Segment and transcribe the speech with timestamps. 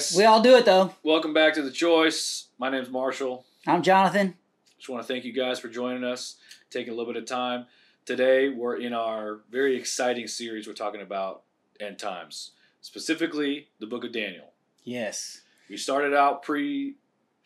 [0.00, 0.16] guys.
[0.16, 0.94] We all do it though.
[1.02, 2.46] Welcome back to The Choice.
[2.58, 3.44] My name's Marshall.
[3.66, 4.34] I'm Jonathan.
[4.78, 6.36] Just want to thank you guys for joining us,
[6.70, 7.66] taking a little bit of time.
[8.06, 10.66] Today, we're in our very exciting series.
[10.66, 11.42] We're talking about
[11.80, 14.52] end times, specifically the book of Daniel.
[14.84, 15.42] Yes.
[15.68, 16.94] We started out pre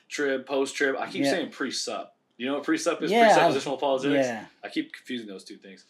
[0.09, 0.95] trib, post trib.
[0.97, 1.31] I keep Yeah.
[1.31, 2.17] saying pre sup.
[2.37, 3.11] You know what pre sup is?
[3.11, 4.27] Yeah, Presuppositional apologetics.
[4.29, 4.45] Yeah.
[4.63, 5.85] I keep confusing those two things.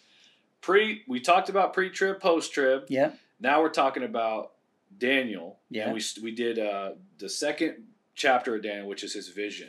[0.63, 2.87] Pre, we talked about pre trib, post trib.
[2.89, 3.13] Yeah.
[3.39, 4.53] Now we're talking about
[4.99, 5.59] Daniel.
[5.71, 5.87] Yeah.
[5.87, 7.85] And we we did uh, the second
[8.15, 9.69] chapter of Daniel, which is his vision.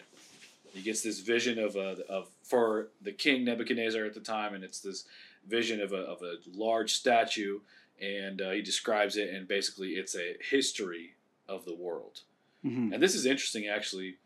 [0.74, 4.64] He gets this vision of a of for the king Nebuchadnezzar at the time, and
[4.64, 5.06] it's this
[5.48, 7.60] vision of a of a large statue,
[8.02, 11.16] and uh, he describes it, and basically it's a history
[11.48, 12.22] of the world.
[12.62, 14.18] hmm And this is interesting, actually.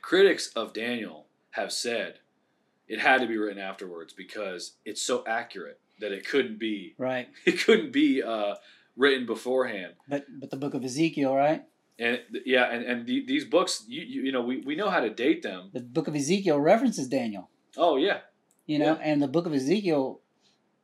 [0.00, 2.18] Critics of Daniel have said
[2.88, 7.28] it had to be written afterwards because it's so accurate that it couldn't be Right.
[7.46, 8.56] it couldn't be uh,
[8.96, 9.94] written beforehand.
[10.08, 11.62] But but the book of Ezekiel, right?
[11.98, 15.00] And yeah, and, and the, these books, you, you you know, we, we know how
[15.00, 15.70] to date them.
[15.72, 17.50] The book of Ezekiel references Daniel.
[17.76, 18.18] Oh yeah,
[18.66, 20.20] You know, and the book of Ezekiel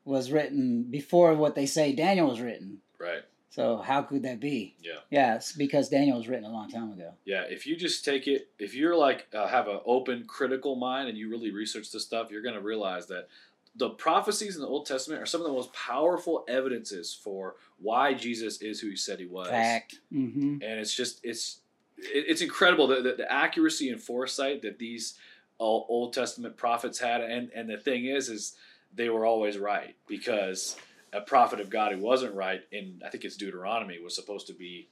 [0.05, 2.79] was written before what they say Daniel was written.
[2.99, 3.23] right.
[3.53, 4.77] So how could that be?
[4.81, 5.01] Yeah.
[5.11, 7.15] Yeah, it's because Daniel was written a long time ago.
[7.25, 11.09] Yeah, if you just take it, if you're like uh, have an open, critical mind,
[11.09, 13.27] and you really research this stuff, you're going to realize that
[13.77, 18.15] the prophecies in the Old Testament are some of the most powerful evidences for why
[18.15, 19.49] Jesus is who he said he was.
[19.49, 20.01] Fact.
[20.13, 20.63] Mm-hmm.
[20.63, 21.61] and it's just it's
[21.99, 25.15] it's incredible the, the, the accuracy and foresight that these
[25.59, 28.57] Old Old Testament prophets had, and and the thing is, is
[28.95, 30.77] they were always right because
[31.13, 34.55] a prophet of God who wasn't right in I think it's Deuteronomy was supposed to
[34.55, 34.89] be,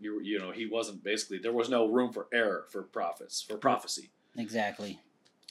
[0.00, 3.56] you you know he wasn't basically there was no room for error for prophets for
[3.56, 4.98] prophecy Exactly.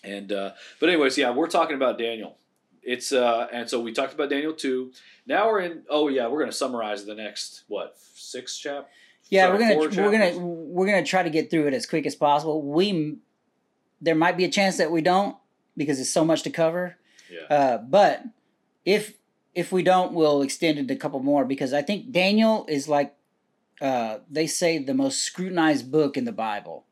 [0.03, 2.37] and uh, but anyways yeah we're talking about Daniel.
[2.83, 4.91] It's uh and so we talked about Daniel two.
[5.25, 5.83] Now we're in.
[5.89, 8.89] Oh yeah, we're gonna summarize the next what six chap.
[9.29, 12.05] Yeah, Sorry, we're gonna we're gonna we're gonna try to get through it as quick
[12.05, 12.61] as possible.
[12.61, 13.17] We
[14.01, 15.35] there might be a chance that we don't
[15.77, 16.97] because it's so much to cover.
[17.29, 17.55] Yeah.
[17.55, 18.23] Uh, but
[18.85, 19.13] if
[19.53, 23.15] if we don't, we'll extend it a couple more because I think Daniel is like
[23.81, 26.85] uh, they say the most scrutinized book in the Bible.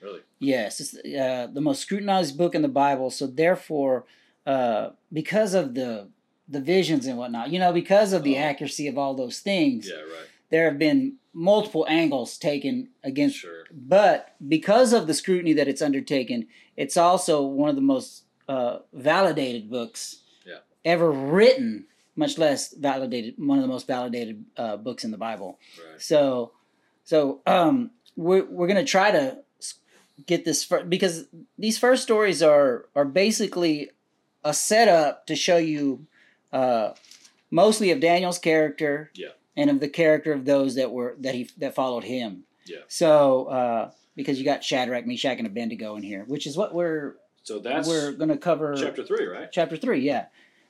[0.00, 0.20] Really.
[0.38, 3.10] Yes, it's uh, the most scrutinized book in the Bible.
[3.10, 4.04] So therefore,
[4.52, 6.08] uh, because of the
[6.50, 8.48] the visions and whatnot, you know, because of the Oh.
[8.50, 9.96] accuracy of all those things, Yeah.
[10.00, 10.28] Right.
[10.48, 11.00] there have been
[11.34, 13.64] multiple angles taken against Sure.
[13.70, 16.46] but because of the scrutiny that it's undertaken,
[16.82, 18.10] it's also one of the most
[18.48, 20.60] uh, validated books Yeah.
[20.86, 21.84] ever written,
[22.16, 25.58] much less validated, one of the most validated uh, books in the Bible.
[25.76, 26.00] Right.
[26.00, 26.52] So,
[27.04, 29.24] so um, we're we're gonna try to
[30.24, 31.26] get this fir- because
[31.58, 33.90] these first stories are are basically
[34.44, 36.06] a setup to show you
[36.52, 36.92] uh,
[37.50, 39.28] mostly of Daniel's character, Yeah.
[39.56, 42.44] and of the character of those that were that he that followed him.
[42.66, 42.78] Yeah.
[42.88, 47.16] So, uh, because you got Shadrach, Meshach, and Abednego in here, which is what we're
[47.42, 49.48] So that's we're gonna cover chapter three, right?
[49.52, 50.00] chapter three.
[50.00, 50.26] Yeah.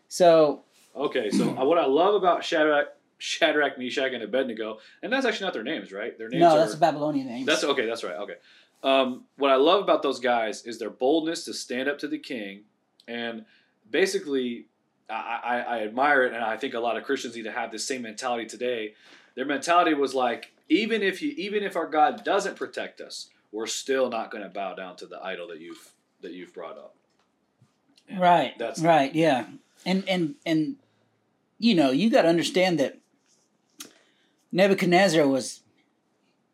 [0.09, 0.63] So
[0.97, 1.31] Okay.
[1.31, 5.63] So what I love about Shadrach, Shadrach, Meshach, and Abednego, and that's actually not their
[5.65, 6.17] names, right?
[6.19, 6.59] Their names no, are.
[6.59, 7.47] that's a Babylonian name.
[7.47, 7.87] That's okay.
[7.87, 8.17] That's right.
[8.17, 8.35] Okay.
[8.83, 12.19] Um, what I love about those guys is their boldness to stand up to the
[12.19, 12.63] king,
[13.09, 13.45] and
[13.91, 14.67] basically,
[15.11, 17.71] I, I, I admire it, and I think a lot of Christians need to have
[17.73, 18.95] the same mentality today.
[19.35, 23.67] Their mentality was like, even if you, even if our God doesn't protect us, we're
[23.67, 26.95] still not going to bow down to the idol that you've that you've brought up.
[28.09, 28.59] And right.
[28.59, 29.15] That's right.
[29.15, 29.47] Yeah.
[29.87, 30.77] And and and
[31.59, 32.99] you know you got to understand that
[34.53, 35.61] Nebuchadnezzar was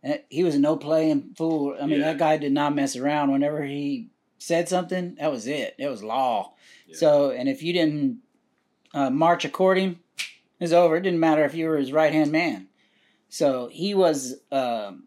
[0.03, 1.77] eh, he was a no playing fool.
[1.81, 2.12] I mean Yeah.
[2.12, 3.33] that guy did not mess around.
[3.33, 4.09] Whenever he
[4.39, 5.75] said something, that was it.
[5.78, 6.53] It was law.
[6.94, 6.99] Yeah.
[7.00, 8.19] So and if you didn't
[8.93, 9.99] uh, march according,
[10.60, 10.97] it's over.
[10.97, 12.69] It didn't matter if you were his right hand man.
[13.29, 15.05] So he was um,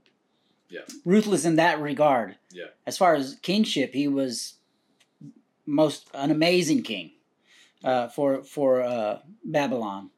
[0.69, 0.81] Yeah.
[1.05, 2.37] ruthless in that regard.
[2.51, 2.65] Yeah.
[2.85, 4.55] As far as kingship, he was
[5.65, 7.11] most an amazing king
[7.83, 10.09] uh, for for uh, Babylon,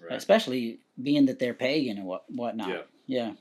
[0.00, 0.16] right.
[0.16, 2.68] especially being that they're pagan and what whatnot.
[2.68, 2.82] Yeah.
[3.06, 3.32] Yeah.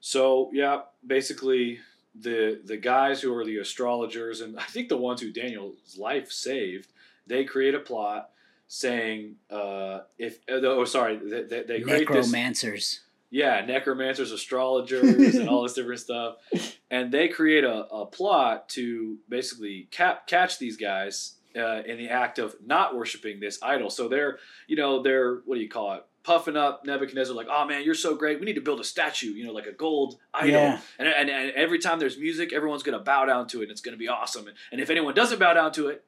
[0.00, 1.78] So yeah, basically
[2.18, 6.30] the the guys who are the astrologers and I think the ones who Daniel's life
[6.30, 6.88] saved,
[7.26, 8.30] they create a plot
[8.68, 13.00] saying uh, if uh, oh sorry they, they, they create this Necromancers.
[13.30, 16.36] yeah necromancers astrologers and all this different stuff.
[16.90, 22.08] And they create a, a plot to basically cap, catch these guys uh, in the
[22.08, 23.90] act of not worshiping this idol.
[23.90, 24.38] So they're
[24.68, 27.94] you know they're what do you call it puffing up Nebuchadnezzar like oh man you're
[27.94, 30.80] so great we need to build a statue you know like a gold idol Yeah.
[30.98, 33.70] and, and, and every time there's music everyone's going to bow down to it and
[33.70, 36.04] it's going to be awesome and, and if anyone doesn't bow down to it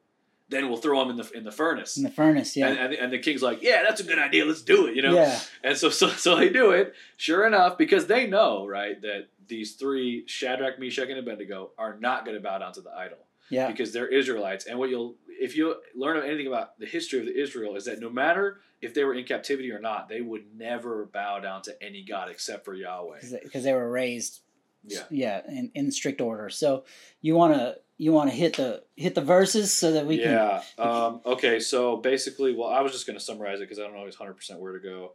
[0.49, 1.97] then we'll throw him in the in the furnace.
[1.97, 2.67] In the furnace, yeah.
[2.67, 4.45] And, and, and the king's like, yeah, that's a good idea.
[4.45, 4.95] Let's do it.
[4.95, 5.13] You know.
[5.13, 5.37] Yeah.
[5.61, 6.93] And so so so they do it.
[7.17, 12.23] Sure enough, because they know right that these three Shadrach, Meshach, and Abednego are not
[12.23, 13.17] going to bow down to the idol
[13.49, 13.67] Yeah.
[13.67, 14.65] because they're Israelites.
[14.65, 17.99] And what you'll if you learn anything about the history of the Israel is that
[17.99, 21.83] no matter if they were in captivity or not, they would never bow down to
[21.83, 23.19] any god except for Yahweh.
[23.43, 24.41] Because they were raised,
[24.85, 25.03] Yeah.
[25.09, 26.49] yeah, in, in strict order.
[26.49, 26.85] So
[27.21, 30.31] you want to you want to hit the hit the verses so that we can.
[30.31, 30.61] yeah.
[30.77, 31.59] Um, okay.
[31.59, 34.15] So basically, well, I was just going to summarize it because I don't know always
[34.15, 35.13] hundred percent where to go.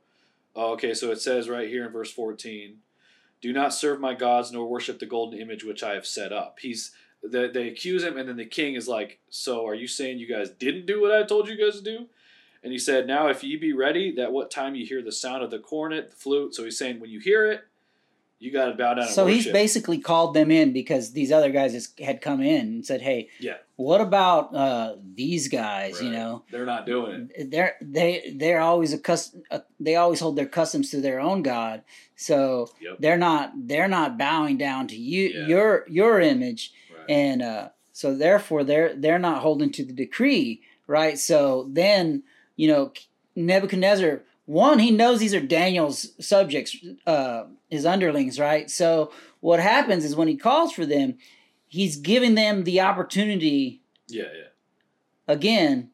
[0.57, 0.95] Okay.
[0.95, 2.79] So it says right here in verse fourteen,
[3.41, 6.59] "Do not serve my gods nor worship the golden image which I have set up."
[6.61, 6.91] He's
[7.25, 10.27] they, they accuse him, and then the king is like, "So are you saying you
[10.29, 12.07] guys didn't do what I told you guys to do?"
[12.63, 15.43] And he said, "Now if ye be ready, that what time you hear the sound
[15.43, 17.63] of the cornet, the flute." So he's saying, when you hear it,
[18.39, 19.07] you got to bow down.
[19.07, 23.01] So he's basically called them in because these other guys had come in and said,
[23.03, 23.59] "Hey, Yeah.
[23.77, 26.03] what about uh, these guys?
[26.03, 27.51] You know, they're not doing it.
[27.53, 29.45] they're they they're always accustomed.
[29.49, 31.83] Uh, they always hold their customs to their own god.
[32.17, 32.97] So Yep.
[32.99, 35.47] they're not they're not bowing down to you Yeah.
[35.47, 36.82] your your image, Right.
[37.09, 41.19] And uh, so therefore they're they're not holding to the decree, right?
[41.19, 42.23] So then
[42.57, 42.93] you know
[43.37, 44.23] Nebuchadnezzar.
[44.45, 46.77] One, he knows these are Daniel's subjects,
[47.07, 48.69] uh, his underlings, right?
[48.69, 51.17] So what happens is when he calls for them,
[51.69, 54.25] he's giving them the opportunity yeah.
[54.25, 54.49] Yeah.
[55.29, 55.91] again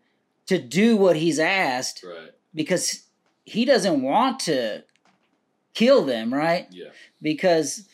[0.46, 2.30] to do what he's asked Right.
[2.54, 3.02] because
[3.44, 4.82] he doesn't want to
[5.74, 6.66] kill them, right?
[6.70, 6.88] Yeah.
[7.20, 7.86] Because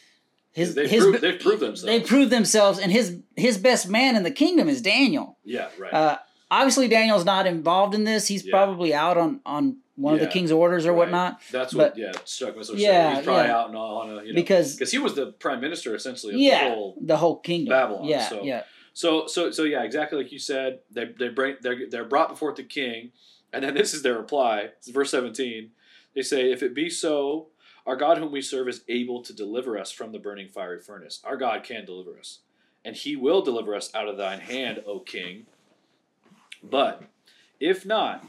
[0.54, 1.82] his They've his proved- they've proved themselves.
[1.82, 5.36] They proved themselves, and his his best man in the kingdom is Daniel.
[5.44, 5.68] Yeah.
[5.78, 5.92] Right.
[5.92, 6.18] Uh,
[6.50, 8.26] obviously, Daniel's not involved in this.
[8.28, 8.52] He's Yeah.
[8.52, 10.98] probably out on on one of the king's orders or Right.
[10.98, 11.40] whatnot.
[11.52, 13.16] That's what, But- yeah, Chuck Missler Yeah, said.
[13.18, 13.56] He's probably yeah.
[13.56, 16.34] out and all on a, you know, Because- because he was the prime minister essentially
[16.34, 16.98] of yeah, the whole.
[17.00, 17.68] the whole kingdom.
[17.70, 18.62] Babylon, Yeah, so- yeah,
[18.92, 20.80] So, so, so, yeah, exactly like you said.
[20.90, 23.10] They, they bring, they're, they're brought before the king,
[23.52, 24.70] and then this is their reply.
[24.78, 25.70] It's verse seventeen.
[26.14, 27.48] They say, "If it be so,
[27.86, 31.20] our God whom we serve is able to deliver us from the burning fiery furnace.
[31.25, 32.40] Our God can deliver us,
[32.84, 35.46] and He will deliver us out of thine hand, O King.
[36.62, 37.02] But
[37.60, 38.25] if not,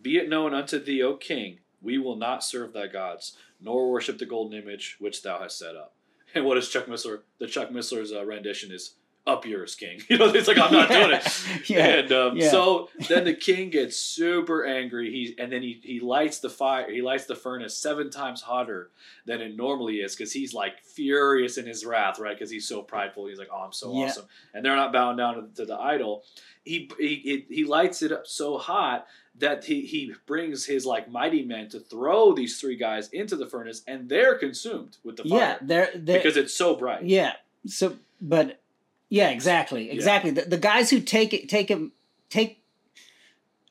[0.00, 4.18] be it known unto thee, O King, we will not serve thy gods, nor worship
[4.18, 5.94] the golden image which thou hast set up.
[6.34, 7.20] And what is Chuck Missler?
[7.38, 10.88] The Chuck Missler's uh, rendition is "Up yours, King." You know, it's like I'm not
[10.88, 11.44] doing it.
[11.70, 11.86] yeah.
[11.86, 12.50] And um, yeah.
[12.50, 15.10] so then the king gets super angry.
[15.10, 16.90] He and then he he lights the fire.
[16.90, 18.90] He lights the furnace seven times hotter
[19.26, 22.34] than it normally is because he's like furious in his wrath, right?
[22.36, 23.26] Because he's so prideful.
[23.26, 24.06] He's like, "Oh, I'm so Yeah.
[24.06, 26.24] awesome," and they're not bowing down to, to the idol.
[26.64, 29.06] He, he he lights it up so hot
[29.36, 33.46] that he, he brings his like mighty men to throw these three guys into the
[33.46, 37.04] furnace and they're consumed with the fire yeah, they're, they're because it's so bright.
[37.04, 37.34] Yeah.
[37.66, 38.60] So, but
[39.08, 40.30] yeah, exactly, exactly.
[40.30, 41.92] The, the guys who take it, take him,
[42.30, 42.62] take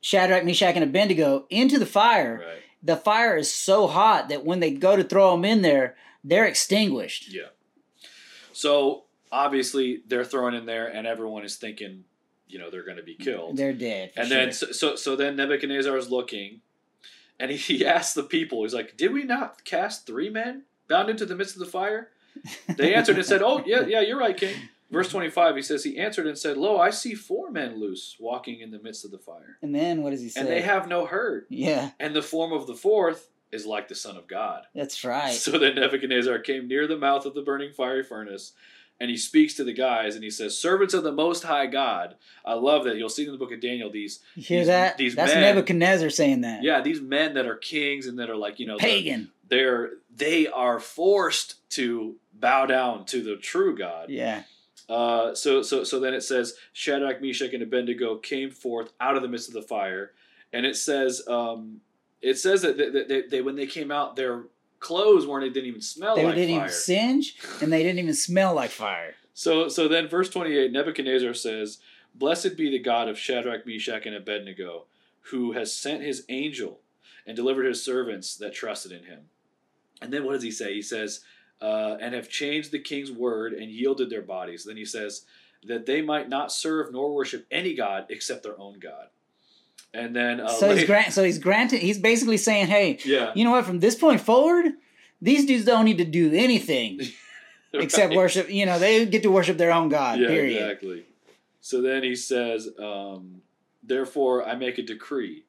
[0.02, 2.42] Shadrach, Meshach, and Abednego into the fire.
[2.46, 2.62] Right.
[2.84, 6.46] The fire is so hot that when they go to throw them in there, they're
[6.46, 7.32] extinguished.
[7.34, 7.48] Yeah.
[8.54, 12.04] So obviously they're thrown in there, and everyone is thinking,
[12.48, 13.58] you know, they're going to be killed.
[13.58, 14.12] They're dead.
[14.16, 16.62] and then so, so so then Nebuchadnezzar is looking,
[17.40, 21.10] and he, he asks the people, he's like, "Did we not cast three men bound
[21.10, 22.10] into the midst of the fire?"
[22.78, 24.56] They answered and said, "Oh yeah, yeah, you're right, King."
[24.90, 28.62] Verse twenty-five, he says, "He answered and said, Lo, I see four men loose walking
[28.62, 30.40] in the midst of the fire, and then what does he say?
[30.42, 33.96] and they have no hurt, yeah, and the form of the fourth is like the
[33.96, 35.34] Son of God." that's right.
[35.34, 38.54] So then Nebuchadnezzar came near the mouth of the burning fiery furnace,
[39.00, 42.16] and he speaks to the guys, and he says, "Servants of the Most High God."
[42.46, 42.96] I love that.
[42.96, 44.98] You'll see in the book of Daniel these, You hear these- that?
[44.98, 46.64] these that's men- Nebuchadnezzar saying that.
[46.64, 49.32] yeah, these men that are kings and that are like you know, they're- Pagan.
[49.50, 54.10] They're they are forced to bow down to the true God.
[54.10, 54.44] Yeah.
[54.90, 59.22] Uh, so so so then it says Shadrach, Meshach, and Abednego came forth out of
[59.22, 60.12] the midst of the fire,
[60.54, 61.82] and it says um,
[62.22, 64.44] it says that they, they, they when they came out, their
[64.80, 65.44] clothes weren't.
[65.44, 66.24] They didn't even smell like fire.
[66.24, 66.66] They like didn't fire.
[66.66, 69.16] even singe, and they didn't even smell like fire.
[69.34, 71.80] So so then verse 28 Nebuchadnezzar says,
[72.16, 74.86] "Blessed be the God of Shadrach, Meshach and Abednego,
[75.32, 76.80] who has sent his angel
[77.26, 79.24] and delivered his servants that trusted in him."
[80.02, 80.74] And then what does he say?
[80.74, 81.22] He says,
[81.62, 85.26] uh, "And have changed the king's word and yielded their bodies." Then he says
[85.64, 89.08] that they might not serve nor worship any god except their own God.
[89.94, 91.14] And then uh, so he's later- grant.
[91.14, 91.80] So he's granted.
[91.80, 93.66] He's basically saying, "Hey, yeah, you know what?
[93.66, 94.74] From this point forward,
[95.22, 97.00] these dudes don't need to do anything
[97.74, 98.50] except worship.
[98.50, 100.20] You know, they get to worship their own God.
[100.20, 100.62] yeah, period.
[100.62, 101.06] exactly.
[101.62, 103.42] So then he says, um,
[103.84, 105.44] "Therefore I make a decree."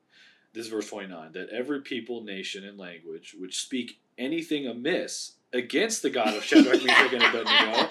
[0.54, 5.32] This is verse twenty nine that every people, nation, and language which speak anything amiss
[5.52, 7.88] against the God of Shadrach, Meshach, and Abednego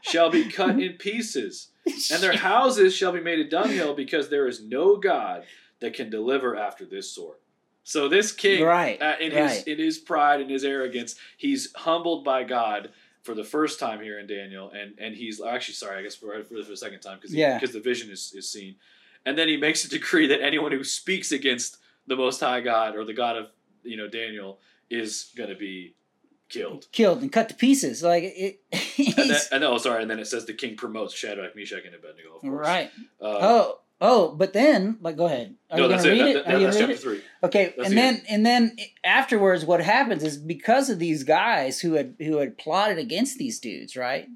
[0.00, 1.68] shall be cut in pieces,
[2.12, 5.44] and their houses shall be made a dunghill, because there is no God
[5.80, 7.40] that can deliver after this sort.
[7.84, 12.24] So this king, Right, uh, in his in his pride and his arrogance, he's humbled
[12.24, 12.90] by God
[13.22, 16.42] for the first time here in Daniel, and and he's actually sorry, I guess for,
[16.44, 17.58] for the second time because Yeah.
[17.58, 18.76] because the vision is, is seen,
[19.24, 22.94] and then he makes a decree that anyone who speaks against the Most High God
[22.94, 23.46] or the God of
[23.82, 25.94] you know Daniel is going to be
[26.48, 26.86] killed.
[26.92, 28.02] killed and cut to pieces.
[28.02, 28.60] Like it.
[29.18, 32.36] And and oh, sorry, and then it says the king promotes Shadrach, Meshach, and Abednego.
[32.36, 32.66] Of course.
[32.66, 32.90] right.
[33.20, 35.54] Uh, Oh, oh, but then, like, go ahead.
[35.70, 36.18] Are no, you that's gonna it.
[36.18, 36.44] read That- it?
[36.46, 37.00] that- Are you that's chapter it?
[37.00, 37.20] three.
[37.42, 41.80] Okay, That's and the then and then afterwards, what happens is because of these guys
[41.80, 44.28] who had who had plotted against these dudes, right?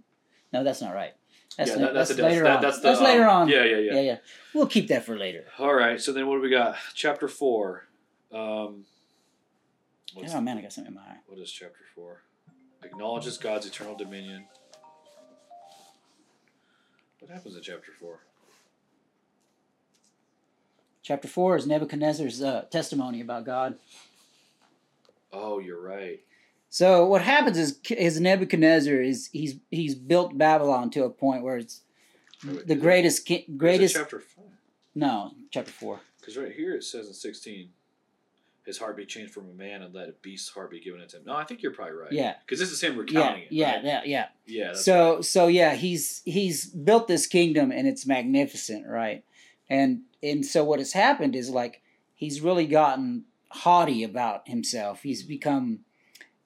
[0.52, 1.12] No, that's not right.
[1.58, 2.62] That's, yeah, that, that's, that's later that, on.
[2.62, 3.48] That's, the, that's later um, on.
[3.48, 4.16] Yeah, yeah, yeah, yeah, yeah.
[4.54, 5.44] We'll keep that for later.
[5.58, 6.00] All right.
[6.00, 6.76] So then, what do we got?
[6.94, 7.86] Chapter four.
[8.32, 8.84] Um,
[10.14, 11.18] what's Oh man, I got something in my eye.
[11.26, 12.22] What is chapter four?
[12.82, 14.46] Acknowledges God's eternal dominion.
[17.20, 18.20] What happens in chapter four?
[21.02, 23.76] Chapter four is Nebuchadnezzar's uh, testimony about God.
[25.32, 26.20] Oh, you're right.
[26.68, 31.58] So what happens is is Nebuchadnezzar is he's he's built Babylon to a point where
[31.58, 31.82] it's
[32.46, 34.44] Wait, the greatest greatest chapter five.
[34.94, 37.70] no chapter four Because right here it says in sixteen,
[38.64, 41.16] his heart be changed from a man and let a beast's heart be given unto
[41.16, 41.24] him.
[41.26, 42.12] No, I think you're probably right.
[42.12, 43.52] yeah Because this is him yeah recounting it.
[43.52, 43.84] yeah right?
[43.84, 44.72] yeah yeah Yeah.
[44.74, 45.24] So right.
[45.24, 49.24] so yeah he's he's built this kingdom and it's magnificent right
[49.68, 51.82] and and so what has happened is like
[52.14, 55.28] he's really gotten haughty about himself he's mm-hmm.
[55.28, 55.78] become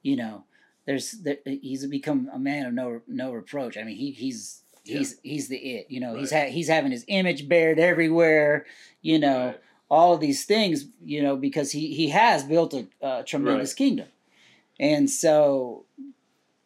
[0.03, 0.45] you know
[0.87, 4.99] there's there, he's become a man of no no reproach i mean he he's Yeah.
[4.99, 8.67] he's he's the it you know he's ha- he's having his image bared everywhere
[9.03, 9.61] you know Right.
[9.89, 14.09] All of these things you know because he he has built a, a tremendous kingdom
[14.81, 15.85] and so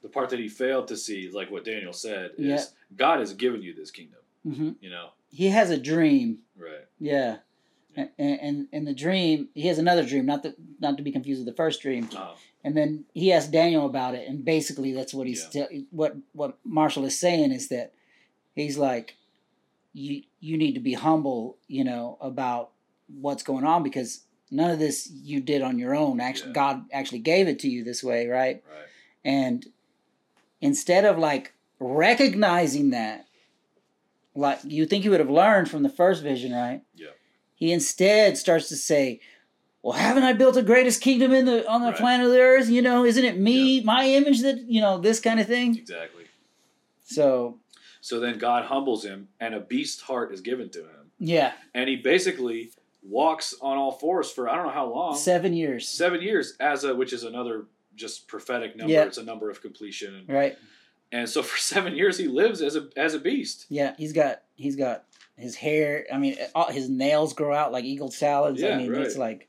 [0.03, 2.65] the part that he failed to see, like what Daniel said, is Yeah.
[2.97, 4.21] God has given you this kingdom.
[4.47, 5.11] mhm, You know.
[5.31, 6.87] he has a dream Right.
[6.99, 7.37] Yeah,
[7.97, 11.41] and and and the dream he has another dream, not the not to be confused
[11.41, 12.09] with the first dream.
[12.17, 12.35] Oh,
[12.65, 16.59] And then he asked Daniel about it, and basically that's what he's te- what what
[16.65, 17.93] Marshall is saying is that
[18.55, 19.17] he's like,
[19.93, 22.71] you you need to be humble, you know, about
[23.21, 26.21] what's going on because none of this you did on your own.
[26.21, 26.55] Actually, Yeah.
[26.55, 28.63] God actually gave it to you this way, right?
[28.69, 28.87] right.
[29.25, 29.67] And
[30.61, 33.27] instead of like recognizing that,
[34.35, 36.83] like you think he would have learned from the first vision, right?
[36.95, 37.09] Yeah.
[37.55, 39.21] He instead starts to say,
[39.83, 41.97] "Well, haven't I built the greatest kingdom in the on the Right.
[41.97, 42.69] planet of the earth?
[42.71, 46.25] You know, isn't it me, my image that you know this kind of thing?" Exactly.
[47.03, 47.59] So
[48.01, 51.87] So then God humbles him, and a beast heart is given to him, yeah, and
[51.89, 56.21] he basically walks on all fours for I don't know how long, seven years, seven
[56.23, 57.65] years, as a which is another
[57.97, 58.93] just prophetic number.
[58.93, 59.05] Yeah.
[59.05, 60.57] It's a number of completion, and, right?
[61.13, 63.67] and so for seven years he lives as a as a beast.
[63.69, 65.05] Yeah, he's got he's got
[65.37, 66.07] his hair.
[66.13, 68.63] I mean, all, his nails grow out like eagle salads.
[68.63, 69.49] I Yeah, mean, it's like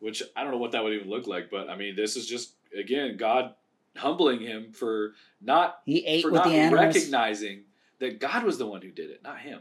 [0.00, 2.26] Which I don't know what that would even look like, but I mean, this is
[2.26, 3.54] just again God
[3.96, 6.94] humbling him for not he ate for with not the animals.
[6.94, 7.62] recognizing
[8.00, 9.60] that God was the one who did it, not him.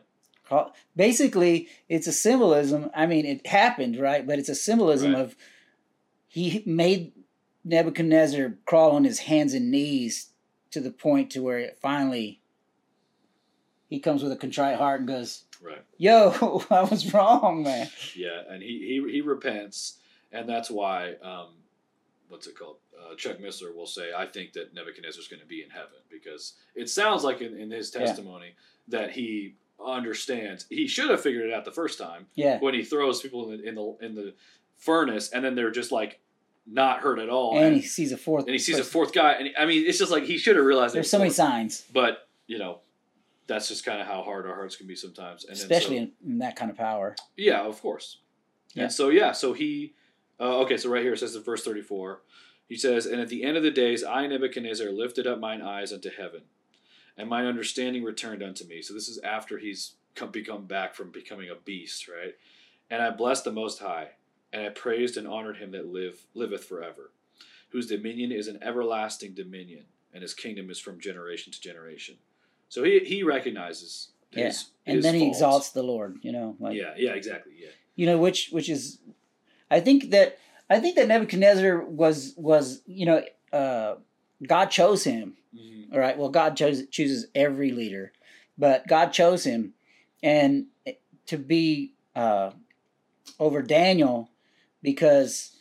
[0.53, 2.89] Call- Basically, it's a symbolism.
[2.95, 4.25] I mean, it happened, right?
[4.25, 5.21] But it's a symbolism Right.
[5.21, 5.35] of
[6.27, 7.13] he made
[7.63, 10.29] Nebuchadnezzar crawl on his hands and knees
[10.71, 12.41] to the point to where it finally
[13.89, 15.83] he comes with a contrite heart and goes, Right.
[15.97, 19.97] "Yo, I was wrong, man." Yeah, and he he, he repents,
[20.31, 21.49] and that's why um,
[22.27, 22.77] what's it called?
[22.99, 26.53] Uh, Chuck Missler will say, "I think that Nebuchadnezzar's going to be in heaven because
[26.75, 28.05] it sounds like in, in his Yeah.
[28.05, 28.55] testimony
[28.89, 29.55] that he
[29.85, 30.65] understands.
[30.69, 33.57] He should have figured it out the first time Yeah, when he throws people in
[33.61, 34.33] the in the in the
[34.77, 36.19] furnace, and then they're just like
[36.65, 38.45] not hurt at all, and and, he sees a fourth.
[38.45, 40.55] and he sees a fourth guy, and he- I mean, it's just like he should
[40.55, 40.95] have realized.
[40.95, 42.79] There's so many signs, but you know.
[43.45, 46.37] That's just kind of how hard our hearts can be sometimes, and especially so- in,
[46.39, 47.13] that kind of power.
[47.35, 48.19] yeah, of course.
[48.73, 48.83] Yeah.
[48.83, 49.95] And so yeah, so he
[50.39, 52.21] uh, okay, so right here it says in verse 34,
[52.69, 55.91] he says, "And at the end of the days I Nebuchadnezzar lifted up mine eyes
[55.91, 56.43] unto heaven,
[57.17, 61.09] and mine understanding returned unto me." So this is after he's come become back from
[61.11, 62.35] becoming a beast, right?
[62.89, 64.09] And I blessed the most high,
[64.51, 67.11] and I praised and honored him that live liveth forever,
[67.69, 72.17] whose dominion is an everlasting dominion, and his kingdom is from generation to generation.
[72.69, 74.45] So he he recognizes Yeah.
[74.45, 76.19] his, And his then he exalts the Lord.
[76.21, 77.53] You know, like yeah, yeah, exactly.
[77.57, 77.69] Yeah.
[77.95, 78.99] you know which which is
[79.69, 80.37] i think that
[80.69, 83.95] i think that nebuchadnezzar was was you know uh
[84.47, 85.93] god chose him Mhm.
[85.93, 88.11] all right well god chose chooses every leader
[88.57, 89.73] but god chose him
[90.21, 90.65] and
[91.27, 92.51] to be uh
[93.39, 94.29] over daniel
[94.81, 95.55] because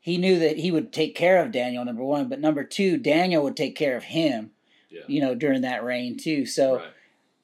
[0.00, 3.42] he knew that he would take care of daniel number one but number two daniel
[3.44, 4.50] would take care of him
[4.90, 5.02] Yeah.
[5.08, 6.46] you know, during that reign too.
[6.46, 6.84] So right.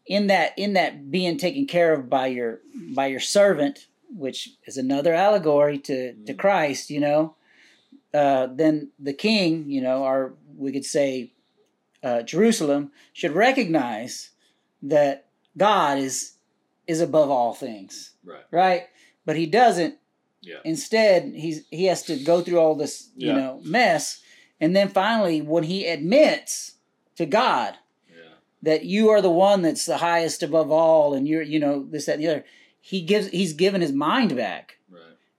[0.07, 2.61] in that in that being taken care of by your
[2.95, 6.39] by your servant, which is another allegory to to Mm.
[6.39, 7.35] Christ, you know,
[8.15, 11.33] uh, then the king, you know, or we could say
[12.03, 14.31] uh, Jerusalem should recognize
[14.83, 15.27] that
[15.57, 16.35] God is
[16.87, 18.43] is above all things, Right.
[18.51, 18.83] right?
[19.25, 19.95] But he doesn't.
[20.43, 20.57] Yeah.
[20.65, 23.35] Instead, he's he has to go through all this, you Yeah.
[23.35, 24.23] know, mess,
[24.61, 26.75] and then finally, when he admits
[27.17, 27.75] to God
[28.09, 28.35] Yeah.
[28.63, 32.07] that you are the one that's the highest above all, and you're, you know, this,
[32.07, 32.45] that, and the other,
[32.81, 34.79] he gives he's given his mind back.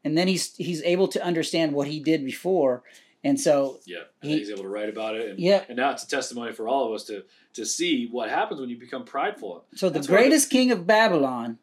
[0.03, 2.83] And then he's he's able to understand what he did before,
[3.23, 4.03] and so Yeah.
[4.21, 5.29] And He- he's able to write about it.
[5.31, 5.63] And, Yeah.
[5.67, 8.69] and now it's a testimony for all of us to to see what happens when
[8.69, 9.65] you become prideful.
[9.75, 11.59] so the That's why the- greatest king of Babylon,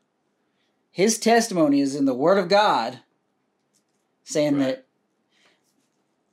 [0.91, 3.01] his testimony is in the Word of God,
[4.25, 4.65] saying Right.
[4.67, 4.87] that,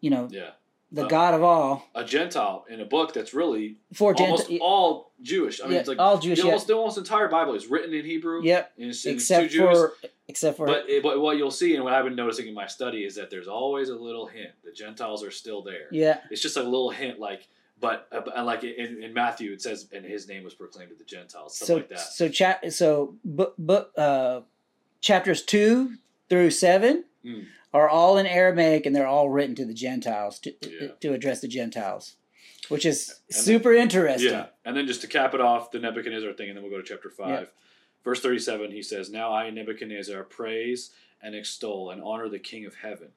[0.02, 0.52] you know, Yeah.
[0.92, 5.14] the Uh, God of all A Gentile in a book that's really for almost all
[5.22, 5.62] Jewish.
[5.62, 7.68] I mean, yeah, it's like all Jewish, the, yeah, almost the almost entire Bible is
[7.68, 8.44] written in Hebrew.
[8.44, 9.94] yep, And it's, and it's except for
[10.28, 12.68] except for But, it, but what you'll see, and what I've been noticing in my
[12.68, 14.52] study, is that there's always a little hint.
[14.64, 15.88] The Gentiles are still there.
[15.92, 17.48] yeah, It's just a little hint, like,
[17.80, 21.04] but uh, like in, in Matthew, it says, and his name was proclaimed to the
[21.04, 22.00] Gentiles, stuff so like that.
[22.00, 24.42] so chat so book book uh
[25.02, 25.96] chapters two
[26.30, 27.46] through seven Mm.
[27.74, 30.88] are all in Aramaic and they're all written to the Gentiles to Yeah.
[31.02, 32.16] to address the Gentiles,
[32.70, 34.30] which is And super interesting.
[34.32, 36.78] Yeah, and then just to cap it off, the Nebuchadnezzar thing, and then we'll go
[36.82, 37.52] to chapter five,
[38.06, 38.72] verse thirty-seven.
[38.72, 43.10] He says, "Now I Nebuchadnezzar praise and extol and honor the King of Heaven,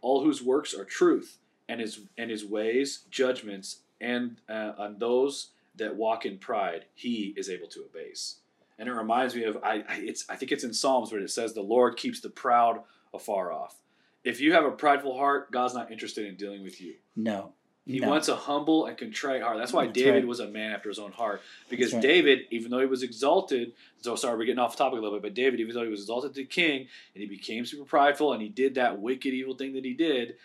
[0.00, 1.36] all whose works are truth,
[1.68, 7.34] and his and his ways judgments, and uh, on those that walk in pride, he
[7.36, 8.36] is able to abase."
[8.78, 11.52] And it reminds me of I it's I think it's in Psalms where it says,
[11.52, 12.80] "The Lord keeps the proud
[13.12, 13.76] afar off."
[14.22, 16.94] If you have a prideful heart, God's not interested in dealing with you.
[17.16, 17.52] No.
[17.90, 18.08] He no.
[18.08, 19.58] wants a humble and contrite heart.
[19.58, 20.26] That's why That's David right.
[20.26, 21.42] was a man after his own heart.
[21.68, 22.02] Because right.
[22.02, 25.22] David, even though he was exalted, so sorry, we're getting off topic a little bit,
[25.22, 28.40] but David, even though he was exalted to king and he became super prideful and
[28.40, 30.36] he did that wicked, evil thing that he did,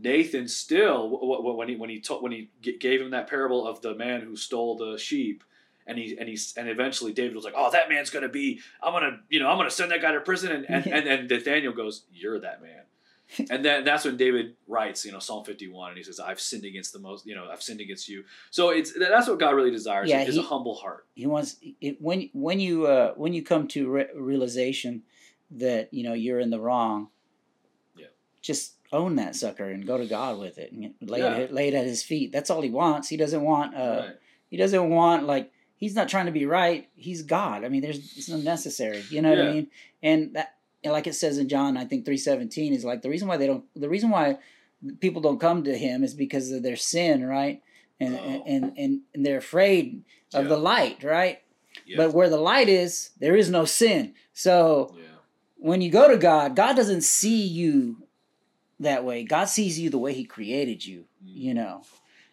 [0.00, 1.08] Nathan still,
[1.56, 4.76] when he when he when he gave him that parable of the man who stole
[4.76, 5.42] the sheep,
[5.86, 8.92] and he and he and eventually David was like, "Oh, that man's gonna be, I'm
[8.92, 11.72] gonna, you know, I'm gonna send that guy to prison," and and and, and Nathaniel
[11.72, 12.82] goes, "You're that man."
[13.50, 16.64] and then that's when David writes, you know, Psalm 51, and he says, "I've sinned
[16.64, 19.70] against the most, you know, I've sinned against you." So it's that's what God really
[19.70, 21.06] desires Yeah, is he- a humble heart.
[21.14, 25.02] he wants it, when when you uh, when you come to re- realization
[25.50, 27.08] that you know you're in the wrong.
[27.96, 28.06] Yeah.
[28.40, 31.36] Just own that sucker and go to God with it and lay Yeah.
[31.36, 32.32] it lay it at His feet.
[32.32, 33.08] That's all He wants.
[33.08, 33.74] He doesn't want.
[33.74, 34.16] Uh, right.
[34.48, 36.88] He doesn't want like He's not trying to be right.
[36.96, 37.64] He's God.
[37.64, 39.04] I mean, there's it's unnecessary.
[39.10, 39.68] You know what I mean?
[40.02, 43.10] And that and like it says in John, I think three seventeen is like the
[43.10, 43.64] reason why they don't.
[43.74, 44.38] The reason why
[45.00, 47.62] people don't come to Him is because of their sin, right?
[48.00, 48.44] And Oh.
[48.46, 50.48] and, and and they're afraid of Yeah.
[50.48, 51.40] the light, right?
[51.86, 51.96] Yeah.
[51.96, 54.14] But where the light is, there is no sin.
[54.32, 55.02] So yeah.
[55.56, 58.04] when you go to God, God doesn't see you
[58.80, 59.24] that way.
[59.24, 61.00] God sees you the way He created you.
[61.24, 61.34] Mm.
[61.34, 61.82] You know,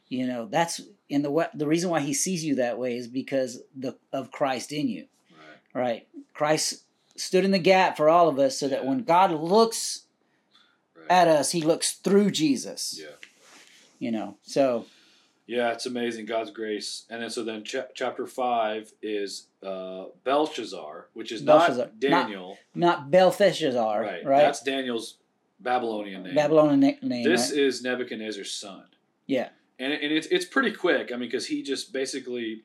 [0.07, 3.61] you know that's in the the reason why He sees you that way is because
[3.75, 5.07] the of Christ in you.
[5.73, 5.81] Right.
[5.81, 6.07] Right?
[6.33, 6.83] Christ
[7.15, 8.89] stood in the gap for all of us, so that Yeah.
[8.89, 10.03] when God looks
[10.95, 11.05] Right.
[11.09, 12.97] at us, He looks through Jesus.
[12.99, 13.15] yeah.
[13.99, 14.85] You know, so
[15.47, 17.05] Yeah, it's amazing God's grace.
[17.09, 21.85] And then so then cha- chapter 5 is uh Belshazzar, which is Belshazzar.
[21.85, 22.57] not Not- Daniel.
[22.73, 24.25] not Belteshazzar, right.
[24.25, 24.41] right?
[24.41, 25.17] That's Daniel's
[25.59, 26.35] Babylonian name.
[26.35, 27.23] Babylonian na- name.
[27.23, 27.59] This right?
[27.59, 28.85] is Nebuchadnezzar's son.
[29.27, 29.49] yeah.
[29.77, 31.11] And, and it's it's pretty quick.
[31.11, 32.63] I mean, because he just basically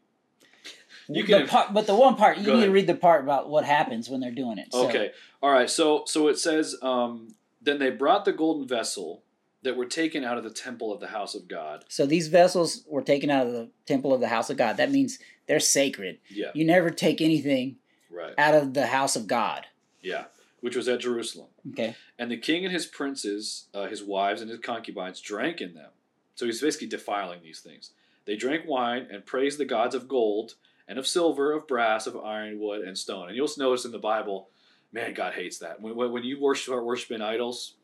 [1.16, 2.64] You can- part, but the one part you need ahead.
[2.66, 4.72] to read the part about what happens when they're doing it.
[4.72, 5.12] So, Okay.
[5.42, 5.68] All right.
[5.70, 9.22] So so it says, um, then they brought the golden vessel
[9.62, 11.84] that were taken out of the temple of the house of God.
[11.88, 14.78] So these vessels were taken out of the temple of the house of God.
[14.78, 16.18] That means they're sacred.
[16.30, 16.50] Yeah.
[16.54, 17.76] You never take anything
[18.10, 18.32] Right.
[18.38, 19.66] out of the house of God.
[20.00, 20.24] Yeah.
[20.60, 21.48] Which was at Jerusalem.
[21.72, 21.94] Okay.
[22.18, 25.90] And the king and his princes, uh, his wives and his concubines, drank in them.
[26.34, 27.90] So he's basically defiling these things.
[28.24, 30.54] They drank wine and praised the gods of gold
[30.90, 33.28] and of silver, of brass, of iron, wood, and stone.
[33.28, 34.50] And you'll notice in the Bible,
[34.92, 35.80] man, God hates that.
[35.80, 37.76] When, when you worship, start worshiping idols,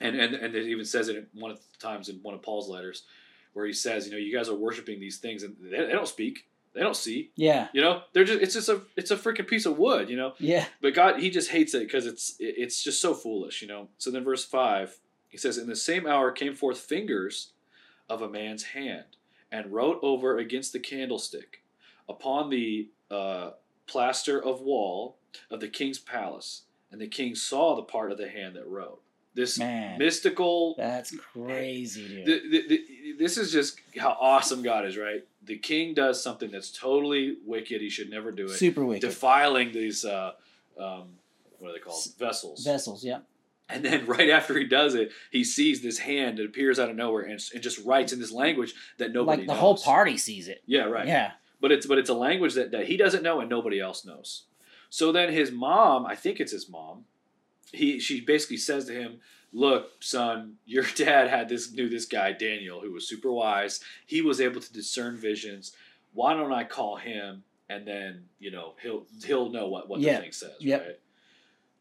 [0.00, 2.68] and, and, and it even says it one of the times in one of Paul's
[2.68, 3.04] letters,
[3.54, 6.06] where he says, you know, you guys are worshiping these things and they, they don't
[6.06, 7.68] speak, they don't see, Yeah.
[7.72, 10.34] you know, they're just it's just a it's a freaking piece of wood, you know.
[10.38, 10.64] Yeah.
[10.80, 13.88] But God, He just hates it because it's it's just so foolish, you know.
[13.98, 17.52] So then, verse five, He says, "In the same hour came forth fingers
[18.08, 19.16] of a man's hand,
[19.50, 21.61] and wrote over against the candlestick,
[22.08, 23.50] upon the uh,
[23.86, 25.16] plaster of wall
[25.50, 29.00] of the king's palace, and the king saw the part of the hand that wrote."
[29.34, 29.98] This Man.
[29.98, 30.74] mystical.
[30.76, 32.26] That's crazy, dude.
[32.26, 35.24] th- th- th- this is just how awesome God is, right?
[35.44, 37.80] the king does something that's totally wicked.
[37.80, 38.50] He should never do it.
[38.50, 39.08] Super wicked.
[39.08, 40.32] Defiling these, uh,
[40.78, 41.08] um,
[41.58, 42.02] what are they called?
[42.18, 42.64] Vessels.
[42.64, 43.18] Vessels, yeah.
[43.68, 46.96] And then right after he does it, he sees this hand that appears out of
[46.96, 49.60] nowhere and, and just writes in this language that nobody like the knows.
[49.60, 50.62] whole party sees it.
[50.66, 51.06] Yeah, right.
[51.06, 51.32] Yeah.
[51.62, 54.42] But it's but it's a language that, that he doesn't know and nobody else knows.
[54.90, 57.04] So then his mom, I think it's his mom,
[57.72, 59.20] he she basically says to him,
[59.54, 63.80] Look, son, your dad had this knew this guy, Daniel, who was super wise.
[64.06, 65.72] He was able to discern visions.
[66.12, 70.16] Why don't I call him and then, you know, he'll he'll know what, what Yeah.
[70.16, 70.86] the thing says, Yep.
[70.86, 70.98] right?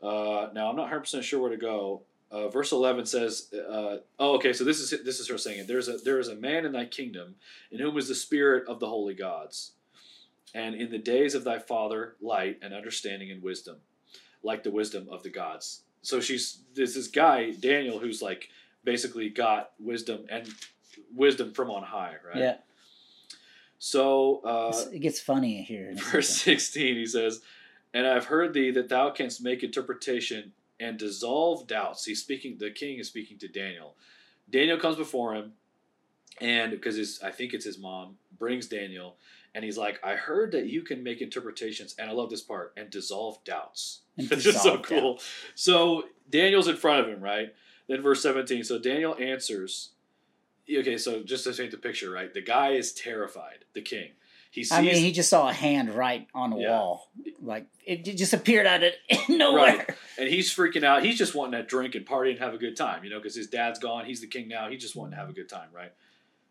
[0.08, 2.04] Uh, now I'm not 100 percent sure where to go.
[2.32, 4.54] Uh, verse 11 says, uh, "Oh, okay.
[4.54, 5.68] So this is this is her saying it.
[5.68, 7.36] There's a there is a man in thy kingdom,
[7.72, 9.74] in whom is the spirit of the holy gods,
[10.54, 13.78] and in the days of thy father light and understanding and wisdom,
[14.44, 18.48] like the wisdom of the gods." So she's there's this guy Daniel who's like
[18.86, 20.48] basically got wisdom and
[21.14, 22.38] wisdom from on high, right?
[22.42, 22.58] Yeah.
[23.78, 25.90] So uh, it gets funny here.
[25.90, 27.42] in verse 16 he says
[27.94, 32.04] and i've heard thee that thou canst make interpretation and dissolve doubts.
[32.04, 33.96] He's speaking the king is speaking to daniel.
[34.50, 35.54] Daniel comes before him
[36.42, 39.18] and because his i think it's his mom brings daniel
[39.54, 42.74] and he's like i heard that you can make interpretations and i love this part
[42.76, 44.02] and dissolve doubts.
[44.18, 45.20] And it's just so cool.
[45.56, 47.54] so daniel's in front of him right?
[47.88, 49.92] Then verse 17 so daniel answers
[50.70, 54.12] okay so just to paint the picture right the guy is terrified the king
[54.52, 56.72] he sees I mean, he just saw a hand right on the Yeah.
[56.72, 57.10] wall.
[57.42, 58.92] Like, it just appeared out of
[59.30, 59.88] nowhere.
[60.20, 61.04] and he's freaking out.
[61.04, 63.34] He's just wanting to drink and party and have a good time, you know, because
[63.36, 64.06] his dad's gone.
[64.06, 64.70] He's the king now.
[64.70, 65.92] He's just wanting to have a good time, right?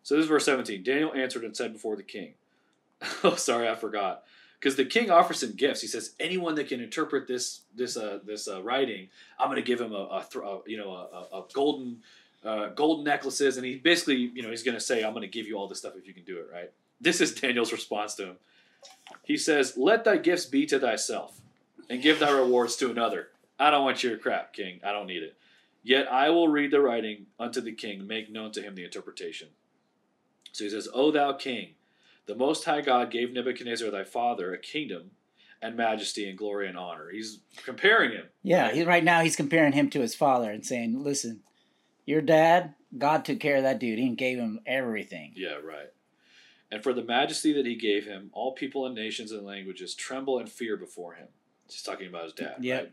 [0.03, 0.83] So this is verse 17.
[0.83, 2.35] Daniel answered and said before the king,
[3.23, 4.25] Oh, sorry, I forgot.
[4.59, 5.81] Because the king offers him gifts.
[5.81, 9.09] He says, anyone that can interpret this this uh, this uh, writing,
[9.39, 12.03] I'm going to give him a, a, thr- a you know a, a, a golden
[12.45, 15.29] uh, golden necklaces, and he basically you know he's going to say, I'm going to
[15.29, 16.71] give you all this stuff if you can do it, right?
[17.01, 18.37] This is Daniel's response to him.
[19.25, 21.41] He says, Let thy gifts be to thyself,
[21.89, 23.29] and give thy rewards to another.
[23.59, 24.81] I don't want your crap, king.
[24.85, 25.37] I don't need it.
[25.83, 29.49] Yet I will read the writing unto the king, make known to him the interpretation.
[30.53, 31.71] So he says, O thou king,
[32.27, 35.13] the Most High God gave Nebuchadnezzar thy father a kingdom
[35.63, 37.09] and majesty and glory and honor.
[37.11, 38.27] He's comparing him.
[38.43, 41.43] Yeah, he, right now he's comparing him to his father and saying, "Listen,
[42.07, 43.99] your dad, God took care of that dude.
[43.99, 45.91] and gave him everything." Yeah, right.
[46.73, 50.39] And for the majesty that he gave him, all people and nations and languages tremble
[50.39, 51.29] and fear before him.
[51.69, 52.83] He's talking about his dad, Yep.
[52.83, 52.93] right?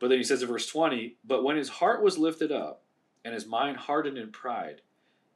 [0.00, 2.82] But then he says in verse 20, But when his heart was lifted up,
[3.24, 4.82] and his mind hardened in pride,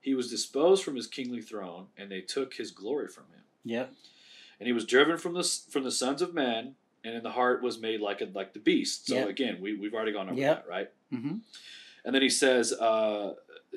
[0.01, 3.43] he was disposed from his kingly throne, and they took his glory from him.
[3.65, 3.87] Yeah.
[4.59, 7.63] And he was driven from the from the sons of men, and in the heart
[7.63, 9.07] was made like a, like the beast.
[9.09, 9.29] So Yep.
[9.29, 10.65] again, we we've already gone over Yep.
[10.65, 10.91] that, right?
[11.11, 11.39] hmm
[12.05, 13.35] And then he says, uh,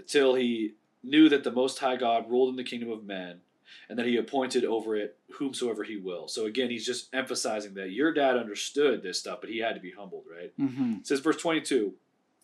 [0.08, 3.42] till he knew that the Most High God ruled in the kingdom of men,
[3.90, 6.28] and that he appointed over it whomsoever he will.
[6.28, 9.82] So again, he's just emphasizing that your dad understood this stuff, but he had to
[9.82, 10.52] be humbled, right?
[10.58, 11.94] hmm It says, verse 22,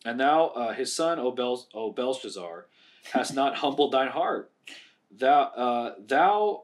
[0.05, 2.67] And thou, uh, his son, O, Bel- o Belshazzar,
[3.13, 4.51] hast not humbled thine heart.
[5.11, 6.63] Thou, uh, thou,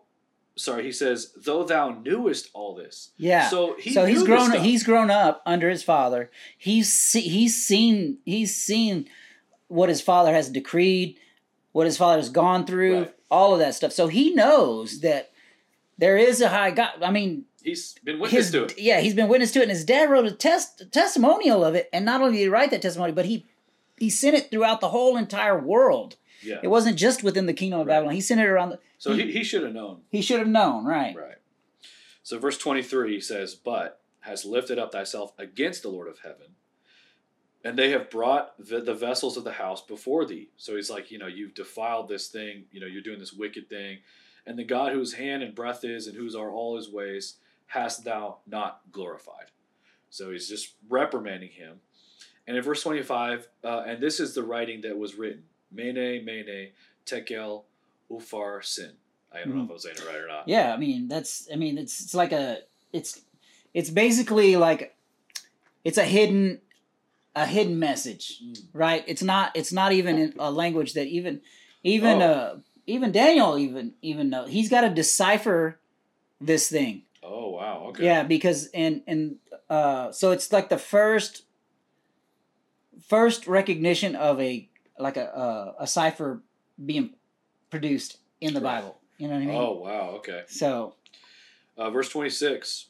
[0.55, 3.11] sorry, he says, though thou knewest all this.
[3.17, 3.49] Yeah.
[3.49, 4.51] So, he so he's grown.
[4.61, 6.29] He's grown up under his father.
[6.57, 9.07] He's see, he's seen he's seen
[9.67, 11.17] what his father has decreed,
[11.71, 13.14] what his father has gone through, Right.
[13.31, 13.91] All of that stuff.
[13.91, 15.31] So he knows that
[15.97, 16.91] there is a high God.
[17.01, 18.77] I mean, He's been witness his to it.
[18.77, 21.89] yeah, he's been witness to it, and his dad wrote a test testimonial of it.
[21.91, 23.45] And not only did he write that testimony, but he
[23.97, 26.15] he sent it throughout the whole entire world.
[26.43, 26.59] Yeah.
[26.61, 27.93] It wasn't just within the kingdom of Right.
[27.95, 28.13] Babylon.
[28.13, 28.69] He sent it around.
[28.69, 30.01] The, So he, he should have known.
[30.11, 31.15] he should have known, right?
[31.15, 31.37] Right.
[32.21, 36.55] So verse 23 says, But has lifted up thyself against the Lord of heaven,
[37.65, 40.49] and they have brought the, the vessels of the house before thee.
[40.55, 43.67] So he's like, you know, you've defiled this thing, you know, you're doing this wicked
[43.67, 43.97] thing.
[44.45, 48.05] And the God whose hand and breath is, and whose are all his ways, hast
[48.05, 49.47] thou not glorified.
[50.11, 51.79] So he's just reprimanding him.
[52.45, 56.69] And in verse 25, uh, and this is the writing that was written Mene, Mene,
[57.07, 57.63] Tekel,
[58.11, 58.91] Upharsin.
[59.33, 60.47] I don't know if I was saying it right or not.
[60.47, 62.59] Yeah, I mean that's I mean it's it's like a
[62.93, 63.19] it's
[63.73, 64.95] it's basically like
[65.83, 66.61] it's a hidden
[67.35, 68.65] a hidden message, Mm.
[68.73, 69.03] right?
[69.07, 71.41] It's not it's not even a language that even
[71.83, 72.29] even Oh.
[72.31, 75.79] uh even Daniel even even know he's got to decipher
[76.39, 77.03] this thing.
[77.23, 77.87] Oh wow.
[77.89, 78.05] Okay.
[78.05, 79.37] Yeah, because and and
[79.69, 81.43] uh so it's like the first
[83.07, 86.41] first recognition of a like a uh, a cipher
[86.83, 87.15] being
[87.69, 88.77] produced in the Right.
[88.81, 89.01] Bible.
[89.17, 89.55] You know what I mean?
[89.61, 90.09] Oh wow.
[90.17, 90.43] Okay.
[90.47, 90.95] So
[91.77, 92.87] Uh, verse twenty six.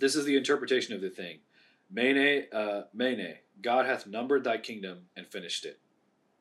[0.00, 1.38] This is the interpretation of the thing.
[1.92, 5.78] Mene, uh, Mene, God hath numbered thy kingdom and finished it.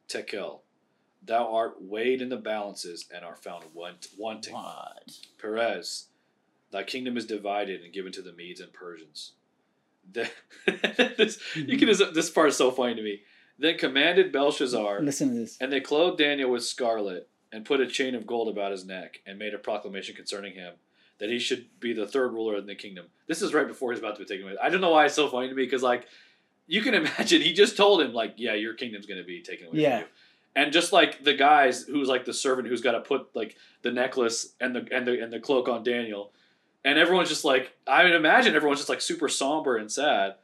[0.07, 0.61] Tekel,
[1.25, 4.53] thou art weighed in the balances and are found want- wanting.
[4.53, 5.11] What?
[5.39, 6.07] Perez,
[6.71, 9.33] thy kingdom is divided and given to the Medes and Persians.
[10.11, 10.29] The,
[11.17, 13.21] this, you can just, this part is so funny to me.
[13.59, 15.57] Then commanded Belshazzar, Listen to this.
[15.61, 19.19] and they clothed Daniel with scarlet and put a chain of gold about his neck
[19.27, 20.73] and made a proclamation concerning him
[21.21, 23.05] that he should be the third ruler in the kingdom.
[23.27, 24.57] This is right before he's about to be taken away.
[24.61, 26.07] I don't know why it's so funny to me because like
[26.67, 29.67] you can imagine he just told him like yeah your kingdom's going to be taken
[29.67, 29.91] away Yeah.
[29.99, 30.07] from you.
[30.53, 33.91] And just like the guys who's like the servant who's got to put like the
[33.91, 36.33] necklace and the and the and the cloak on Daniel,
[36.83, 40.35] and everyone's just like I would imagine everyone's just like super somber and sad.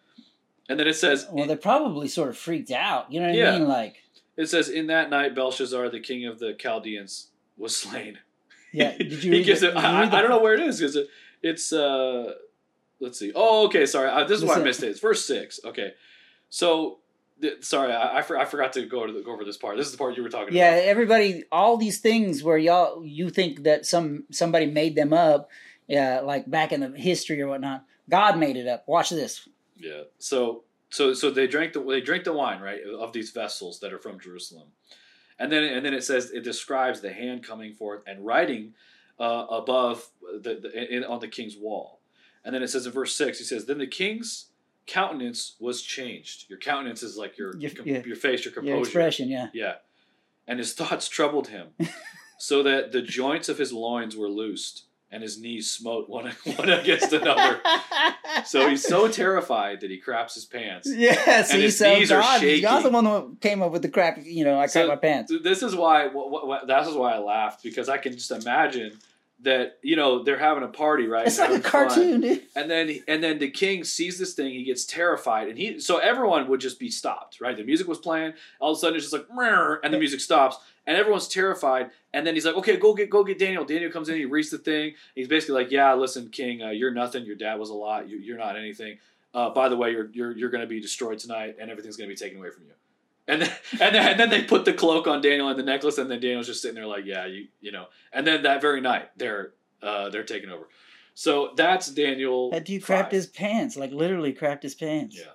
[0.70, 3.12] And then it says Well, they're probably sort of freaked out.
[3.12, 3.52] You know what Yeah.
[3.56, 3.68] I mean?
[3.68, 4.04] Like,
[4.38, 8.20] it says in that night Belshazzar the king of the Chaldeans was slain.
[8.74, 8.92] Yeah.
[8.98, 9.76] Did you he gives it.
[9.76, 11.08] I, I don't know where it is because it,
[11.42, 11.72] it's.
[11.74, 12.34] uh
[13.00, 13.32] Let's see.
[13.36, 13.86] Oh, okay.
[13.86, 14.88] Sorry, uh, this is why I missed it.
[14.88, 15.60] It's verse six.
[15.64, 15.94] Okay,
[16.50, 16.98] so
[17.62, 19.78] sorry, I, I, for, I forgot to go to the, go over this part.
[19.78, 20.84] This is the part you were talking Yeah, about.
[20.84, 25.50] Yeah everybody, all these things where y'all you think that some somebody made them up,
[25.88, 27.86] yeah, like back in the history or whatnot.
[28.10, 28.86] God made it up.
[28.88, 29.48] Watch this.
[29.76, 30.04] Yeah.
[30.18, 33.94] So so so they drank the they drink the wine right of these vessels that
[33.94, 34.70] are from Jerusalem,
[35.40, 38.74] and then and then it says it describes the hand coming forth and writing
[39.20, 40.08] uh, above
[40.42, 42.00] the, the in, on the king's wall,
[42.46, 44.48] and then it says in verse six he says then the king's
[44.86, 46.50] countenance was changed.
[46.50, 47.72] Your countenance is like your Your-
[48.08, 48.76] your face, your composure.
[48.76, 49.48] Your expression, yeah.
[49.54, 49.76] Yeah.
[50.48, 51.68] And his thoughts troubled him,
[52.38, 56.70] so that the joints of his loins were loosed, and his knees smote one, one
[56.70, 57.60] against another.
[58.46, 60.88] So he's so terrified that he craps his pants.
[60.94, 62.62] yeah, see, his so knees are God, shaking.
[62.62, 64.20] God's the one who came up with the crap.
[64.24, 65.34] You know, I So- crap my pants.
[65.44, 66.08] This is why.
[66.08, 69.00] What, what, what, that is why I laughed because I can just imagine
[69.42, 71.28] that you know they're having a party, right?
[71.28, 71.62] It's like a fun.
[71.64, 72.44] cartoon, dude.
[72.56, 75.98] And then and then the king sees this thing, he gets terrified, and he so
[75.98, 77.56] everyone would just be stopped, right?
[77.58, 79.28] The music was playing, all of a sudden it's just like
[79.84, 81.92] and the music stops, and everyone's terrified.
[82.14, 84.50] And then he's like, "Okay, go get go get Daniel." Daniel comes in, he reads
[84.50, 84.94] the thing.
[85.14, 87.26] He's basically like, "Yeah, listen, King, uh, you're nothing.
[87.26, 88.10] Your dad was a lot.
[88.10, 88.98] You, you're not anything.
[89.34, 92.10] Uh, by the way, you're you're you're going to be destroyed tonight, and everything's going
[92.10, 92.72] to be taken away from you."
[93.28, 95.98] And then, and then and then they put the cloak on Daniel and the necklace,
[95.98, 98.82] and then Daniel's just sitting there like, "Yeah, you you know." And then that very
[98.82, 99.52] night, they're
[99.84, 100.68] uh, they're taking over.
[101.14, 102.52] So that's Daniel.
[102.52, 103.08] That dude five.
[103.08, 105.18] crapped his pants, like literally crapped his pants.
[105.18, 105.32] Yeah.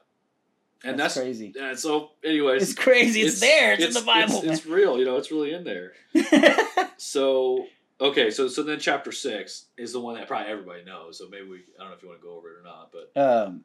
[0.85, 1.55] And that's, crazy.
[1.59, 3.21] And so, anyways, It's crazy.
[3.23, 3.75] It's, there.
[3.75, 4.37] It's, in the Bible.
[4.39, 4.99] It's, it's real.
[4.99, 5.93] You know, it's really in there.
[7.03, 7.67] So
[8.01, 11.19] okay, so so then chapter six is the one that probably everybody knows.
[11.19, 12.93] So maybe we I don't know if you want to go over it or not,
[12.93, 13.65] but um,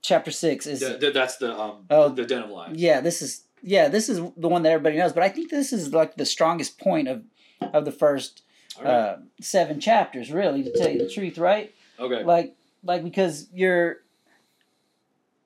[0.00, 2.80] chapter six is th- th- that's the um Oh, the den of lions.
[2.80, 3.02] yeah.
[3.02, 3.88] This is yeah.
[3.88, 5.12] This is the one that everybody knows.
[5.12, 7.22] But I think this is like the strongest point of
[7.60, 8.42] of the first
[8.80, 8.86] right.
[8.90, 10.32] uh, seven chapters.
[10.32, 11.74] Really, to tell you the truth, right?
[11.98, 12.24] okay.
[12.24, 13.98] Like like because you're.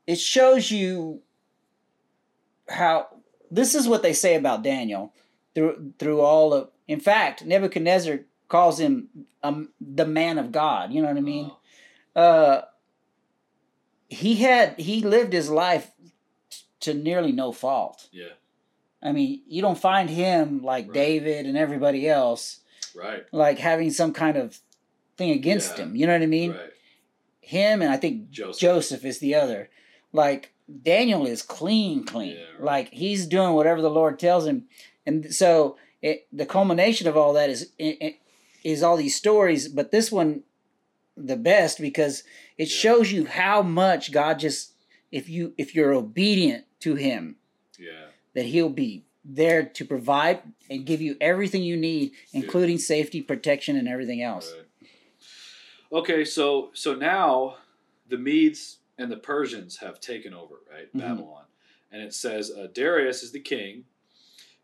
[0.07, 1.21] It shows you
[2.69, 3.09] how
[3.51, 5.12] this is what they say about Daniel
[5.55, 6.71] through through all of.
[6.88, 9.09] In fact, Nebuchadnezzar calls him
[9.43, 10.93] um, the man of God.
[10.93, 11.51] You know what I mean?
[12.14, 12.64] Uh, uh,
[14.09, 15.90] he had he lived his life
[16.81, 18.09] to nearly no fault.
[18.12, 18.29] yeah.
[19.03, 20.95] I mean, you don't find him like Right.
[20.95, 22.61] David and everybody else
[22.95, 23.25] Right.
[23.33, 24.59] like having some kind of
[25.19, 25.85] thing against Yeah.
[25.85, 25.97] him.
[25.97, 26.53] You know what I mean?
[26.53, 26.71] right.
[27.40, 28.61] Him and I think Joseph.
[28.61, 29.69] Joseph is the other.
[30.14, 32.37] Like Daniel is clean, clean.
[32.37, 32.62] Yeah, right.
[32.62, 34.64] Like he's doing whatever the Lord tells him,
[35.05, 37.72] and so it, the culmination of all that is
[38.62, 39.68] is all these stories.
[39.68, 40.44] But this one,
[41.16, 42.22] the best because
[42.57, 42.77] it Yeah.
[42.77, 44.72] shows you how much God just
[45.11, 47.37] if you if you're obedient to Him,
[47.79, 48.07] Yeah.
[48.35, 53.74] that He'll be there to provide and give you everything you need, including safety, protection,
[53.77, 54.55] and everything else.
[54.55, 54.88] Right.
[56.00, 57.57] Okay, so so now
[58.09, 60.93] the Medes and the Persians have taken over, right?
[60.95, 61.01] Mhm.
[61.01, 61.45] Babylon,
[61.93, 63.85] and it says uh, Darius is the king,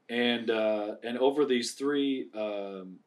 [0.09, 2.99] and uh, and over these three um,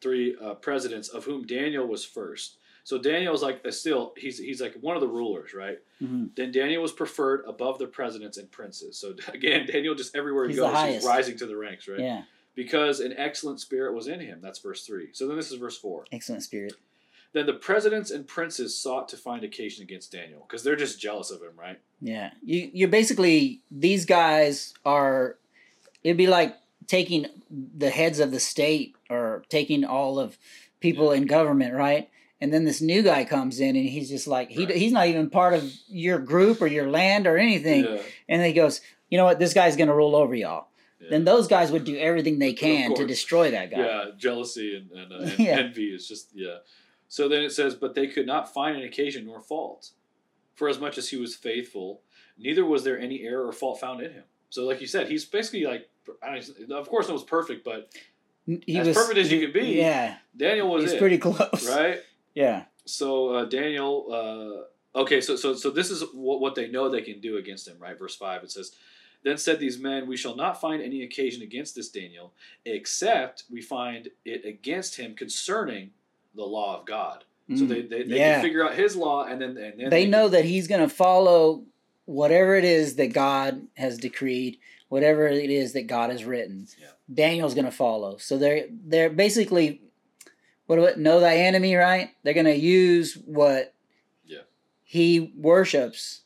[0.00, 2.56] three uh, presidents, of whom Daniel was first.
[2.84, 5.78] So Daniel is like still he's he's like one of the rulers, right?
[6.02, 6.34] Mhm.
[6.34, 8.96] Then Daniel was preferred above the presidents and princes.
[8.96, 12.00] So again, Daniel just everywhere he He's goes, he's rising to the ranks, right?
[12.00, 12.22] Yeah,
[12.54, 14.40] Because an excellent spirit was in him.
[14.40, 15.10] That's verse three.
[15.12, 16.04] So then this is verse four.
[16.10, 16.74] excellent spirit.
[17.32, 21.30] Then the presidents and princes sought to find occasion against Daniel because they're just jealous
[21.30, 21.78] of him, right?
[22.00, 25.36] Yeah, you you're basically these guys are.
[26.02, 30.38] It'd be like taking the heads of the state or taking all of
[30.80, 32.08] people in government, right?
[32.40, 34.74] And then this new guy comes in and he's just like he Right.
[34.74, 37.84] he's not even part of your group or your land or anything.
[37.84, 39.38] Yeah, And he goes, you know what?
[39.38, 40.68] This guy's gonna rule over y'all.
[41.00, 41.10] yeah.
[41.10, 43.78] Then those guys would do everything they can to destroy that guy.
[43.86, 45.58] yeah, jealousy and, and, uh, and Yeah.
[45.58, 46.56] envy is just yeah.
[47.10, 49.90] So then it says, but they could not find an occasion nor fault,
[50.54, 52.02] for as much as he was faithful,
[52.38, 54.22] neither was there any error or fault found in him.
[54.48, 55.90] So, like you said, he's basically like,
[56.70, 57.92] of course, no one's perfect, but
[58.46, 59.74] He as perfect as you could be.
[59.74, 61.68] Yeah, Daniel was he's it, pretty close.
[61.68, 61.98] right?
[62.32, 62.66] Yeah.
[62.84, 67.02] So uh, Daniel, uh, okay, so so so this is what, what they know they
[67.02, 67.98] can do against him, right?
[67.98, 68.70] Verse five, it says,
[69.24, 72.32] "Then said these men, We shall not find any occasion against this Daniel,
[72.64, 75.90] except we find it against him concerning
[76.34, 77.24] the law of God."
[77.56, 77.68] So Mm.
[77.68, 78.34] they they, they Yeah.
[78.34, 80.80] can figure out his law, and then and then they know can- that he's going
[80.82, 81.64] to follow
[82.04, 86.66] whatever it is that God has decreed, whatever it is that God has written.
[86.80, 86.88] Yeah.
[87.12, 88.16] Daniel's going to follow.
[88.18, 89.82] So they're they're basically
[90.66, 92.10] what do it know thy enemy, right?
[92.22, 93.74] They're going to use what
[94.24, 94.42] Yeah.
[94.84, 96.20] he worships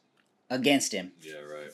[0.50, 1.12] against him.
[1.22, 1.72] Yeah, right.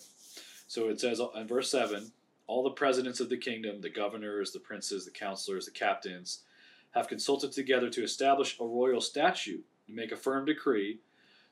[0.69, 2.13] So it says in verse 7
[2.47, 6.45] all the presidents of the kingdom, the governors, the princes, the counselors, the captains,
[6.93, 10.99] have consulted together to establish a royal statute, to make a firm decree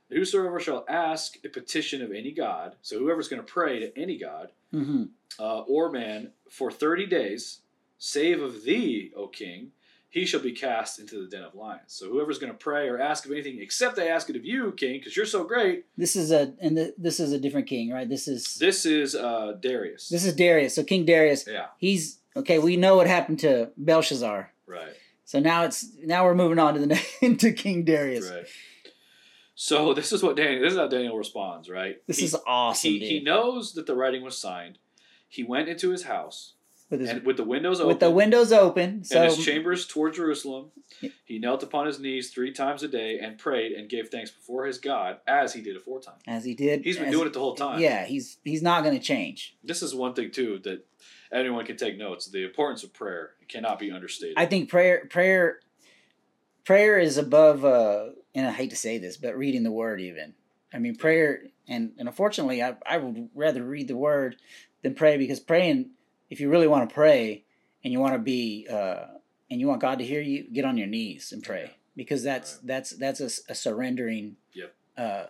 [0.09, 3.99] that whosoever shall ask a petition of any god, so whoever's going to pray to
[3.99, 5.05] any god hmm
[5.39, 7.61] uh, or man for 30 days,
[7.99, 9.71] save of thee, O king,
[10.09, 11.83] he shall be cast into the den of lions.
[11.89, 14.73] So whoever's going to pray or ask of anything except they ask it of you,
[14.73, 17.91] king, because you're so great, This is a and the, this is a different king,
[17.93, 18.09] right?
[18.09, 20.09] This is this is uh, Darius.
[20.09, 20.75] this is Darius.
[20.75, 22.59] So King Darius, yeah, he's okay.
[22.59, 24.51] We know what happened to Belshazzar.
[24.67, 24.95] right.
[25.29, 26.87] So now it's now we're moving on to the
[27.21, 28.31] next to King Darius.
[28.31, 28.47] Right.
[29.55, 30.63] So this is what Daniel.
[30.63, 31.69] This is how Daniel responds.
[31.69, 32.01] Right.
[32.07, 32.93] This he, is awesome.
[32.93, 34.79] he, he knows that the writing was signed.
[35.29, 36.55] He went into his house
[36.89, 39.05] with his, and with the windows open with the windows open.
[39.05, 40.71] So and his chambers toward Jerusalem.
[41.27, 44.65] He knelt upon his knees three times a day and prayed and gave thanks before
[44.65, 46.15] his God as he did aforetime.
[46.27, 47.81] as he did, He's been doing it the whole time.
[47.81, 49.59] Yeah, he's he's not going to change.
[49.63, 50.87] This is one thing too that
[51.31, 52.31] anyone can take notes.
[52.31, 54.35] The importance of prayer cannot be understated.
[54.37, 55.61] I think prayer prayer
[56.65, 57.65] prayer is above.
[57.65, 60.35] uh And I hate to say this, but reading the word even.
[60.73, 64.37] I mean, prayer and and unfortunately, I I would rather read the word
[64.83, 65.91] than pray because praying,
[66.31, 67.45] if you really want to pray
[67.83, 69.07] and you want to be uh
[69.51, 71.71] and you want God to hear you, get on your knees and pray Yeah.
[71.97, 72.67] because that's Right.
[72.67, 74.37] that's that's a surrendering.
[74.55, 74.75] Yep.
[74.97, 75.27] Uh,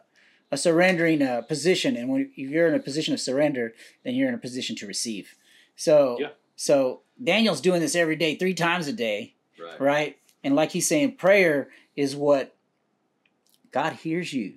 [0.50, 4.28] a surrendering uh, position, and when if you're in a position of surrender, then you're
[4.31, 5.35] in a position to receive.
[5.76, 6.28] So, Yeah.
[6.61, 9.81] So Daniel's doing this every day, three times a day, right.
[9.81, 10.18] right?
[10.42, 12.55] And like he's saying, prayer is what
[13.71, 14.55] God hears you,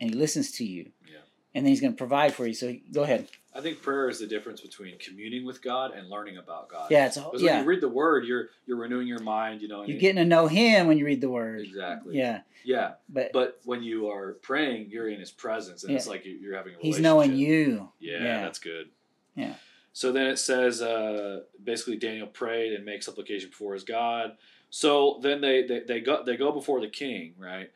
[0.00, 1.18] and He listens to you, Yeah.
[1.54, 2.54] and then He's going to provide for you.
[2.54, 3.28] So go ahead.
[3.56, 6.90] I think prayer is the difference between communing with God and learning about God.
[6.90, 7.60] Yeah, it's a, Because when yeah.
[7.60, 9.60] you read the word, you're you're renewing your mind.
[9.62, 11.60] You know, You're getting to know Him when you read the Word.
[11.62, 12.16] exactly.
[12.16, 16.24] Yeah, Yeah, but, but when you are praying, you're in His presence, and it's like
[16.24, 17.90] you- you're having a He's knowing you.
[18.00, 18.40] Yeah, Yeah.
[18.42, 18.88] that's good.
[19.36, 19.54] Yeah.
[19.96, 24.32] So then it says, uh, basically, Daniel prayed and makes supplication before his God.
[24.68, 27.70] So then they, they, they go they go before the king, right?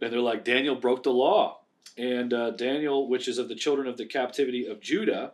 [0.00, 1.60] And they're like, Daniel broke the law,
[1.98, 5.32] and uh, Daniel, which is of the children of the captivity of Judah,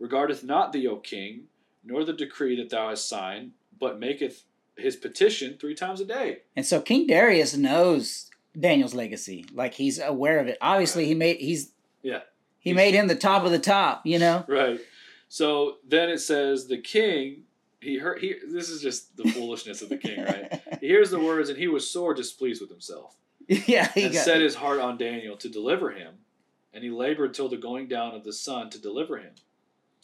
[0.00, 1.44] regardeth not thee, O king,
[1.84, 4.42] nor the decree that thou hast signed, but maketh
[4.76, 6.38] his petition three times a day.
[6.56, 9.44] And so King Darius knows Daniel's legacy.
[9.52, 10.58] Like he's aware of it.
[10.60, 11.70] Obviously, he made he's
[12.02, 12.20] Yeah.
[12.58, 14.04] he He's- made him the top of the top.
[14.04, 14.44] You know.
[14.48, 14.80] Right.
[15.28, 17.42] So then it says the king.
[17.80, 18.20] He heard.
[18.20, 18.34] He.
[18.50, 20.60] This is just the foolishness of the king, right?
[20.80, 23.16] He hears the words, and he was sore displeased with himself,
[23.48, 26.14] yeah, he and got, set his heart on Daniel to deliver him,
[26.72, 29.32] and he labored till the going down of the sun to deliver him.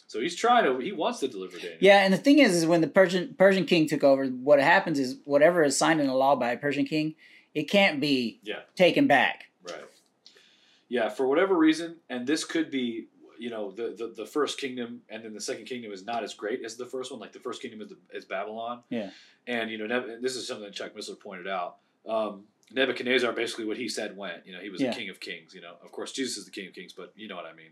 [0.07, 0.77] So he's trying to.
[0.79, 1.77] He wants to deliver Daniel.
[1.79, 4.99] Yeah, and the thing is, is when the Persian Persian king took over, what happens
[4.99, 7.15] is whatever is signed in a law by a Persian king,
[7.53, 8.59] it can't be Yeah.
[8.75, 9.45] taken back.
[9.63, 9.85] Right.
[10.89, 11.07] Yeah.
[11.09, 13.07] For whatever reason, and this could be.
[13.39, 16.33] You know the, the the first kingdom and then the second kingdom is not as
[16.33, 17.19] great as the first one.
[17.19, 18.81] Like the first kingdom is, the, is Babylon.
[18.89, 19.09] Yeah.
[19.47, 21.77] And you know Neb- this is something that Chuck Missler pointed out.
[22.07, 24.45] Um, Nebuchadnezzar basically what he said went.
[24.45, 24.91] You know he was Yeah.
[24.91, 25.53] the king of kings.
[25.53, 27.53] You know of course Jesus is the king of kings, but you know what I
[27.53, 27.71] mean.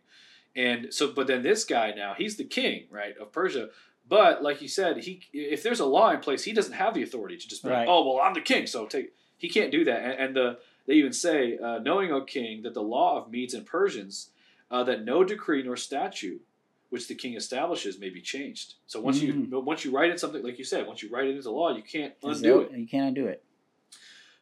[0.55, 3.69] And so, but then this guy now he's the king, right, of Persia.
[4.07, 7.03] But like you said, he if there's a law in place, he doesn't have the
[7.03, 7.79] authority to just be Right.
[7.79, 9.13] like, oh well, I'm the king, so take.
[9.37, 9.99] He can't do that.
[10.03, 13.53] And, and the they even say, uh, knowing, O king, that the law of Medes
[13.53, 14.29] and Persians,
[14.73, 16.41] uh, that no decree nor statute
[16.89, 18.75] which the king establishes may be changed.
[18.85, 19.63] So once you Mm.
[19.63, 21.81] once you write in something like you said, once you write it into law, you
[21.81, 22.71] can't undo it.
[22.77, 23.41] You can't undo it.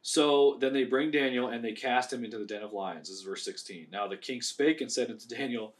[0.02, 3.08] So then they bring Daniel and they cast him into the den of lions.
[3.08, 3.88] This is verse 16.
[3.92, 5.74] Now the king spake and said unto Daniel,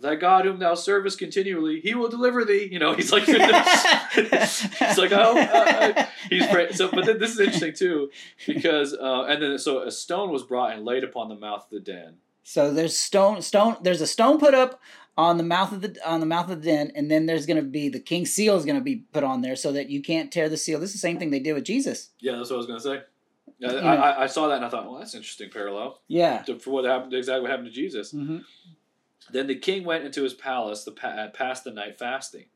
[0.00, 2.68] Thy God whom thou servest continually, he will deliver thee.
[2.70, 6.74] You know, he's like, he's like, oh, uh, uh, he's praying.
[6.74, 8.10] So, but then this is interesting too,
[8.46, 11.70] because uh, and then so a stone was brought and laid upon the mouth of
[11.70, 12.18] the den.
[12.48, 13.76] So there's stone stone.
[13.82, 14.80] There's a stone put up
[15.18, 17.58] on the mouth of the on the mouth of the den, and then there's going
[17.62, 20.00] to be the king's seal is going to be put on there so that you
[20.02, 20.80] can't tear the seal.
[20.80, 22.10] This is the same thing they did with Jesus.
[22.20, 23.02] Yeah, that's what I was gonna say.
[23.62, 23.96] I.
[23.96, 26.42] I, I saw that and I thought, well, that's an interesting parallel Yeah.
[26.42, 28.12] to, for what happened, exactly what happened to Jesus.
[28.12, 28.38] hmm
[29.30, 32.46] Then the king went into his palace to pa- pass the night fasting.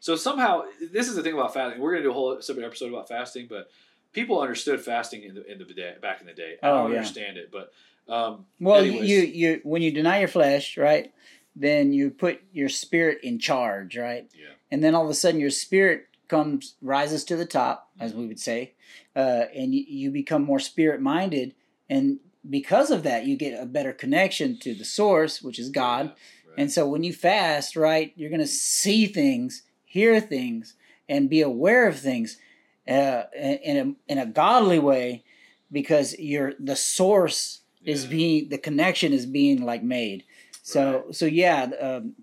[0.00, 0.62] So somehow,
[0.92, 1.80] this is the thing about fasting.
[1.80, 3.70] We're going to do a whole separate episode about fasting, but
[4.12, 6.56] people understood fasting in the in the day, back in the day.
[6.62, 6.96] I Oh, don't yeah.
[6.98, 7.72] understand it, but
[8.08, 9.08] um, Well, anyways.
[9.08, 11.12] you you when you deny your flesh, right?
[11.54, 14.30] Then you put your spirit in charge, right?
[14.34, 14.54] Yeah.
[14.70, 18.26] And then all of a sudden, your spirit comes rises to the top, as we
[18.26, 18.74] would say,
[19.16, 21.54] uh, and you, you become more spirit minded,
[21.88, 26.06] and because of that, you get a better connection to the source, which is God.
[26.06, 26.12] Yeah,
[26.50, 26.58] right.
[26.58, 30.74] And so when you fast, right, you're going to see things, hear things,
[31.08, 32.38] and be aware of things
[32.86, 35.24] uh, in a in a godly way,
[35.72, 40.24] because you're the source is being the connection is being like made.
[40.62, 42.14] So so yeah, um,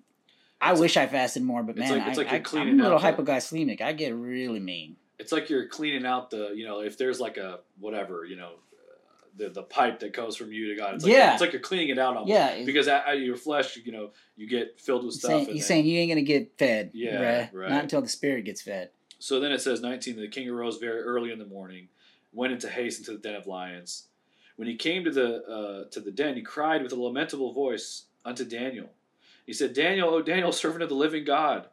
[0.62, 3.00] I It's- wish I fasted more, but man, like- like you're I, I'm a little
[3.00, 3.82] hypoglycemic.
[3.82, 4.96] I get really mean.
[5.20, 8.52] it's like you're cleaning out the you know if there's like a whatever you know
[8.52, 10.96] uh, the the pipe that goes from you to God.
[10.96, 11.32] It's like, Yeah.
[11.34, 14.12] it's like you're cleaning it out on Yeah, because out of your flesh, you know,
[14.38, 15.30] you get filled with stuff.
[15.32, 16.92] saying, and he's then- saying you ain't gonna get fed.
[16.94, 17.54] Yeah, bruh.
[17.54, 17.70] right.
[17.70, 18.90] Not until the spirit gets fed.
[19.20, 21.88] So then it says 19, the king arose very early in the morning,
[22.34, 24.08] went into haste into the den of lions.
[24.58, 28.06] When he came to the uh, to the den, he cried with a lamentable voice
[28.24, 28.90] unto Daniel.
[29.46, 31.68] He said, Daniel, O Daniel, servant of the living God,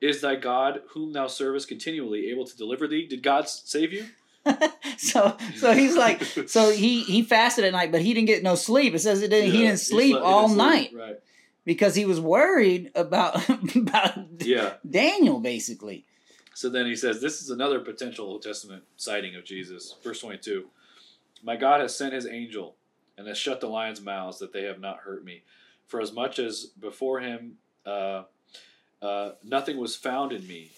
[0.00, 3.06] is thy God, whom thou servest continually, able to deliver thee?
[3.06, 4.06] Did God save you?
[4.96, 8.54] so so he's like so he he fasted at night, but he didn't get no
[8.54, 8.94] sleep.
[8.94, 10.68] It says it didn't, he didn't sleep he all didn't sleep.
[10.70, 11.16] night Right.
[11.64, 14.74] because he was worried about about Yeah.
[14.88, 16.04] Daniel basically.
[16.54, 19.96] So then he says, This is another potential Old Testament sighting of Jesus.
[20.02, 20.66] Verse 22
[21.42, 22.76] My God has sent his angel
[23.16, 25.42] and has shut the lions' mouths that they have not hurt me.
[25.86, 27.54] For as much as before him
[27.86, 28.24] uh,
[29.00, 30.70] uh, nothing was found in me,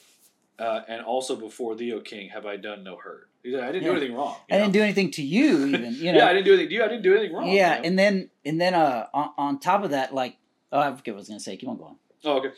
[0.58, 3.28] uh, and also before thee, O king, have I done no hurt.
[3.42, 3.88] He said, I didn't Yeah.
[3.92, 4.36] do anything wrong.
[4.50, 4.60] I know?
[4.60, 6.18] didn't do anything to you even, you know.
[6.18, 6.84] yeah, I didn't do anything to you.
[6.84, 7.48] I didn't do anything wrong.
[7.48, 7.88] yeah, you know?
[7.88, 10.36] and then and then uh on, on top of that like
[10.72, 11.56] oh I forget what I was gonna say.
[11.56, 11.96] Keep on going.
[12.24, 12.50] Oh, okay.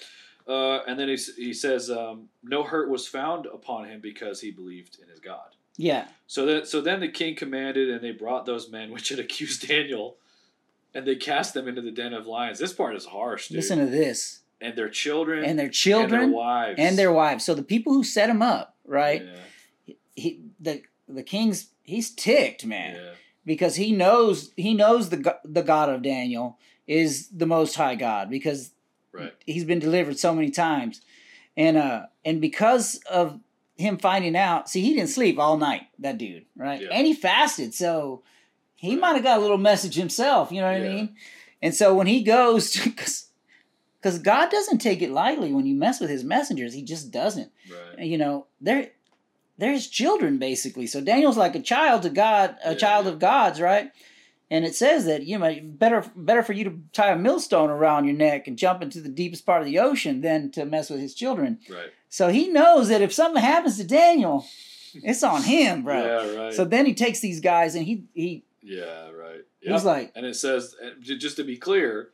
[0.49, 4.51] Uh, and then he, he says, um, No hurt was found upon him because he
[4.51, 5.55] believed in his God.
[5.77, 6.09] Yeah.
[6.27, 9.67] So then, so then the king commanded, and they brought those men which had accused
[9.69, 10.17] Daniel,
[10.95, 12.59] and they cast them into the den of lions.
[12.59, 13.57] This part is harsh, dude.
[13.57, 14.41] Listen to this.
[14.61, 17.45] and their children, And their and children their wives, and their wives.
[17.45, 19.25] So the people who set him up, right?
[19.87, 22.95] Yeah, He the the king's he's ticked, man.
[22.97, 23.11] yeah,
[23.45, 28.29] because he knows he knows the the God of Daniel is the most high God
[28.31, 28.73] because
[29.13, 29.33] right.
[29.47, 31.01] he's been delivered so many times.
[31.57, 33.41] And uh and because of
[33.77, 36.81] him finding out, see he didn't sleep all night, that dude, right?
[36.83, 36.89] Yeah.
[36.93, 38.23] And he fasted, so
[38.77, 39.01] he Right.
[39.01, 40.87] might have got a little message himself, you know what Yeah.
[40.87, 41.17] I mean?
[41.63, 42.77] And so when he goes
[44.03, 47.51] cuz God doesn't take it lightly when you mess with his messengers, he just doesn't
[47.71, 48.05] Right.
[48.07, 48.91] you know they're
[49.59, 53.19] they're his children basically so daniel's like a child to god a Yeah, child of
[53.21, 53.93] god's right
[54.53, 58.05] and it says that you know better better for you to tie a millstone around
[58.05, 61.01] your neck and jump into the deepest part of the ocean than to mess with
[61.01, 61.91] his children Right.
[62.09, 64.47] so he knows that if something happens to daniel
[64.95, 66.41] it's on him bro Yeah.
[66.45, 66.55] Right.
[66.55, 69.11] so then he takes these guys and he he yeah.
[69.11, 69.45] Right.
[69.61, 72.11] he's like and it says, just to be clear,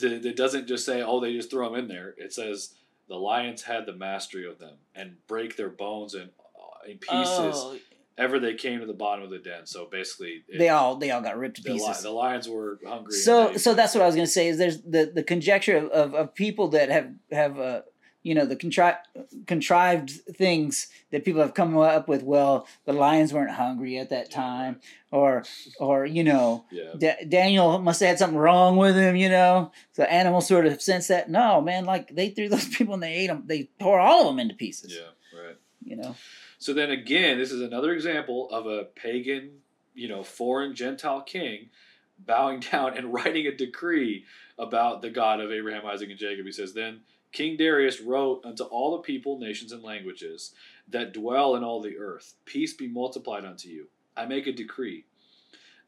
[0.00, 2.74] it doesn't just say, "Oh, they just throw them in there." It says
[3.08, 7.54] the lions had the mastery of them and break their bones in uh, in pieces
[7.56, 7.78] oh,
[8.18, 9.66] ever they came to the bottom of the den.
[9.66, 12.48] So basically, it, they all they all got ripped to the, li- pieces the lions
[12.48, 13.12] were hungry.
[13.14, 15.90] so so that's what I was going to say is there's the the conjecture of,
[15.90, 17.82] of, of people that have have uh,
[18.22, 18.98] you know the contri-
[19.46, 24.32] contrived things that people have come up with well the lions weren't hungry at that
[24.32, 24.80] time
[25.12, 25.44] or
[25.78, 29.70] or you know yeah, Da- Daniel must have had something wrong with him you know
[29.92, 33.14] so animals sort of sense that no man like they threw those people and they
[33.14, 35.56] ate them they tore all of them into pieces yeah, right.
[35.84, 36.16] you know
[36.58, 39.58] So then again, this is another example of a pagan,
[39.94, 41.70] you know, foreign Gentile king
[42.18, 44.24] bowing down and writing a decree
[44.58, 46.46] about the God of Abraham, Isaac, and Jacob.
[46.46, 47.00] He says, Then
[47.32, 50.52] King Darius wrote unto all the people, nations, and languages
[50.88, 53.88] that dwell in all the earth, Peace be multiplied unto you.
[54.16, 55.04] I make a decree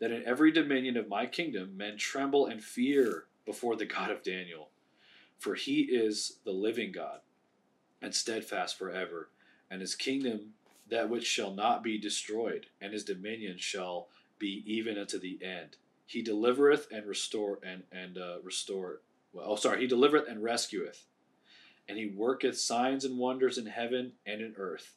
[0.01, 4.23] that in every dominion of my kingdom men tremble and fear before the God of
[4.23, 4.69] Daniel.
[5.39, 7.21] For he is the living God
[8.03, 9.31] and steadfast forever,
[9.71, 10.55] and his kingdom
[10.91, 14.09] that which shall not be destroyed, and his dominion shall
[14.39, 15.77] be even unto the end.
[16.07, 19.01] He delivereth and restore and and uh, restore.
[19.33, 19.81] Well, oh, sorry.
[19.81, 21.05] He delivereth and rescueth,
[21.89, 24.95] and he worketh signs and wonders in heaven and in earth.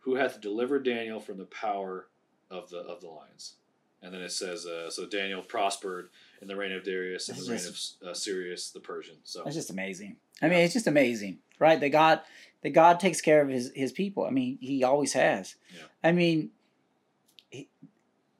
[0.00, 2.08] Who hath delivered Daniel from the power
[2.50, 3.54] of the of the lions?
[4.02, 6.10] And then it says, uh, so Daniel prospered
[6.42, 9.16] in the reign of Darius and the reign of uh, Cyrus the Persian.
[9.24, 10.16] So That's just amazing.
[10.42, 11.80] I mean, it's just amazing, right?
[11.80, 12.20] That God,
[12.62, 14.24] that God takes care of his his people.
[14.24, 15.56] I mean, He always has.
[15.74, 15.84] Yeah.
[16.04, 16.50] I mean,
[17.50, 17.68] he,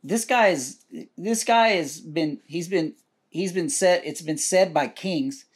[0.04, 0.84] this guy is
[1.16, 2.94] this guy has been he's been
[3.28, 5.46] he's been said it's been said by kings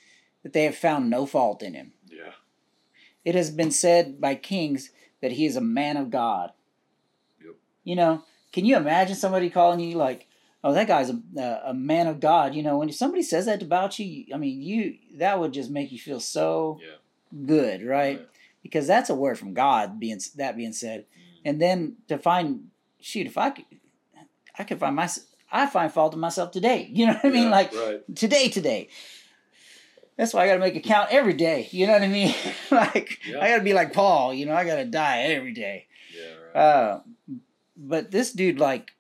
[0.43, 1.93] that they have found no fault in him.
[2.07, 2.33] Yeah.
[3.25, 6.53] It has been said by kings that he is a man of God.
[7.45, 7.55] Yep.
[7.85, 10.27] You know, can you imagine somebody calling you like,
[10.63, 12.55] "Oh, that guy's a, a, a man of God"?
[12.55, 15.91] You know, when somebody says that about you, I mean, you that would just make
[15.93, 17.47] you feel so Yeah.
[17.47, 18.19] good, right?
[18.19, 18.29] Right.
[18.63, 19.99] Because that's a word from God.
[19.99, 21.41] Being that being said, Mm.
[21.47, 22.69] and then to find,
[23.01, 23.65] shoot, if I could,
[24.59, 25.09] I could find my,
[25.51, 26.91] I find fault in myself today.
[26.93, 27.45] You know what I mean?
[27.45, 28.17] Yeah, Like right.
[28.17, 28.89] today, today.
[30.17, 31.69] That's why I got to make it count every day.
[31.71, 32.35] You know what I mean?
[32.71, 33.41] like Yeah.
[33.41, 34.35] I got to be like Paul.
[34.35, 35.87] You know, I got to die every day.
[36.15, 36.35] Yeah.
[36.55, 36.61] Right.
[36.61, 37.01] Uh,
[37.77, 38.91] but this dude, like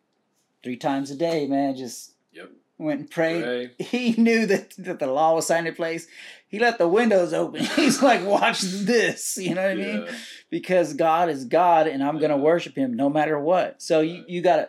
[0.62, 2.50] three times a day, man, just Yep.
[2.78, 3.42] went and prayed.
[3.44, 3.70] Pray.
[3.86, 6.06] He knew that, that the law was signed in place.
[6.48, 7.64] He let the windows open.
[7.76, 9.36] He's like, watch this.
[9.40, 10.06] You know what I mean?
[10.50, 13.80] Because God is God and I'm going to worship him no matter what.
[13.82, 14.28] So you, Right.
[14.28, 14.68] you got a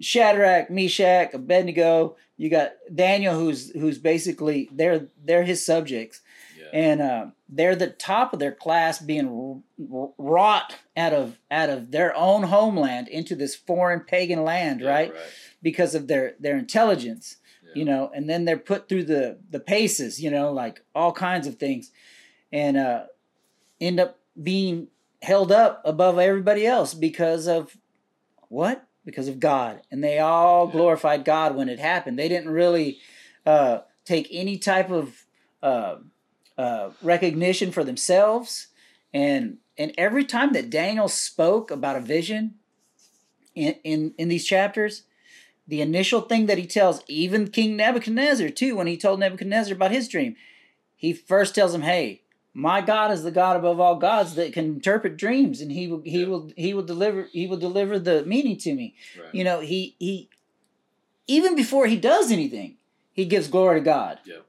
[0.00, 6.49] Shadrach, Meshach, Abednego, you got Daniel who's who's basically they're they're his subjects Yeah.
[6.72, 9.62] And uh, they're the top of their class being
[10.18, 15.12] wrought out of out of their own homeland into this foreign pagan land, Yeah, right?
[15.62, 17.70] Because of their their intelligence Yeah.
[17.74, 21.46] you know and then they're put through the the paces you know like all kinds
[21.46, 21.90] of things
[22.52, 23.04] and uh
[23.80, 24.88] end up being
[25.22, 27.76] held up above everybody else because of
[28.48, 30.72] what because of god and they all Yeah.
[30.72, 32.98] glorified god when it happened they didn't really
[33.46, 35.24] uh take any type of
[36.60, 38.50] uh, recognition for themselves
[39.12, 39.44] and
[39.80, 42.42] and every time that daniel spoke about a vision
[43.54, 44.94] in in, in these chapters
[45.66, 49.92] the initial thing that he tells even King Nebuchadnezzar too when he told Nebuchadnezzar about
[49.98, 50.32] his dream
[50.96, 54.64] he first tells him hey my God is the God above all gods that can
[54.64, 56.26] interpret dreams and he will he Yeah.
[56.30, 58.86] will he will deliver he will deliver the meaning to me
[59.20, 59.34] Right.
[59.36, 60.28] you know he he
[61.26, 62.76] even before he does anything
[63.12, 64.42] he gives glory to God Right.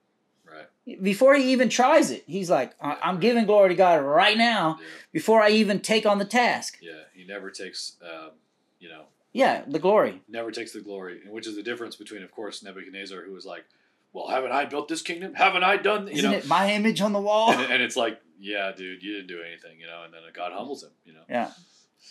[1.01, 4.77] Before he even tries it he's like I- I'm giving glory to God right now
[4.79, 4.87] Yeah.
[5.11, 6.91] before I even take on the task Yeah.
[7.13, 8.31] He never takes, um,
[8.79, 9.03] you know,
[9.33, 12.63] yeah the glory never takes the glory, and which is the difference between, of course,
[12.63, 13.63] Nebuchadnezzar, who was like,
[14.11, 15.35] "Well, haven't I built this kingdom?
[15.35, 17.95] Haven't I done?" You isn't know, it my image on the wall and, and it's
[17.95, 21.13] like, "Yeah, dude, you didn't do anything," you know, and then God humbles him, you
[21.13, 21.21] know.
[21.29, 21.51] Yeah.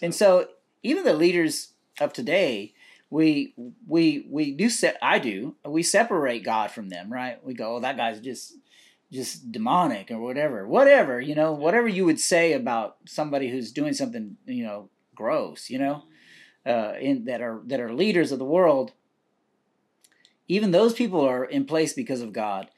[0.00, 0.48] And so
[0.84, 2.72] even the leaders of today,
[3.10, 3.52] we
[3.86, 7.44] we we do set I do we separate God from them, right?
[7.44, 8.54] We go, oh, that guy's just
[9.12, 13.92] just demonic or whatever, whatever you know, whatever you would say about somebody who's doing
[13.92, 16.04] something you know gross, you know,
[16.64, 18.92] uh, in that are that are leaders of the world.
[20.48, 22.68] Even those people are in place because of God.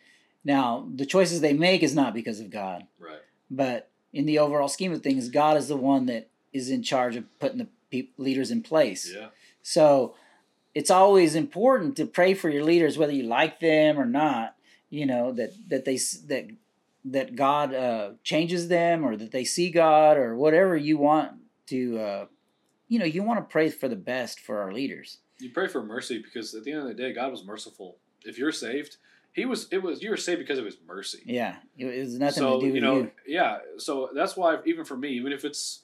[0.44, 3.20] Now, the choices they make is not because of God Right.
[3.50, 7.16] but in the overall scheme of things, God is the one that is in charge
[7.16, 9.10] of putting the peop leaders in place.
[9.14, 9.28] Yeah.
[9.62, 10.14] So
[10.74, 14.54] it's always important to pray for your leaders, whether you like them or not.
[14.92, 16.50] You know that that they that
[17.06, 21.32] that God uh, changes them, or that they see God, or whatever you want
[21.68, 21.98] to.
[21.98, 22.26] Uh,
[22.88, 25.16] you know, you want to pray for the best for our leaders.
[25.38, 27.96] You pray for mercy because at the end of the day, God was merciful.
[28.26, 28.98] If you're saved,
[29.32, 29.66] He was.
[29.70, 31.22] It was you were saved because of His mercy.
[31.24, 33.10] Yeah, it has nothing so to do with you know, you.
[33.26, 33.60] yeah.
[33.78, 35.80] So that's why even for me, even if it's,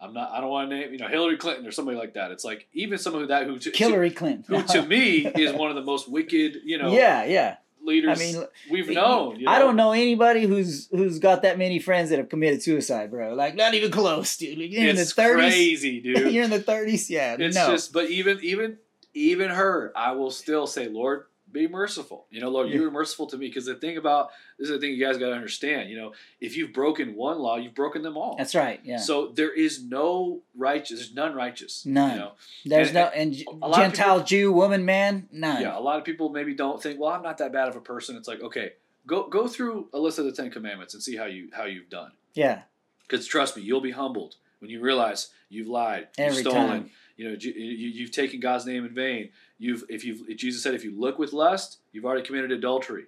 [0.00, 0.30] I'm not.
[0.30, 2.30] I don't want to name you know Hillary Clinton or somebody like that.
[2.30, 4.44] It's like even someone who that who to, Hillary Clinton.
[4.46, 7.56] who to me is one of the most wicked you know yeah, yeah.
[7.84, 9.40] Leaders I mean, we've known.
[9.40, 13.10] You I don't know anybody who's who's got that many friends that have committed suicide,
[13.10, 13.34] bro.
[13.34, 14.58] Like not even close, dude.
[14.58, 15.52] You're in the thirties.
[15.52, 16.32] crazy, dude.
[16.32, 17.36] You're in the thirties, yeah.
[17.38, 17.70] It's no.
[17.70, 18.78] just, but even even
[19.14, 22.26] even her, I will still say, Lord, be merciful.
[22.30, 22.86] You know, Lord, you Yeah.
[22.86, 23.48] were merciful to me.
[23.48, 25.90] Because the thing about this is the thing you guys got to understand.
[25.90, 28.36] You know, if you've broken one law, you've broken them all.
[28.36, 28.80] That's right.
[28.84, 28.96] Yeah.
[28.98, 30.98] So there is no righteous.
[30.98, 31.84] There's none righteous.
[31.84, 32.10] None.
[32.12, 32.32] You know?
[32.64, 35.62] There's and- no and a lot of Gentile Jew, woman, man, none.
[35.62, 35.76] Yeah.
[35.78, 38.16] A lot of people maybe don't think, well, I'm not that bad of a person.
[38.16, 38.72] It's like, okay,
[39.06, 41.90] go go through a list of the Ten Commandments and see how you how you've
[41.90, 42.12] done.
[42.34, 42.62] Yeah.
[43.06, 46.90] Because trust me, you'll be humbled when you realize you've lied, you've stolen, time.
[47.16, 49.30] You know, you, you- you've taken God's name in vain.
[49.58, 53.04] You've, if you've, Jesus said, if you look with lust, you've already committed adultery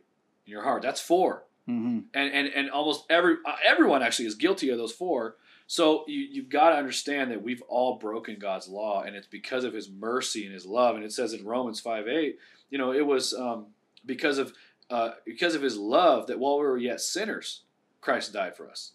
[0.47, 0.83] in your heart.
[0.83, 4.93] That's four, hmm and and and almost every uh, everyone actually is guilty of those
[4.93, 5.37] four.
[5.67, 9.65] So you you've got to understand that we've all broken God's law, and it's because
[9.65, 10.95] of His mercy and His love.
[10.97, 12.39] And it says in Romans five eight,
[12.71, 13.67] you know, it was um,
[14.05, 14.53] because of
[14.91, 17.63] uh, because of His love that while we were yet sinners,
[18.03, 18.93] Christ died for us.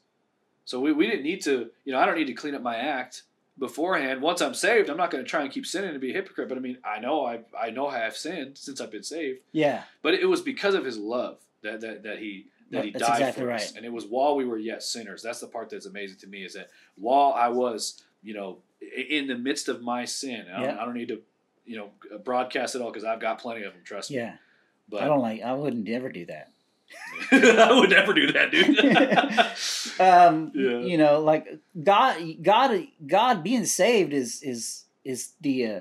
[0.66, 2.76] So we, we didn't need to, you know, I don't need to clean up my
[2.78, 3.24] act
[3.60, 4.22] beforehand.
[4.22, 6.50] Once I'm saved, I'm not going to try and keep sinning and be a hypocrite.
[6.50, 9.40] But I mean, I know I I know I have sinned since I've been saved.
[9.52, 9.84] Yeah.
[10.02, 13.18] But it was because of His love that that, that He that He that's died
[13.20, 13.78] exactly for us, right.
[13.78, 15.22] and it was while we were yet sinners.
[15.22, 18.60] That's the part that's amazing to me is that while I was, you know,
[19.10, 20.82] in the midst of my sin, I don't, Yeah.
[20.82, 21.22] I don't need to,
[21.66, 21.90] you know,
[22.24, 23.82] broadcast it all because I've got plenty of them.
[23.84, 24.18] Trust me.
[24.18, 24.36] Yeah.
[24.88, 26.50] But I don't like I wouldn't ever do that.
[27.32, 28.80] I would never do that, dude.
[30.00, 30.80] um, Yeah.
[30.80, 31.48] You know, like
[31.82, 35.80] God, God, God being saved is is is the uh,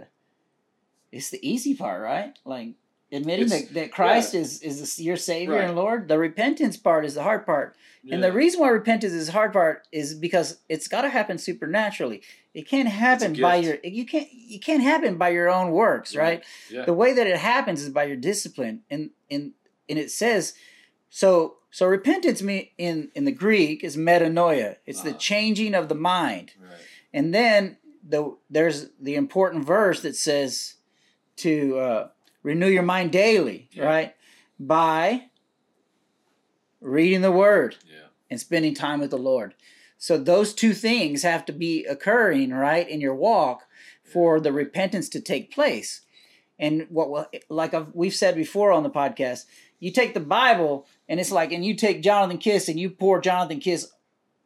[1.13, 2.39] it's the easy part, right?
[2.45, 2.71] Like
[3.13, 5.65] admitting It's- that, that Christ is is your Savior Right.
[5.65, 6.09] and Lord.
[6.09, 7.77] The repentance part is the hard part,
[8.11, 11.39] and the reason why repentance is the hard part is because it's got to happen
[11.39, 12.23] supernaturally.
[12.55, 16.43] It can't happen by your you can't you can't happen by your own works, Right.
[16.71, 16.85] Yeah.
[16.85, 19.53] the way that it happens is by your discipline and and
[19.89, 20.55] and it says
[21.11, 25.19] so so repentance me in in the greek is metanoia it's the Uh-huh.
[25.19, 26.81] changing of the mind Right.
[27.13, 30.75] and then the there's the important verse that says
[31.37, 32.09] to uh,
[32.43, 33.85] renew your mind daily Yeah.
[33.85, 34.17] right
[34.59, 35.31] by
[36.81, 38.07] reading the word Yeah.
[38.31, 39.55] and spending time with the lord
[39.97, 43.67] so those two things have to be occurring right in your walk
[44.05, 46.03] for the repentance to take place
[46.59, 49.45] and what will like I've, we've said before on the podcast
[49.81, 53.21] you take the bible and it's like and you take jonathan kiss and you pour
[53.21, 53.91] jonathan kiss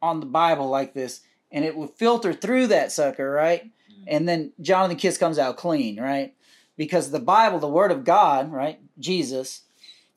[0.01, 4.03] on the bible like this and it will filter through that sucker right Mm.
[4.07, 6.33] and then jonathan kiss comes out clean right
[6.77, 9.61] because the bible the word of god right jesus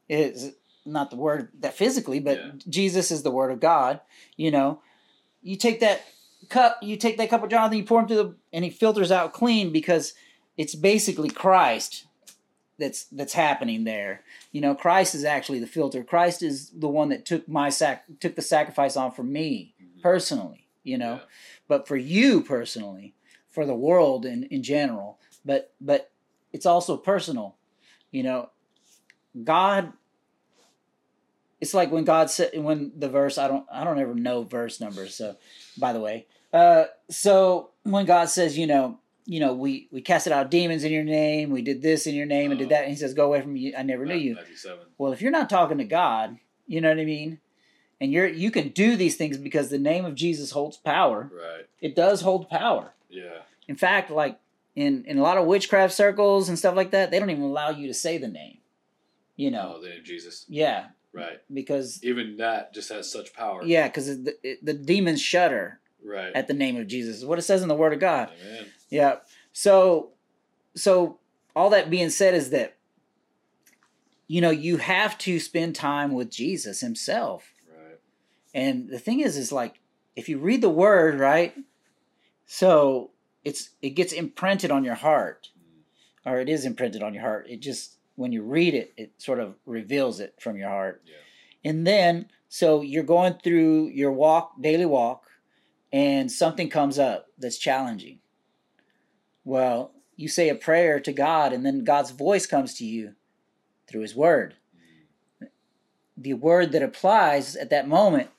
[0.08, 0.52] is
[0.84, 2.50] not the word that physically but Yeah.
[2.68, 4.00] jesus is the word of god
[4.36, 4.80] you know
[5.42, 6.02] you take that
[6.48, 9.10] cup you take that cup of jonathan you pour him through the and he filters
[9.10, 10.14] out clean because
[10.56, 12.06] it's basically christ
[12.78, 14.22] that's that's happening there.
[14.52, 16.04] You know christ is actually the filter.
[16.04, 20.02] Christ is the one that took my sac took the sacrifice on for me Mhm.
[20.02, 21.14] personally you know?
[21.14, 21.20] Yeah.
[21.68, 23.14] but for you personally
[23.48, 26.10] for the world in, in general but but
[26.52, 27.56] it's also personal
[28.10, 28.50] you know?
[29.42, 29.92] God
[31.60, 34.80] it's like when god said when the verse i don't i don't ever know verse
[34.80, 35.36] numbers so
[35.78, 36.26] by the way.
[36.52, 40.92] Uh so when god says you know you know we we casted out demons in
[40.92, 42.70] your name we did this in your name and did Oh.
[42.70, 44.36] that and he says go away from me i never knew you
[44.98, 47.38] well, if you're not talking to God, you know what I mean?
[48.00, 51.30] And you're you can do these things because the name of Jesus holds power.
[51.32, 51.66] Right.
[51.80, 52.92] It does hold power.
[53.10, 53.40] Yeah.
[53.68, 54.38] In fact, like
[54.74, 57.70] in in a lot of witchcraft circles and stuff like that, they don't even allow
[57.70, 58.58] you to say the name.
[59.36, 59.74] You know.
[59.76, 60.44] Oh, the name of Jesus.
[60.48, 61.40] Yeah, Right.
[61.52, 63.62] because Even that just has such power.
[63.64, 66.32] yeah, because the, the demons shudder Right.
[66.34, 67.24] at the name of Jesus.
[67.24, 68.30] What it says in the Word of God.
[68.40, 68.66] Amen.
[68.90, 69.16] Yeah.
[69.52, 70.10] So
[70.74, 71.18] so
[71.54, 72.76] all that being said is that
[74.28, 77.52] you know, you have to spend time with Jesus himself.
[77.70, 78.00] Right.
[78.52, 79.80] And the thing is, is like
[80.16, 81.54] if you read the word, right?
[82.46, 83.12] So
[83.44, 86.32] it's it gets imprinted on your heart, Mm.
[86.32, 87.46] or it is imprinted on your heart.
[87.48, 91.02] It just when you read it, it sort of reveals it from your heart.
[91.04, 91.70] Yeah.
[91.70, 95.24] And then so you're going through your walk, daily walk,
[95.92, 98.20] and something comes up that's challenging.
[99.46, 103.14] Well, you say a prayer to God, and then God's voice comes to you
[103.86, 104.56] through His Word
[106.16, 108.30] the word that applies at that moment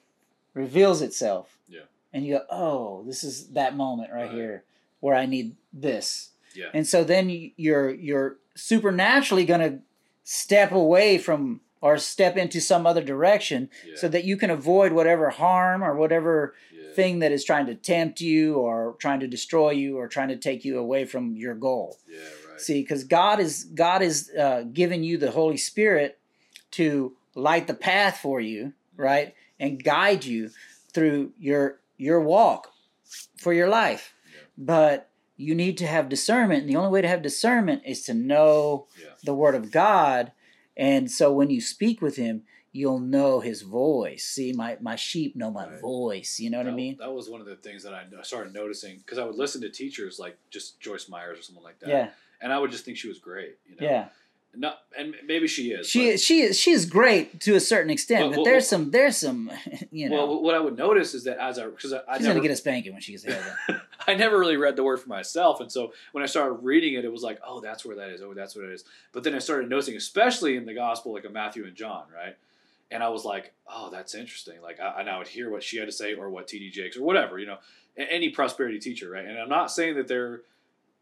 [0.53, 1.57] reveals itself.
[1.67, 1.81] Yeah.
[2.11, 4.31] And you go, oh, this is that moment right, Right.
[4.31, 4.63] here
[4.99, 6.31] where I need this.
[6.55, 6.69] Yeah.
[6.73, 9.79] And so then you're you're supernaturally going to
[10.23, 13.95] step away from or step into some other direction Yeah.
[13.97, 16.93] so that you can avoid whatever harm or whatever yeah.
[16.93, 20.37] thing that is trying to tempt you or trying to destroy you or trying to
[20.37, 21.97] take you away from your goal.
[22.09, 22.19] Yeah.
[22.49, 22.61] Right.
[22.61, 26.17] See, because God is God is uh, giving you the Holy Spirit
[26.71, 30.49] to light the path for you, right, and guide you
[30.93, 32.71] through your your walk
[33.37, 34.13] for your life.
[34.33, 34.41] Yeah.
[34.57, 35.09] But
[35.39, 38.87] you need to have discernment, and the only way to have discernment is to know
[39.23, 40.31] the Word of God.
[40.77, 44.23] And so when you speak with Him, you'll know His voice.
[44.23, 45.81] See, my my sheep know my Right.
[45.81, 46.39] voice.
[46.39, 46.97] You know what that, I mean?
[46.99, 49.69] That was one of the things that I started noticing because I would listen to
[49.69, 51.89] teachers like just Joyce Meyers or someone like that.
[51.89, 52.09] Yeah,
[52.41, 53.57] And I would just think she was great.
[53.67, 53.87] You know?
[53.89, 54.09] yeah.
[54.59, 55.87] Not, and maybe she is.
[55.87, 58.45] She but- is she is she is great to a certain extent, Well, but well,
[58.45, 59.51] there's well- some there's some
[59.91, 62.25] you know Well, what I would notice is that as I because I, I she's
[62.25, 63.81] never gonna get a spanking when she gets to heaven.
[64.07, 67.05] I never really read the word for myself, and so when I started reading it,
[67.05, 68.21] it was like, oh, that's where that is.
[68.21, 68.83] Oh, that's what it is.
[69.11, 72.35] But then I started noticing, especially in the gospel, like of Matthew and John, right?
[72.89, 74.61] And I was like, oh, that's interesting.
[74.63, 76.71] Like, I, and I would hear what she had to say, or what T.D.
[76.71, 77.57] Jakes, or whatever, you know,
[77.97, 79.25] any prosperity teacher, right?
[79.25, 80.41] And I'm not saying that they're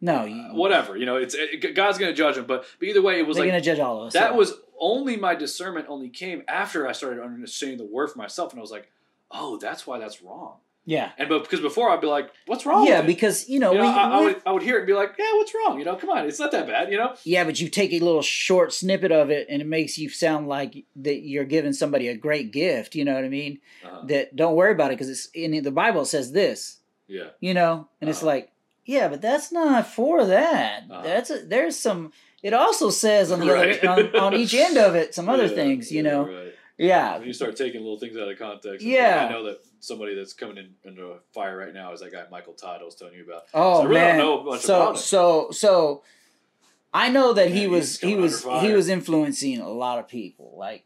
[0.06, 2.88] No, you, uh, whatever, you know, it's it, God's going to judge them, but but
[2.88, 4.14] either way, it was like gonna judge all of us.
[4.14, 4.38] that yeah.
[4.38, 8.60] was only my discernment only came after I started understanding the word for myself, and
[8.60, 8.90] I was like,
[9.32, 10.58] oh, that's why that's wrong.
[10.86, 12.86] yeah, And but because before I'd be like, what's wrong?
[12.86, 14.88] yeah, because you know, you know, we, I, I would I would hear it and
[14.88, 15.80] be like, yeah, what's wrong?
[15.80, 16.92] You know, come on, it's not that bad.
[16.92, 19.98] You know, yeah, but you take a little short snippet of it, and it makes
[19.98, 22.94] you sound like that you're giving somebody a great gift.
[22.96, 23.60] You know what I mean?
[23.84, 26.78] uh That don't worry about it because it's in the Bible says this.
[27.08, 28.28] yeah, You know, and it's Uh-huh.
[28.28, 28.52] like,
[28.86, 30.84] yeah, but that's not for that.
[30.90, 31.02] Uh-huh.
[31.04, 32.12] That's a, there's some.
[32.44, 33.84] It also says on the Right.
[33.84, 35.92] other on, on each end of it some other Yeah, things.
[35.92, 36.54] You yeah, know, right.
[36.78, 37.18] Yeah.
[37.18, 38.86] When you start taking little things out of context.
[38.86, 39.26] Yeah.
[39.28, 42.24] I know that somebody that's coming in into a fire right now is that guy
[42.30, 43.44] Michael Todd I was telling you about.
[43.54, 44.18] Oh So I really don't man.
[44.20, 46.04] know much so so so
[46.94, 50.54] I know that he was he was he was influencing a lot of people.
[50.58, 50.86] Like,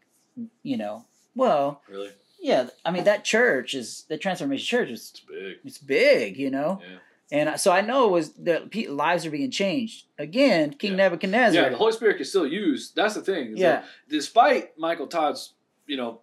[0.64, 2.12] you know, well, Really?
[2.40, 2.68] yeah.
[2.86, 5.58] I mean, that church is the Transformation Church is It's big.
[5.66, 6.82] it's big, you know.
[6.82, 6.98] Yeah.
[7.32, 10.74] And so I know it was the pe- lives are being changed again.
[10.74, 10.98] King Yeah.
[10.98, 11.62] Nebuchadnezzar.
[11.64, 12.92] Yeah, the Holy Spirit can still use.
[12.96, 13.54] That's the thing.
[13.56, 13.82] Yeah.
[13.82, 15.54] that despite Michael Todd's,
[15.86, 16.22] you know,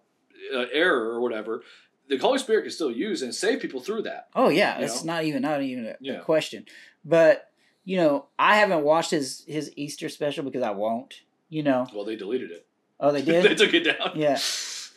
[0.53, 1.63] uh, error or whatever,
[2.09, 4.27] the Holy Spirit can still use and save people through that.
[4.35, 5.13] Oh yeah, it's know?
[5.13, 6.65] not even not even a, a question.
[7.05, 7.49] But
[7.85, 11.21] you know, I haven't watched his his Easter special because I won't.
[11.49, 11.87] You know.
[11.95, 12.65] Well, they deleted it.
[12.99, 13.43] Oh, they did.
[13.45, 14.11] they took it down.
[14.15, 14.37] yeah.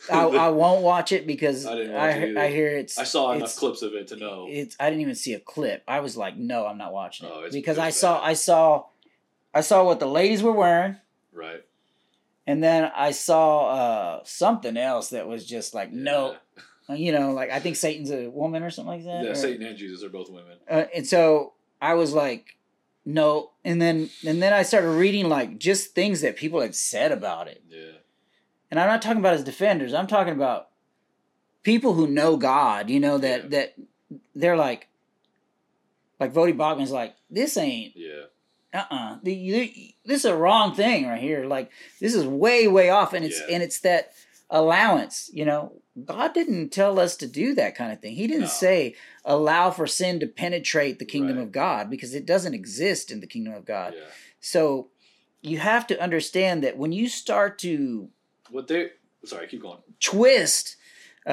[0.09, 2.97] I, I won't watch it because I I I, hear it's.
[2.97, 4.47] I saw enough clips of it to know.
[4.49, 4.75] It's.
[4.79, 5.83] I didn't even see a clip.
[5.87, 8.29] I was like, no, I'm not watching it Oh, because I saw bad.
[8.29, 8.85] I saw,
[9.53, 10.95] I saw what the ladies were wearing,
[11.33, 11.63] right.
[12.47, 16.35] and then I saw uh, something else that was just like, no,
[16.89, 19.23] you know, like I think Satan's a woman or something like that.
[19.23, 20.57] Yeah, or- Satan and Jesus are both women.
[20.69, 22.57] uh, and so I was like,
[23.05, 27.11] no, and then and then I started reading like just things that people had said
[27.11, 27.91] about it, Yeah.
[28.71, 29.93] And I'm not talking about as defenders.
[29.93, 30.69] I'm talking about
[31.63, 32.89] people who know God.
[32.89, 33.49] You know that Yeah.
[33.49, 33.73] that
[34.33, 34.87] they're like,
[36.19, 38.23] like Voddie Baucham's like, this ain't Yeah.
[38.73, 41.45] uh uh the, you- this is a wrong thing right here.
[41.45, 43.55] Like this is way way off, and it's Yeah.
[43.55, 44.13] and it's that
[44.49, 45.29] allowance.
[45.33, 45.73] You know,
[46.05, 48.15] God didn't tell us to do that kind of thing.
[48.15, 48.47] He didn't No.
[48.47, 48.95] say
[49.25, 51.43] allow for sin to penetrate the kingdom Right.
[51.43, 53.93] of God because it doesn't exist in the kingdom of God.
[53.97, 54.05] Yeah.
[54.39, 54.89] So
[55.41, 58.09] you have to understand that when you start to
[58.51, 58.89] What they?
[59.25, 59.77] Sorry, keep going.
[59.99, 60.75] twist
[61.27, 61.29] uh,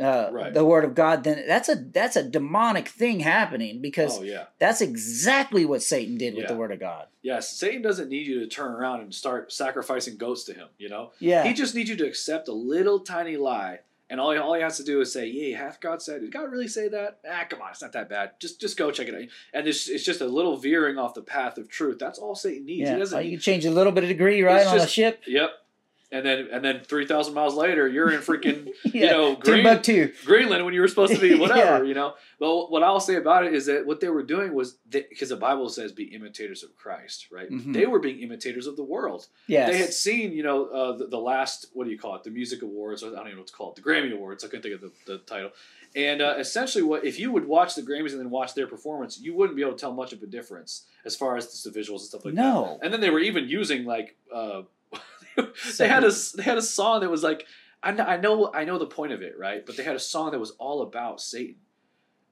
[0.00, 0.54] uh, Right.
[0.54, 4.44] the word of God, then that's a that's a demonic thing happening because Oh yeah.
[4.58, 7.06] that's exactly what Satan did with the word of God.
[7.22, 7.50] Yes.
[7.50, 10.68] Satan doesn't need you to turn around and start sacrificing goats to him.
[10.78, 11.10] You know.
[11.18, 14.54] Yeah, He just needs you to accept a little tiny lie, and all he, all
[14.54, 16.22] he has to do is say, "Yeah, hath God said?
[16.22, 17.18] Did God really say that?
[17.30, 18.30] Ah, come on, it's not that bad.
[18.40, 21.20] Just just go check it out." And it's, it's just a little veering off the
[21.20, 21.98] path of truth.
[21.98, 22.88] That's all Satan needs.
[22.88, 22.94] yeah.
[22.94, 23.18] He doesn't.
[23.18, 25.22] Oh, you can change a little bit of degree, right, on a just- ship.
[25.26, 25.50] Yep.
[26.12, 30.12] And then and then three thousand miles later, you're in freaking yeah, you know Green,
[30.24, 31.82] Greenland when you were supposed to be whatever.
[31.82, 31.88] Yeah.
[31.88, 32.14] You know.
[32.38, 35.36] But what I'll say about it is that what they were doing was because the
[35.36, 37.50] Bible says be imitators of Christ, right?
[37.50, 37.72] Mhm.
[37.72, 39.26] They were being imitators of the world.
[39.48, 42.22] yeah They had seen, you know, uh, the, the last what do you call it,
[42.22, 44.44] the music awards, or I don't even know what it's called, the Grammy Awards.
[44.44, 45.50] I couldn't think of the, the title.
[45.96, 49.18] And uh, essentially, what if you would watch the Grammys and then watch their performance,
[49.18, 51.70] you wouldn't be able to tell much of a difference as far as just the
[51.70, 52.40] visuals and stuff like that.
[52.42, 52.78] no.
[52.82, 54.62] And then they were even using like uh,
[55.78, 57.46] they had a they had a song that was like
[57.82, 60.00] I know, I know I know the point of it right, but they had a
[60.00, 61.56] song that was all about Satan,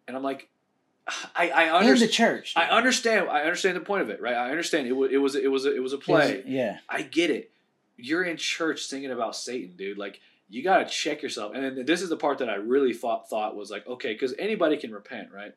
[0.08, 0.48] and I'm like,
[1.36, 2.12] I I in the understand.
[2.12, 2.52] church.
[2.56, 3.28] I understand.
[3.28, 4.34] I understand the point of it, right?
[4.34, 4.86] I understand.
[4.88, 6.42] It was it was it was a, it was a It was- play.
[6.46, 6.78] Yeah.
[6.88, 7.50] I get it.
[7.96, 9.98] You're in church singing about Satan, dude.
[9.98, 11.52] Like you got to check yourself.
[11.54, 14.34] And then this is the part that I really thought thought was like, okay, because
[14.38, 15.54] anybody can repent, right?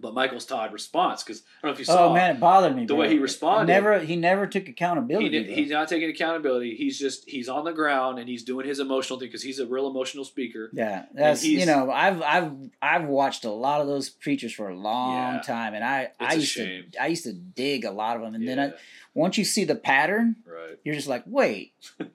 [0.00, 2.74] But Michael's Todd response, because I don't know if you saw Oh man, it bothered
[2.74, 2.82] me.
[2.86, 2.96] the bro.
[3.02, 3.70] way he responded.
[3.70, 3.98] Never.
[3.98, 5.28] He never took he accountability.
[5.28, 6.74] did, he's not taking accountability.
[6.74, 9.66] He's just he's on the ground and he's doing his emotional thing because he's a
[9.66, 10.70] real emotional speaker.
[10.72, 14.76] Yeah, that's you know I've I've I've watched a lot of those preachers for a
[14.76, 15.40] long Yeah.
[15.42, 18.42] time, and I I used to I used to dig a lot of them, and
[18.44, 18.72] yeah, then I,
[19.12, 20.78] once you see the pattern, right.
[20.84, 21.74] you're just like, wait.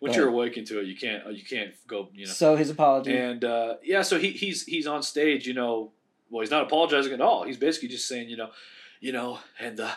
[0.00, 2.30] Once you're awakened to it, you can't you can't go you know.
[2.32, 3.16] So his apology.
[3.16, 5.90] And uh, yeah, so he, he's he's on stage, you know.
[6.30, 7.44] Well, he's not apologizing at all.
[7.44, 8.50] He's basically just saying, you know,
[9.00, 9.90] you know, and the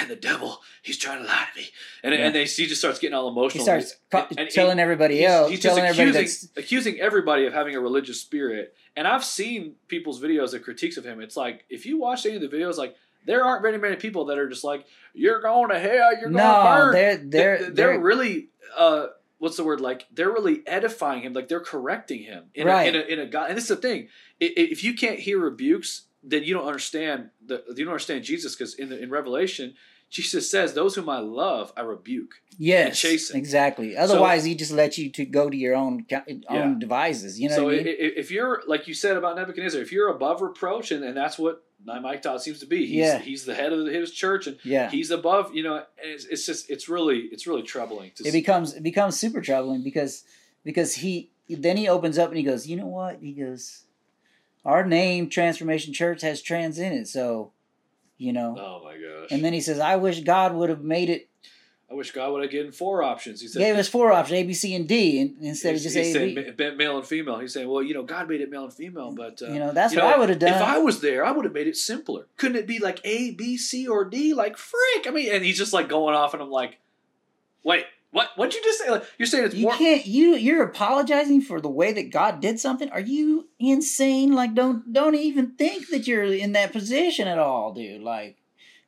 [0.00, 1.68] and the devil, he's trying to lie to me,
[2.02, 2.20] and Yeah.
[2.26, 3.62] and they, he just starts getting all emotional.
[3.62, 7.00] he starts and- and he- telling everybody he's, else, he's just telling everybody accusing accusing
[7.00, 8.74] everybody of having a religious spirit.
[8.96, 11.20] And I've seen people's videos and critiques of him.
[11.20, 12.96] It's like if you watch any of the videos, like
[13.26, 16.10] there aren't very many people that are just like, "You're going to hell.
[16.12, 19.06] You're going to no, burn." they're they're, they're they're, they're, really uh
[19.42, 22.84] what's the word like they're really edifying him like they're correcting him in Right.
[22.84, 24.06] a, in a, in a god and this is the thing
[24.38, 28.74] if you can't hear rebukes then you don't understand the you don't understand jesus because
[28.74, 29.74] in the in revelation
[30.10, 33.36] jesus says those whom i love i rebuke yes, chasten.
[33.36, 33.96] exactly.
[33.96, 36.74] Otherwise, he just lets you to go to your own own Yeah.
[36.78, 37.40] devices.
[37.40, 37.86] You know so i- mean?
[38.22, 41.64] if you're like you said about nebuchadnezzar if you're above reproach and, and that's what
[41.84, 43.18] mike todd seems to be he's, Yeah.
[43.18, 44.88] he's the head of his church and yeah.
[44.90, 48.32] he's above you know and it's, it's just it's really it's really troubling to it
[48.32, 50.24] becomes it becomes super troubling because
[50.64, 53.18] because he then he opens up and he goes, you know what?
[53.20, 53.84] He goes,
[54.64, 57.52] our name Transformation Church has trans in it, so
[58.16, 58.56] you know.
[58.58, 61.28] oh my gosh And then he says, I wish God would have made it
[61.92, 63.40] I wish God would have given four options.
[63.42, 65.94] He said, gave us four options A, B, C, and D, and instead of just
[65.96, 66.44] A, saying B.
[66.58, 67.38] ma- ma- male and female.
[67.38, 69.72] He's saying, well, you know, God made it male and female, but uh, You know,
[69.72, 70.54] that's you what know, I would have done.
[70.54, 72.26] If I was there, I would have made it simpler.
[72.38, 74.32] Couldn't it be like A, B, C, or D?
[74.34, 75.06] Like frick.
[75.06, 76.78] I mean, and he's just like going off, and I'm like,
[77.62, 78.28] wait, What?
[78.36, 78.90] What'd you just say?
[78.90, 79.76] Like, you're saying it's You more.
[79.76, 80.06] can't.
[80.06, 82.88] You you're apologizing for the way that God did something.
[82.90, 84.32] Are you insane?
[84.32, 88.02] Like, don't don't even think that you're in that position at all, dude.
[88.02, 88.36] Like,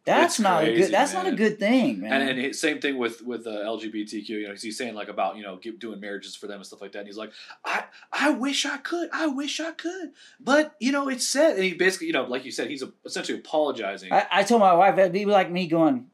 [0.04, 0.90] that's It's not a good.
[0.92, 2.12] That's not a good thing, man.
[2.20, 4.28] And, and it- same thing with with uh, LGBTQ.
[4.28, 6.80] You know, 'cause he's saying like about you know doing marriages for them and stuff
[6.82, 6.98] like that.
[7.00, 7.32] And he's like,
[7.64, 9.08] I I wish I could.
[9.12, 10.12] I wish I could.
[10.38, 11.54] But you know, it's said.
[11.56, 14.12] And he basically, you know, like you said, he's a, essentially apologizing.
[14.12, 16.06] I, I told my wife that'd be like me going,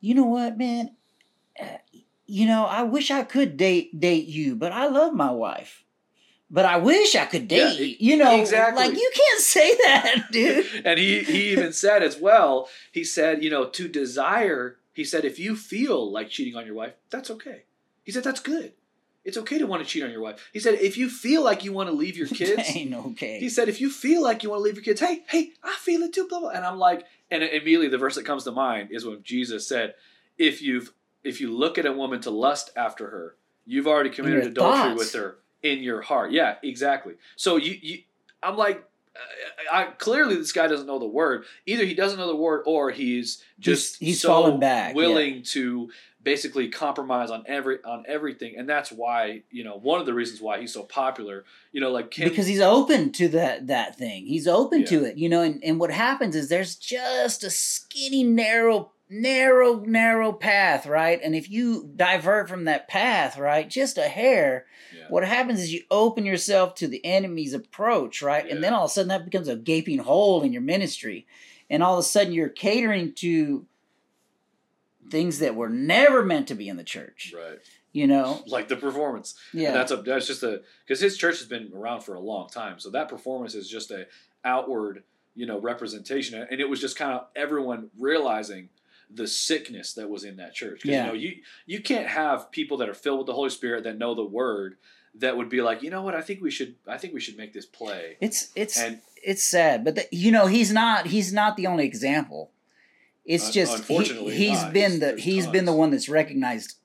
[0.00, 0.96] you know what, man?
[1.60, 1.66] Uh,
[2.26, 5.84] you know, I wish I could date date you, but I love my wife.
[6.50, 8.12] But I wish I could date e- you.
[8.12, 8.84] You know, exactly.
[8.84, 10.66] like you can't say that, dude.
[10.84, 12.68] and he he even said as well.
[12.90, 14.76] He said, you know, to desire.
[14.92, 17.62] He said, if you feel like cheating on your wife, that's okay.
[18.02, 18.72] He said that's good.
[19.24, 20.48] It's okay to want to cheat on your wife.
[20.52, 23.38] He said, if you feel like you want to leave your kids, Ain't okay.
[23.38, 25.76] He said, if you feel like you want to leave your kids, hey, hey, I
[25.78, 26.48] feel it too, blah, blah.
[26.50, 29.94] And I'm like, and immediately the verse that comes to mind is when Jesus said,
[30.38, 30.92] if you've
[31.22, 33.36] if you look at a woman to lust after her,
[33.66, 34.98] you've already committed adultery thoughts.
[34.98, 36.32] with her in your heart.
[36.32, 37.14] Yeah, exactly.
[37.36, 37.98] So you, you
[38.42, 38.84] I'm like,
[39.72, 41.44] I, I clearly this guy doesn't know the word.
[41.66, 44.96] Either he doesn't know the word, or he's just He's- he's so fallen back, yeah.
[44.96, 45.90] willing to
[46.22, 50.40] basically compromise on every on everything, and that's why you know one of the reasons
[50.40, 51.44] why he's so popular.
[51.72, 54.26] You know, like Kim, because he's open to that that thing.
[54.26, 54.86] He's open Yeah.
[54.86, 55.42] to it, you know.
[55.42, 61.20] And, and what happens is there's just a skinny, narrow, narrow, narrow path, right?
[61.22, 65.06] And if you divert from that path, right, just a hair, Yeah.
[65.08, 68.48] what happens is you open yourself to the enemy's approach, right?
[68.48, 71.26] And then all of a sudden that becomes a gaping hole in your ministry,
[71.68, 73.66] and all of a sudden you're catering to
[75.10, 77.32] things that were never meant to be in the church.
[77.36, 77.58] right.
[77.92, 79.34] You know, like the performance.
[79.52, 79.68] yeah.
[79.70, 82.48] And that's a that's just a because his church has been around for a long
[82.48, 84.06] time, so that performance is just a
[84.44, 85.02] outward
[85.34, 88.68] you know representation, and it was just kind of everyone realizing
[89.12, 90.84] the sickness that was in that church.
[90.84, 91.02] Yeah.
[91.02, 91.32] you know you
[91.66, 94.76] you can't have people that are filled with the Holy Spirit that know the Word
[95.16, 97.36] that would be like you know what I think we should I think we should
[97.36, 101.32] make this play It's it's and it's sad, but the, you know he's not he's
[101.32, 102.52] not the only example.
[103.24, 106.76] It's Un- just unfortunately he, has been the he's been the one that's recognized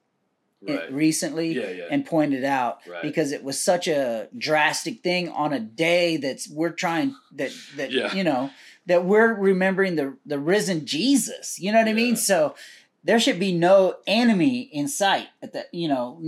[0.67, 3.03] right recently yeah yeah and pointed out Right.
[3.03, 7.91] because it was such a drastic thing on a day that's we're trying that that
[7.91, 8.13] Yeah.
[8.15, 8.49] you know
[8.87, 11.59] that we're remembering the the risen Jesus.
[11.59, 12.15] You know what I mean?
[12.15, 12.55] So
[13.03, 16.21] there should be no enemy in sight at the You know,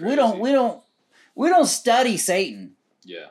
[0.00, 0.82] we don't we don't
[1.34, 2.72] we don't study Satan
[3.04, 3.26] yeah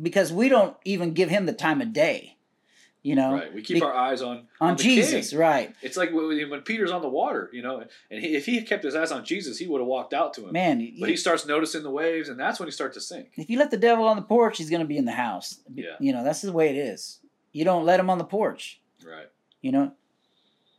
[0.00, 2.34] because we don't even give him the time of day.
[3.04, 5.38] You know, right we keep Be- our eyes on on the Jesus, king.
[5.38, 5.74] right?
[5.82, 8.96] It's like when Peter's on the water, you know, and he, if he kept his
[8.96, 10.52] eyes on Jesus, he would have walked out to him.
[10.52, 13.28] Man, But you- he starts noticing the waves, and that's when he starts to sink.
[13.36, 15.60] if you let the devil on the porch, he's going to be in the house.
[15.72, 15.92] Yeah.
[16.00, 17.20] You know, that's the way it is.
[17.58, 18.80] You don't let them on the porch.
[19.04, 19.28] Right.
[19.62, 19.92] You know,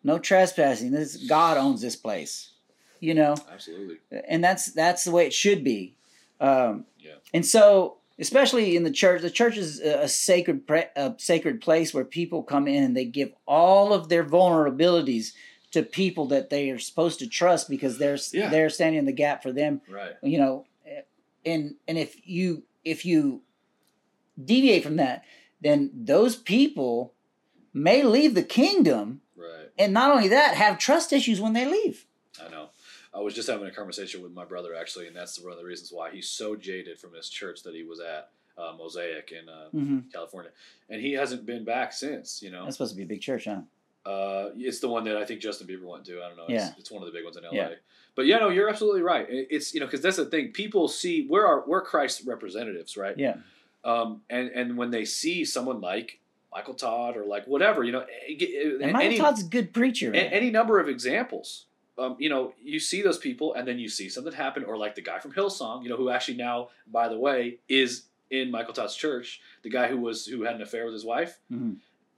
[0.04, 0.92] no trespassing.
[0.92, 2.52] This God owns this place.
[3.02, 3.98] You know, Absolutely.
[4.28, 5.96] and that's that's the way it should be.
[6.40, 7.16] Um, Yeah.
[7.34, 11.60] And so, especially in the church, the church is a a sacred pre- a sacred
[11.62, 15.34] place where people come in and they give all of their vulnerabilities
[15.72, 18.50] to people that they are supposed to trust because they're Yeah.
[18.50, 20.16] they're standing in the gap for them Right.
[20.24, 20.66] you know
[21.46, 23.42] and and if you if you
[24.44, 25.24] deviate from that
[25.62, 27.14] then those people
[27.74, 29.70] may leave the kingdom Right.
[29.78, 32.06] and not only that have trust issues when they leave
[32.44, 32.70] I know.
[33.14, 35.66] I was just having a conversation with my brother actually, and that's one of the
[35.66, 39.50] reasons why he's so jaded from this church that he was at, uh, Mosaic in
[39.50, 40.00] uh, mm-hmm.
[40.14, 40.52] California,
[40.90, 42.42] and he hasn't been back since.
[42.42, 43.62] You know, that's supposed to be a big church huh
[44.06, 46.22] uh, it's the one that I think Justin Bieber went to.
[46.24, 46.44] I don't know.
[46.44, 46.74] It's, Yeah.
[46.78, 47.52] it's one of the big ones in LA.
[47.52, 47.70] Yeah.
[48.16, 49.26] But yeah, no, you're absolutely right.
[49.30, 50.52] It's you know because that's the thing.
[50.52, 53.18] People see we're our we're Christ's representatives, right?
[53.18, 53.38] yeah
[53.84, 56.20] Um, and and when they see someone like
[56.52, 60.26] Michael Todd or like whatever, you know, and Michael any, Todd's a good preacher man.
[60.34, 61.66] any number of examples.
[61.98, 64.96] Um, you know, you see those people, and then you see something happen, or like
[64.96, 68.74] the guy from Hillsong, you know, who actually now, by the way, is in Michael
[68.74, 69.42] Todd's church.
[69.64, 71.40] The guy who was who had an affair with his wife.
[71.52, 71.76] Mhm.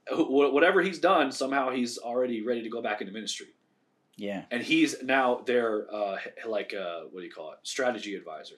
[0.08, 3.48] Wh- Whatever he's done, somehow he's already ready to go back into ministry,
[4.16, 8.56] yeah and he's now their uh, like uh, what do you call it, strategy advisor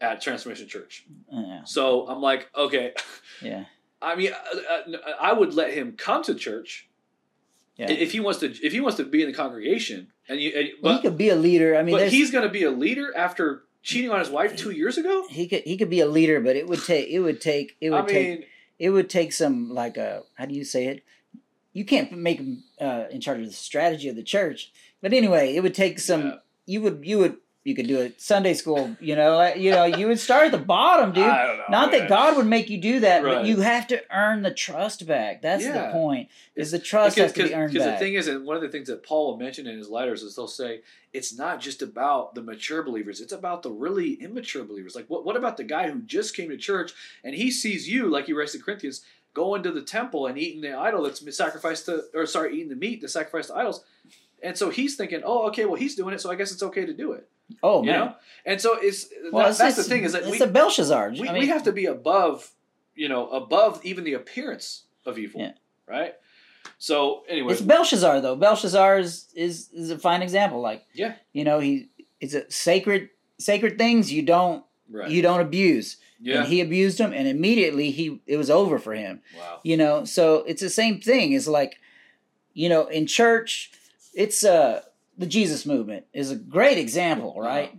[0.00, 1.04] at Transformation Church.
[1.32, 2.92] yeah So I'm like, okay,
[3.42, 3.64] yeah
[4.00, 6.88] I mean, uh, uh, I would let him come to church
[7.76, 8.46] yeah if he wants to.
[8.46, 11.30] If he wants to be in the congregation, and you, and, but he could be
[11.30, 14.28] a leader i mean but he's going to be a leader after cheating on his
[14.30, 15.24] wife two years ago.
[15.30, 17.90] he could he could be a leader but it would take it would take it
[17.90, 18.44] would I take mean,
[18.78, 21.02] it would take some like a how do you say it
[21.72, 25.54] you can't make him uh, in charge of the strategy of the church but anyway
[25.56, 26.34] it would take some Yeah.
[26.66, 28.96] you would you would you could do it Sunday school.
[29.00, 31.24] You know, you know, you would start at the bottom, dude.
[31.26, 32.00] I don't know, Not man.
[32.00, 33.34] that God would make you do that, Right.
[33.36, 35.42] but you have to earn the trust back.
[35.42, 36.28] That's the point.
[36.54, 38.68] Is the trust has to be earned because the thing is, and one of the
[38.68, 40.80] things that Paul will mention in his letters is they'll say
[41.12, 44.94] it's not just about the mature believers; it's about the really immature believers.
[44.96, 46.92] Like, what what about the guy who just came to church
[47.22, 49.04] and he sees you, like he writes to Corinthians,
[49.34, 52.76] going to the temple and eating the idol that's sacrificed to, or sorry, eating the
[52.76, 53.84] meat that's sacrificed to idols,
[54.42, 56.84] and so he's thinking, oh, okay, well he's doing it, so I guess it's okay
[56.86, 57.28] to do it.
[57.62, 57.98] oh You man.
[58.00, 58.14] know,
[58.44, 61.10] and so it's well, that- it's, that's the thing is that it's we, a Belshazzar.
[61.12, 62.50] we, I mean, we have to be above,
[62.94, 65.52] you know, above even the appearance of evil, Yeah.
[65.86, 66.14] right?
[66.78, 68.36] So anyway, It's Belshazzar though.
[68.36, 70.60] Belshazzar is, is is a fine example.
[70.60, 71.14] Like Yeah.
[71.32, 71.88] you know, he
[72.20, 75.96] it's a sacred sacred things you don't right, you don't abuse.
[76.20, 79.22] yeah, And he abused him, and immediately he it was over for him.
[79.38, 81.32] wow, You know, so it's the same thing.
[81.32, 81.78] It's like,
[82.54, 83.70] you know, in church,
[84.24, 84.82] it's uh
[85.16, 87.72] the Jesus movement is a great example, right?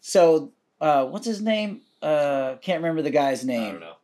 [0.00, 1.82] So uh what's his name?
[2.00, 3.68] Uh can't remember the guy's name.
[3.68, 3.96] I don't know.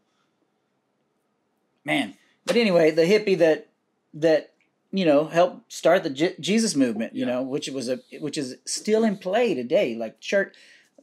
[1.84, 2.14] man.
[2.46, 3.68] But anyway, the hippie that
[4.14, 4.52] that
[4.92, 7.32] you know helped start the Je- Jesus movement, you Yeah.
[7.34, 9.94] know, which was a which is still in play today.
[9.94, 10.54] Like church,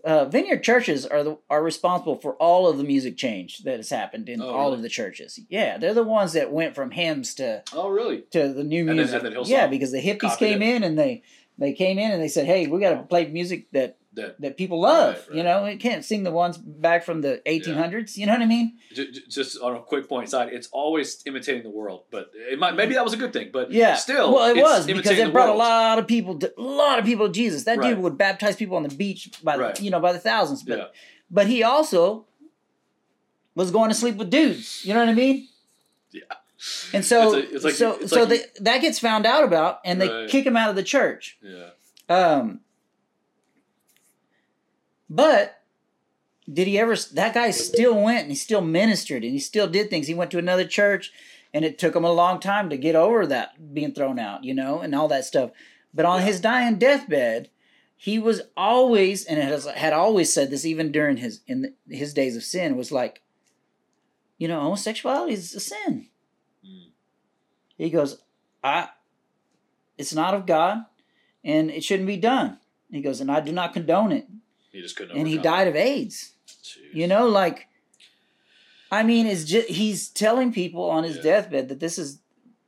[0.03, 3.89] uh, vineyard churches are the are responsible for all of the music change that has
[3.89, 4.73] happened in Oh, all really?
[4.75, 5.39] of the churches.
[5.49, 8.21] Yeah, they're the ones that went from hymns to Oh, really?
[8.31, 9.15] to the new music.
[9.15, 10.75] and then Hillsong yeah, because the hippies copied came it.
[10.75, 11.23] in and they
[11.57, 14.57] they came in and they said, "Hey, we got to play music that That that
[14.57, 18.17] people love." Right, You know, we can't sing the ones back from the 1800s.
[18.17, 18.77] You know what I mean?
[19.29, 22.93] just on a quick point side, it's always imitating the world, but it might maybe
[22.95, 23.95] that was a good thing, but Yeah.
[23.95, 26.99] still, well, it it's was because it brought a lot of people, to, a lot
[26.99, 27.63] of people to Jesus.
[27.63, 27.91] That Right.
[27.95, 30.61] dude would baptize people on the beach by the, you know by the thousands.
[30.63, 30.85] But Yeah,
[31.29, 32.25] but he also
[33.55, 34.85] was going to sleep with dudes.
[34.85, 35.47] You know what I mean?
[36.11, 36.21] Yeah.
[36.93, 39.43] And so It's a- it's like- so it's so like- they, that gets found out
[39.43, 40.29] about, and they Right.
[40.29, 41.37] kick him out of the church.
[41.41, 41.69] yeah.
[42.09, 42.59] Um,
[45.11, 45.61] but
[46.51, 46.95] did he ever?
[47.13, 50.07] That guy still went and he still ministered and he still did things.
[50.07, 51.11] He went to another church,
[51.53, 54.53] and it took him a long time to get over that being thrown out, you
[54.53, 55.51] know, and all that stuff.
[55.93, 56.27] But on Yeah.
[56.27, 57.49] his dying deathbed,
[57.97, 62.37] he was always and has had always said this even during his in his days
[62.37, 63.21] of sin was like,
[64.37, 66.07] you know, homosexuality is a sin.
[66.65, 66.91] Mm.
[67.77, 68.21] He goes,
[68.63, 68.89] I,
[69.97, 70.85] it's not of God,
[71.43, 72.59] and it shouldn't be done.
[72.89, 74.27] He goes, and I do not condone it.
[74.71, 75.17] He just couldn't.
[75.17, 76.33] And he died of AIDS.
[76.47, 76.93] Jeez.
[76.93, 77.67] You know, like,
[78.91, 81.21] I mean, it's just he's telling people on his Yeah.
[81.23, 82.19] deathbed that this is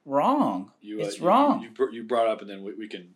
[0.05, 0.71] wrong.
[0.81, 1.61] You, uh, it's you- wrong.
[1.61, 3.13] You, you brought up, and then we, we can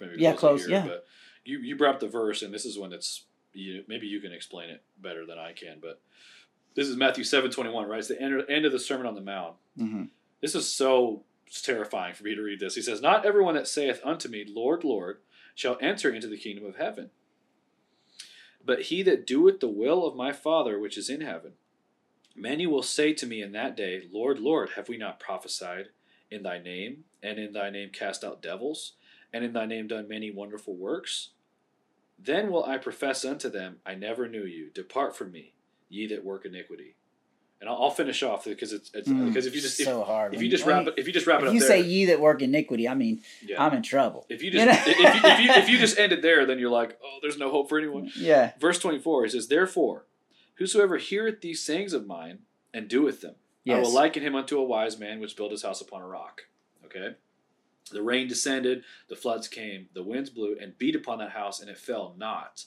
[0.00, 0.40] maybe Yeah, close.
[0.62, 0.86] close, here, yeah.
[0.86, 1.06] But
[1.44, 4.32] you you brought up the verse, and this is one that's you, maybe you can
[4.32, 5.78] explain it better than I can.
[5.80, 6.00] But
[6.74, 7.98] this is Matthew seven twenty one, right?
[7.98, 9.56] It's the end, end of the Sermon on the Mount.
[9.76, 10.04] hmm
[10.40, 11.24] This is so
[11.62, 12.74] terrifying for me to read this.
[12.74, 15.18] He says, Not everyone that saith unto me, Lord, Lord,
[15.54, 17.10] shall enter into the kingdom of heaven,
[18.66, 21.52] but he that doeth the will of my Father which is in heaven.
[22.34, 25.86] Many will say to me in that day, Lord, Lord, have we not prophesied
[26.30, 28.92] in thy name, and in thy name cast out devils,
[29.32, 31.30] and in thy name done many wonderful works?
[32.18, 34.70] Then will I profess unto them, I never knew you.
[34.74, 35.54] Depart from me,
[35.88, 36.96] ye that work iniquity.
[37.60, 40.04] And I'll, I'll finish off because it's, it's Mm, because if you just if, so
[40.04, 40.34] hard.
[40.34, 41.80] if you just wrap it if you just wrap it if up you there, say
[41.80, 43.62] ye that work iniquity, I mean, yeah.
[43.62, 44.26] I'm in trouble.
[44.28, 44.92] if you you just know?
[44.92, 47.38] if, you, if you if you just end it there, then you're like, oh, there's
[47.38, 48.10] no hope for anyone.
[48.14, 48.52] Yeah.
[48.60, 50.04] Verse twenty four, it says, Therefore,
[50.56, 52.40] whosoever heareth these sayings of mine
[52.74, 53.36] and doeth them,
[53.68, 56.42] I will liken him unto a wise man which built his house upon a rock.
[56.84, 57.16] Okay.
[57.90, 61.70] The rain descended, the floods came, the winds blew and beat upon that house, and
[61.70, 62.64] it fell not,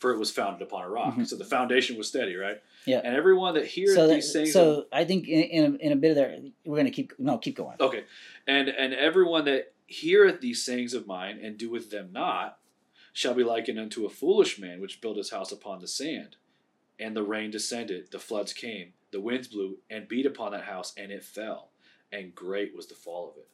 [0.00, 1.14] for it was founded upon a rock.
[1.14, 1.26] Mhm.
[1.26, 2.60] So the foundation was steady, right?
[2.86, 3.02] Yeah.
[3.04, 5.76] And everyone that heareth so that, these sayings of so I think in, in, a,
[5.86, 7.76] in a bit of there, we're gonna keep no keep going.
[7.78, 8.04] Okay.
[8.46, 12.58] And and everyone that heareth these sayings of mine and doeth them not
[13.12, 16.36] shall be likened unto a foolish man which built his house upon the sand.
[16.98, 20.92] And the rain descended, the floods came, the winds blew and beat upon that house,
[20.96, 21.70] and it fell.
[22.12, 23.48] And great was the fall of it.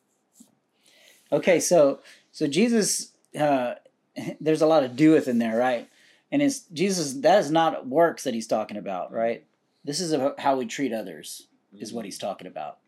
[1.32, 3.74] Okay, so so Jesus, uh,
[4.40, 5.88] there's a lot of doeth in there, right?
[6.33, 7.12] And it's Jesus.
[7.14, 9.45] That is not works that he's talking about, right?
[9.85, 11.47] This is how we treat others,
[11.79, 12.79] is what he's talking about.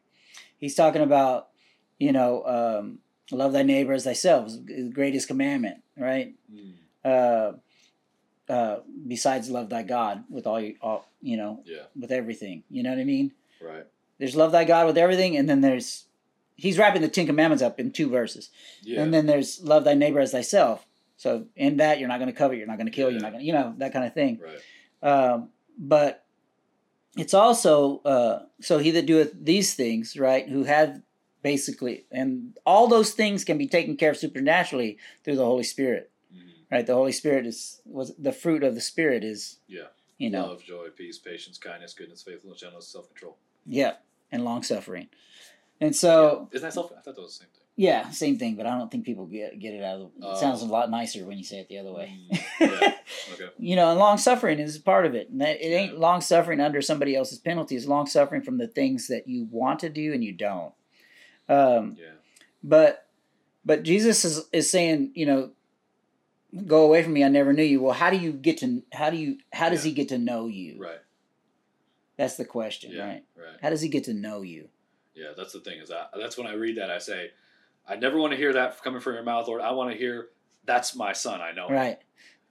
[0.58, 1.48] He's talking about,
[1.98, 2.98] you know, um,
[3.30, 6.34] love thy neighbor as thyself, is the greatest commandment, right?
[6.52, 6.72] Mm,
[7.04, 7.52] Uh,
[8.52, 12.64] uh, besides love thy God with all you, all, you know, yeah, with everything.
[12.70, 13.32] You know what I mean?
[13.60, 13.86] right.
[14.18, 16.06] There's love thy God with everything, and then there's
[16.56, 18.50] he's wrapping the Ten Commandments up in two verses.
[18.82, 19.00] Yeah.
[19.02, 20.84] And then there's love thy neighbor as thyself.
[21.18, 23.32] So in that you're not going to covet, you're not going to kill, you're not
[23.32, 24.40] going to, you know, that kind of thing.
[24.40, 24.62] right.
[25.02, 26.24] Um, but
[27.16, 30.48] it's also uh, so he that doeth these things, right?
[30.48, 31.02] Who have
[31.42, 36.10] basically, and all those things can be taken care of supernaturally through the Holy Spirit.
[36.34, 36.40] Mm,
[36.70, 36.86] right?
[36.86, 39.88] The Holy Spirit is was the fruit of the Spirit is Yeah.
[40.18, 43.36] you know Love, joy, peace, patience, kindness, goodness, faithfulness, gentleness, self control.
[43.66, 43.94] yeah,
[44.30, 45.08] and long suffering,
[45.80, 46.92] and so Isn't that self?
[46.92, 47.57] I thought that was the same thing.
[47.80, 48.56] Yeah, same thing.
[48.56, 50.10] But I don't think people get get it out of.
[50.20, 50.32] Oh.
[50.32, 52.18] It sounds a lot nicer when you say it the other way.
[52.32, 52.94] Mm, yeah.
[53.34, 53.48] Okay.
[53.56, 55.30] you know, and long suffering is part of it.
[55.30, 55.98] And that, it ain't Yeah.
[56.00, 57.76] long suffering under somebody else's penalty.
[57.76, 60.74] It's long suffering from the things that you want to do and you don't.
[61.48, 62.14] Um, Yeah.
[62.64, 63.06] but
[63.64, 65.52] but Jesus is is saying, you know,
[66.66, 67.22] go away from me.
[67.22, 67.80] I never knew you.
[67.80, 68.82] Well, how do you get to?
[68.92, 69.38] How do you?
[69.52, 69.90] How does Yeah.
[69.90, 70.78] he get to know you?
[70.80, 70.98] Right.
[72.16, 73.06] That's the question, Yeah.
[73.06, 73.24] right?
[73.36, 73.56] Right.
[73.62, 74.68] How does he get to know you?
[75.14, 75.28] Yeah.
[75.36, 75.78] That's the thing.
[75.78, 77.30] Is that that's when I read that I say,
[77.88, 79.60] I never want to hear that coming from your mouth, Lord.
[79.62, 80.28] I want to hear
[80.64, 81.40] that's my son.
[81.40, 81.68] I know.
[81.68, 81.72] him.
[81.74, 81.98] Right.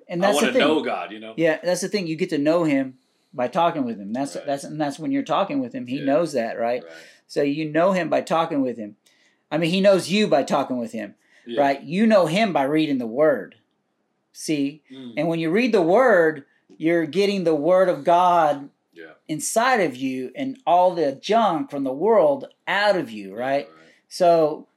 [0.10, 0.68] And I that's want the to thing.
[0.68, 1.12] know God.
[1.12, 1.34] You know.
[1.38, 2.08] Yeah, that's the thing.
[2.08, 2.98] You get to know him
[3.34, 4.14] by talking with him.
[4.14, 4.46] That's Right.
[4.46, 5.88] that's and that's when you're talking with him.
[5.88, 6.06] He Yeah.
[6.06, 6.84] knows that, right?
[6.84, 6.92] Right.
[7.28, 8.96] So you know him by talking with him.
[9.52, 11.16] I mean, he knows you by talking with him,
[11.46, 11.62] Yeah.
[11.62, 11.82] right?
[11.84, 13.56] You know him by reading the word.
[14.32, 14.82] See?
[14.92, 16.46] Mm, And when you read the word,
[16.78, 19.14] you're getting the word of God yeah.
[19.28, 23.68] inside of you and all the junk from the world out of you, right?
[24.08, 24.68] So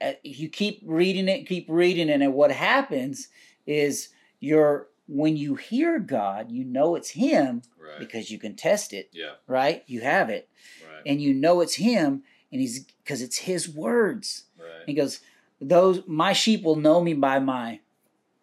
[0.00, 3.28] Uh, you keep reading it, keep reading it, and what happens
[3.66, 4.08] is
[4.40, 7.98] you're when you hear God, you know it's Him Right.
[7.98, 9.32] because you can test it, Yeah.
[9.46, 9.82] right?
[9.86, 10.48] You have it,
[10.86, 11.02] Right.
[11.04, 12.22] and you know it's Him,
[12.52, 14.44] and He's because it's His words.
[14.56, 14.84] Right.
[14.86, 15.20] He goes,
[15.60, 17.80] "Those my sheep will know me by my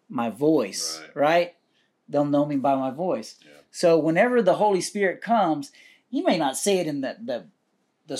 [0.08, 1.54] my voice, Right.
[2.08, 3.50] They'll know me by my voice." Yeah.
[3.70, 5.72] So whenever the Holy Spirit comes,
[6.10, 7.46] He may not say it in the the
[8.06, 8.16] the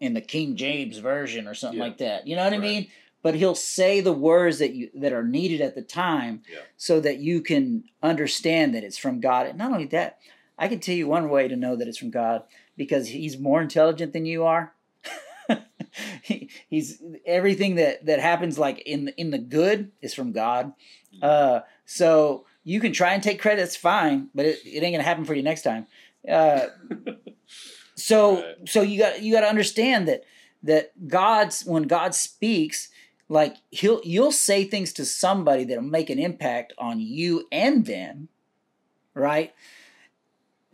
[0.00, 1.84] in the King James version or something Yeah.
[1.84, 2.26] like that.
[2.26, 2.88] You know what I mean?
[3.22, 6.60] But He'll say the words that you that are needed at the time, Yeah.
[6.76, 9.46] so that you can understand that it's from God.
[9.46, 10.18] And not only that,
[10.58, 12.44] I can tell you one way to know that it's from God
[12.76, 14.74] because He's more intelligent than you are.
[16.22, 20.72] he, he's everything that that happens like in in the good is from God.
[21.20, 25.02] Uh, so you can try and take credit, it's fine, but it, it ain't gonna
[25.02, 25.86] happen for you next time.
[26.28, 26.66] Uh,
[28.02, 28.68] so Right.
[28.68, 30.24] so you got you got to understand that
[30.62, 32.88] that God's when God speaks,
[33.28, 38.28] like he'll you'll say things to somebody that'll make an impact on you and them,
[39.14, 39.52] right?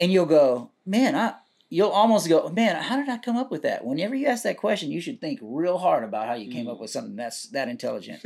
[0.01, 1.35] And you'll go, man, I.
[1.69, 2.81] You'll almost go, man.
[2.81, 3.85] How did I come up with that?
[3.85, 6.71] Whenever you ask that question, you should think real hard about how you came Mm.
[6.71, 8.23] up with something that's that intelligent,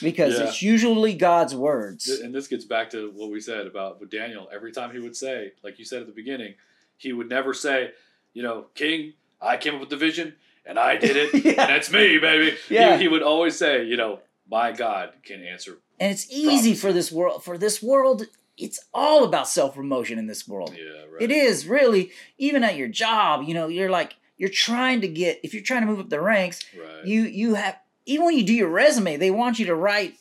[0.00, 0.46] because Yeah.
[0.46, 2.08] it's usually God's words.
[2.08, 4.48] And this gets back to what we said about Daniel.
[4.50, 6.54] Every time he would say, like you said at the beginning,
[7.00, 7.90] he would never say,
[8.34, 10.34] you know, King, I came up with the vision
[10.66, 11.62] and I did it, Yeah.
[11.66, 12.56] and it's me, baby.
[12.68, 12.96] Yeah.
[12.96, 14.20] He, he would always say, you know,
[14.50, 15.78] my God can answer.
[15.98, 17.42] and it's easy for this world.
[17.44, 18.26] For this world,
[18.58, 20.74] it's all about self promotion in this world.
[20.76, 21.22] Yeah, right.
[21.22, 23.44] It is really even at your job.
[23.48, 26.20] You know, you're like you're trying to get if you're trying to move up the
[26.20, 26.60] ranks.
[26.78, 27.04] Right.
[27.06, 30.14] You you have even when you do your resume, they want you to write,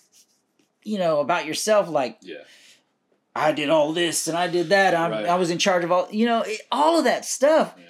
[0.84, 2.38] you know, about yourself like yeah.
[3.40, 4.94] I did all this and I did that.
[4.96, 5.26] I, Right.
[5.26, 6.08] I was in charge of all.
[6.12, 7.74] You know, it, all of that stuff.
[7.78, 7.86] Yeah.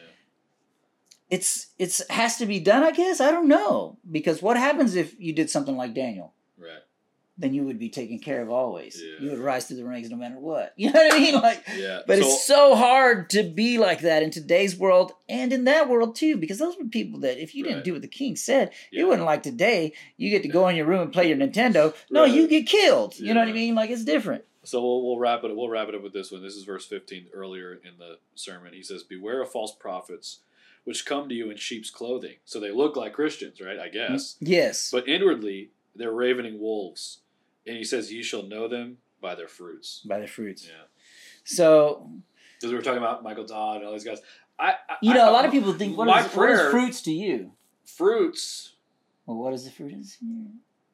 [1.29, 2.83] It's it's has to be done.
[2.83, 6.33] I guess I don't know because what happens if you did something like Daniel?
[6.57, 6.79] Right.
[7.37, 8.99] Then you would be taken care of always.
[9.01, 9.23] Yeah.
[9.23, 10.73] You would rise through the ranks no matter what.
[10.77, 11.35] You know what I mean?
[11.35, 11.99] Like Yeah.
[12.07, 15.87] But so, it's so hard to be like that in today's world and in that
[15.87, 17.85] world too, because those were people that if you didn't Right.
[17.85, 19.03] do what the king said, Yeah.
[19.03, 19.93] it wasn't like today.
[20.17, 21.93] You get to go in your room and play your Nintendo.
[22.09, 22.33] No, Right.
[22.33, 23.19] you get killed.
[23.19, 23.75] You know what I mean?
[23.75, 24.45] Like it's different.
[24.63, 25.55] So we'll, we'll wrap it.
[25.55, 26.41] We'll wrap it up with this one.
[26.43, 28.73] This is verse fifteen earlier in the sermon.
[28.73, 30.39] He says, "Beware of false prophets,
[30.83, 32.35] which come to you in sheep's clothing.
[32.45, 33.79] So they look like Christians, right?
[33.79, 34.91] I guess, Yes.
[34.91, 37.19] but inwardly they're ravening wolves."
[37.65, 40.65] And he says, "You shall know them by their fruits." by the fruits.
[40.67, 40.83] Yeah,
[41.45, 42.09] So
[42.57, 44.19] because we were talking about Michael Todd and all these guys.
[44.59, 46.69] I, I you know, I- a lot of people think what my is, what is
[46.71, 47.53] fruits to you?
[47.85, 48.73] fruits.
[49.25, 49.93] Well, what is the fruit?
[49.93, 50.17] Is?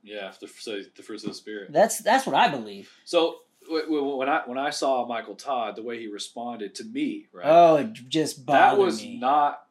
[0.04, 1.72] Yeah, the, so the fruits of the spirit.
[1.74, 2.92] That's that's what I believe.
[3.06, 3.38] So
[3.70, 7.46] when I when I saw Michael Todd, the way he responded to me, right?
[7.46, 9.18] Oh, it just that was me.
[9.18, 9.62] not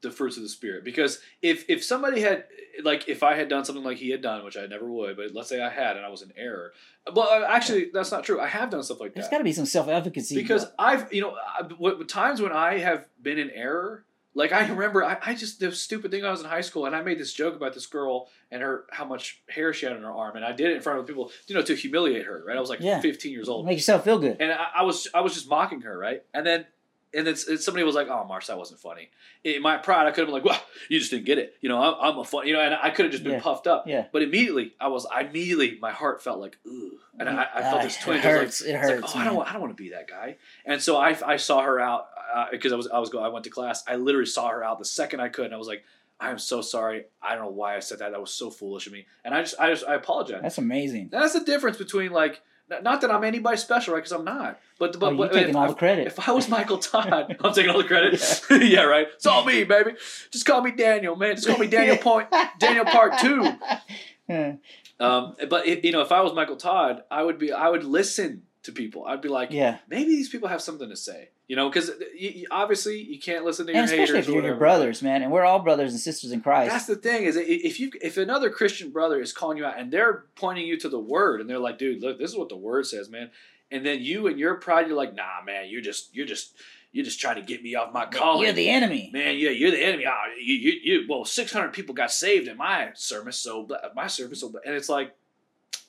[0.00, 0.84] the fruits of the spirit.
[0.84, 2.44] Because if if somebody had
[2.82, 5.34] like if i had done something like he had done which i never would but
[5.34, 6.72] let's say i had and i was in error
[7.14, 8.40] well uh, actually that's not true.
[8.40, 9.32] I have done stuff like There's that.
[9.32, 13.38] got to be some self efficacy because i've you know times when i have been
[13.38, 14.04] in error
[14.34, 16.94] like i remember I, I just the stupid thing i was in high school and
[16.96, 20.02] i made this joke about this girl and her how much hair she had on
[20.02, 22.42] her arm and i did it in front of people you know to humiliate her
[22.46, 23.00] right i was like Yeah.
[23.00, 24.36] 15 years old make yourself feel good.
[24.40, 26.22] and I, I was I was just mocking her, right?
[26.34, 26.66] And then
[27.14, 29.10] and then somebody was like, "Oh, Mars, that wasn't funny."
[29.44, 31.68] In my pride, I could have been like, "Well, you just didn't get it." You
[31.68, 33.40] know, I'm, I'm a fun, you know, and I could have just been Yeah.
[33.40, 33.84] puffed up.
[33.86, 34.06] Yeah.
[34.12, 37.82] But immediately, I was, I immediately, my heart felt like, "Ooh," and I, I felt
[37.82, 38.24] this twinge.
[38.24, 38.60] I was like, hurts.
[38.62, 39.12] It it's like, hurts.
[39.14, 40.36] oh, I don't, want, I don't want to be that guy.
[40.64, 43.28] And so I, I saw her out uh, because I was, I was going, I
[43.28, 43.84] went to class.
[43.86, 45.84] I literally saw her out the second I could, and I was like,
[46.20, 47.04] I'm so sorry.
[47.20, 48.12] I don't know why I said that.
[48.12, 49.06] That was so foolish of me.
[49.24, 50.40] And I just, I just, I apologize.
[50.40, 51.08] That's amazing.
[51.10, 52.40] That's the difference between like,
[52.80, 54.00] not that I'm anybody special, right?
[54.00, 54.58] Because I'm not.
[54.78, 56.06] But but, oh, but taking if, all the credit.
[56.06, 58.42] if I was Michael Todd, I'm taking all the credit.
[58.50, 58.82] yeah.
[58.82, 59.06] right.
[59.14, 59.92] It's all me, baby.
[60.30, 61.36] Just call me Daniel, man.
[61.36, 62.28] Just call me Daniel Point,
[62.58, 63.52] Daniel Part Two.
[64.28, 64.54] Yeah.
[65.00, 67.82] Um, but if, you know, if I was Michael Todd, I would be, I would
[67.82, 69.04] listen to people.
[69.04, 69.78] I'd be like, yeah.
[69.88, 71.30] maybe these people have something to say.
[71.48, 71.90] You know, because
[72.50, 74.28] obviously you can't listen to your And especially haters.
[74.28, 76.70] if or you're your brothers, man, and we're all brothers and sisters in Christ.
[76.70, 79.92] That's the thing is if you if another Christian brother is calling you out and
[79.92, 82.56] they're pointing you to the word and they're like, dude, look, this is what the
[82.56, 83.30] word says, man.
[83.70, 86.56] And then you and your pride, you're like, nah, man, you're just you're just
[86.92, 88.44] you're just trying to get me off my calling.
[88.44, 89.10] You're the enemy.
[89.12, 90.04] man, yeah, you're the enemy.
[90.06, 93.66] Ah, you, you, you, well, 600 people got saved in my service, so
[93.96, 95.14] my service, so, and it's like,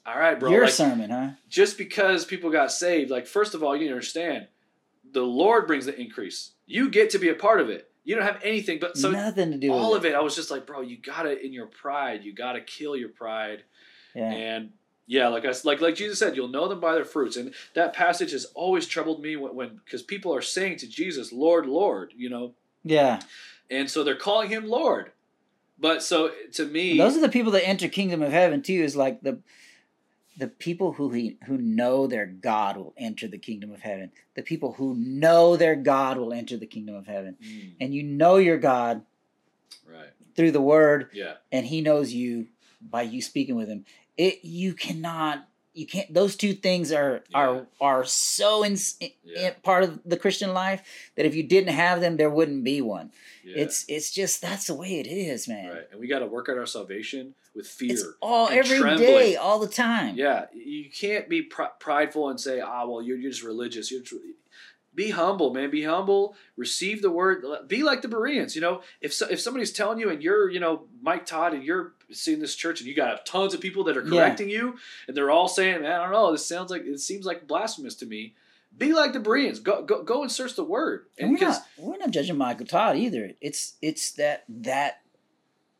[0.05, 0.51] all right, bro.
[0.51, 1.29] Your like, sermon, huh?
[1.49, 4.47] just because people got saved, like first of all, you need to understand,
[5.11, 6.51] the Lord brings the increase.
[6.65, 7.89] You get to be a part of it.
[8.03, 10.35] You don't have anything, but so Nothing to do with all of it, I was
[10.35, 13.63] just like, bro, you gotta in your pride, you gotta kill your pride,
[14.13, 14.29] Yeah.
[14.31, 14.71] and
[15.07, 17.93] yeah, like I like like Jesus said, you'll know them by their fruits, and that
[17.93, 22.29] passage has always troubled me when because people are saying to Jesus, Lord, Lord, you
[22.29, 23.21] know, Yeah.
[23.69, 25.11] and so they're calling him Lord,
[25.79, 28.73] but so to me, Those are the people that enter kingdom of heaven too.
[28.83, 29.39] Is like the
[30.37, 34.11] the people who he, who know their God will enter the kingdom of heaven.
[34.35, 37.37] The people who know their God will enter the kingdom of heaven.
[37.41, 39.03] Mm, And you know your God
[39.87, 42.47] right, through the Word, yeah, and He knows you
[42.81, 43.85] by you speaking with Him.
[44.17, 46.13] It you cannot you can't.
[46.13, 49.51] Those two things are are are so in, in Yeah.
[49.63, 50.81] part of the Christian life
[51.15, 53.11] that if you didn't have them, there wouldn't be one.
[53.43, 53.63] yeah.
[53.63, 55.69] It's it's just that's the way it is, man.
[55.69, 57.91] right, and we got to work out our salvation with fear.
[57.93, 59.37] It's all every day, trembling.
[59.37, 60.15] all the time.
[60.15, 64.01] Yeah, you can't be pr- prideful and say, "Ah, well, you're, you're just religious." You're
[64.01, 64.15] just,
[64.95, 65.69] be humble, man.
[65.71, 66.35] Be humble.
[66.55, 67.43] Receive the word.
[67.67, 68.55] Be like the Bereans.
[68.55, 71.63] You know, if so, if somebody's telling you, and you're, you know, Mike Todd, and
[71.63, 74.09] you're seeing this church, and you got tons of people that are Yeah.
[74.09, 74.75] correcting you,
[75.07, 76.31] and they're all saying, "Man, I don't know.
[76.31, 78.35] This sounds like it seems like blasphemous to me."
[78.75, 79.59] Be like the Bereans.
[79.59, 81.05] Go go go and search the word.
[81.17, 83.31] And And we're not we're not judging Michael Todd either.
[83.41, 85.01] It's it's that that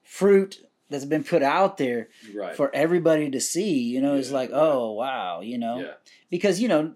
[0.04, 3.80] fruit that's been put out there right, for everybody to see.
[3.80, 4.60] You know, it's like, right.
[4.60, 5.94] oh wow, you know, yeah,
[6.30, 6.94] because you know,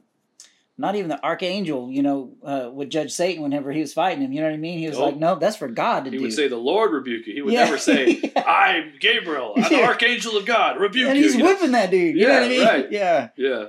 [0.79, 4.31] not even the archangel, you know, uh, would judge Satan whenever he was fighting him.
[4.31, 4.77] You know what I mean?
[4.77, 5.05] He was Nope.
[5.05, 6.17] like, no, that's for God to he do.
[6.19, 7.65] He would say, "The Lord rebuke you." He would Yeah.
[7.65, 8.43] never say, Yeah.
[8.43, 9.87] "I'm Gabriel, an Yeah.
[9.87, 11.49] archangel of God, rebuke and you." And he's you know?
[11.51, 12.15] whipping that dude.
[12.15, 12.63] You know Yeah, what I mean?
[12.65, 12.91] right.
[12.91, 13.29] Yeah.
[13.37, 13.65] Yeah.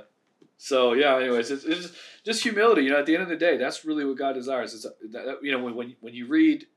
[0.57, 1.17] So yeah.
[1.17, 1.91] Anyways, it's, it's
[2.23, 2.83] just humility.
[2.83, 4.73] You know, at the end of the day, that's really what God desires.
[4.73, 4.85] It's
[5.41, 6.67] you know when when when you read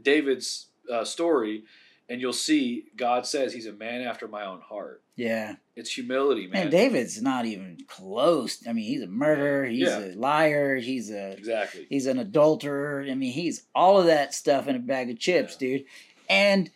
[0.00, 1.64] David's uh, story,
[2.08, 5.02] and you'll see God says he's a man after my own heart.
[5.16, 5.56] Yeah.
[5.76, 6.64] It's humility, man.
[6.64, 8.66] Man, David's not even close.
[8.66, 9.64] I mean, he's a murderer.
[9.66, 9.98] He's Yeah.
[9.98, 10.76] a liar.
[10.76, 11.86] He's a exactly.
[11.88, 13.04] He's an adulterer.
[13.10, 15.84] I mean, he's all of that stuff in a bag of chips, dude.
[16.28, 16.70] And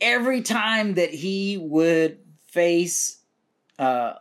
[0.00, 3.18] every time that he would face,
[3.78, 4.14] uh,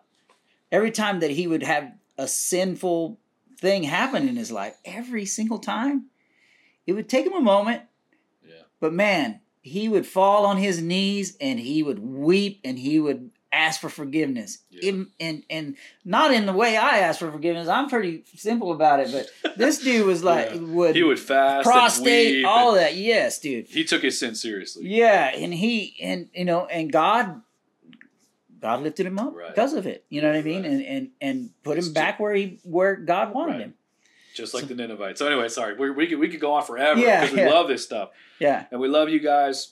[0.71, 3.19] every time that he would have a sinful
[3.59, 6.05] thing happen in his life, every single time,
[6.85, 7.81] it would take him a moment.
[8.45, 8.55] Yeah.
[8.79, 13.31] But man, he would fall on his knees and he would weep and he would
[13.51, 14.59] ask for forgiveness.
[14.69, 14.89] Yeah.
[14.89, 17.67] In, and and not in the way I ask for forgiveness.
[17.67, 20.59] I'm pretty simple about it, but this dude was like Yeah.
[20.59, 22.95] would He would fast, prostate, and weep, all of and that.
[22.95, 23.65] Yes, dude.
[23.65, 24.87] He took his sin seriously.
[24.87, 27.41] Yeah, and he and you know, and God
[28.59, 29.49] God lifted him up Right.
[29.49, 30.05] because of it.
[30.09, 30.61] You know what I mean?
[30.63, 30.71] Right.
[30.71, 33.61] And and and put him back where he where God wanted Right.
[33.61, 33.73] him.
[34.35, 35.19] Just like the Ninevites.
[35.19, 37.49] So anyway, sorry, we, we could we could go on forever Yeah, because we yeah.
[37.49, 38.09] love this stuff.
[38.39, 38.65] Yeah.
[38.71, 39.71] and we love you guys.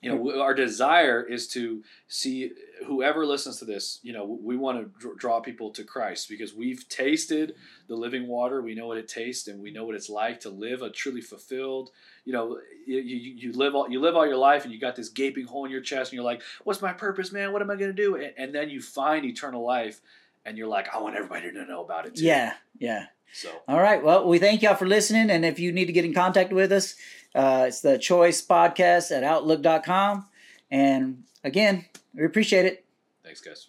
[0.00, 2.52] You know, our desire is to see
[2.86, 3.98] whoever listens to this.
[4.04, 7.56] You know, we want to draw people to Christ because we've tasted
[7.88, 8.62] the living water.
[8.62, 11.20] We know what it tastes, and we know what it's like to live a truly
[11.20, 11.90] fulfilled.
[12.24, 14.94] You know, you, you, you live all you live all your life, and you got
[14.94, 17.52] this gaping hole in your chest, and you're like, "What's my purpose, man?
[17.52, 20.00] What am I going to do?" And, and then you find eternal life,
[20.46, 22.54] and you're like, "I want everybody to know about it too." Yeah.
[22.78, 23.06] Yeah.
[23.32, 24.02] So All right.
[24.02, 25.30] Well, we thank y'all for listening.
[25.30, 26.94] And if you need to get in contact with us,
[27.34, 30.26] uh, it's the Choice Podcast at Outlook.com.
[30.70, 32.84] And again, we appreciate it.
[33.22, 33.68] thanks, guys.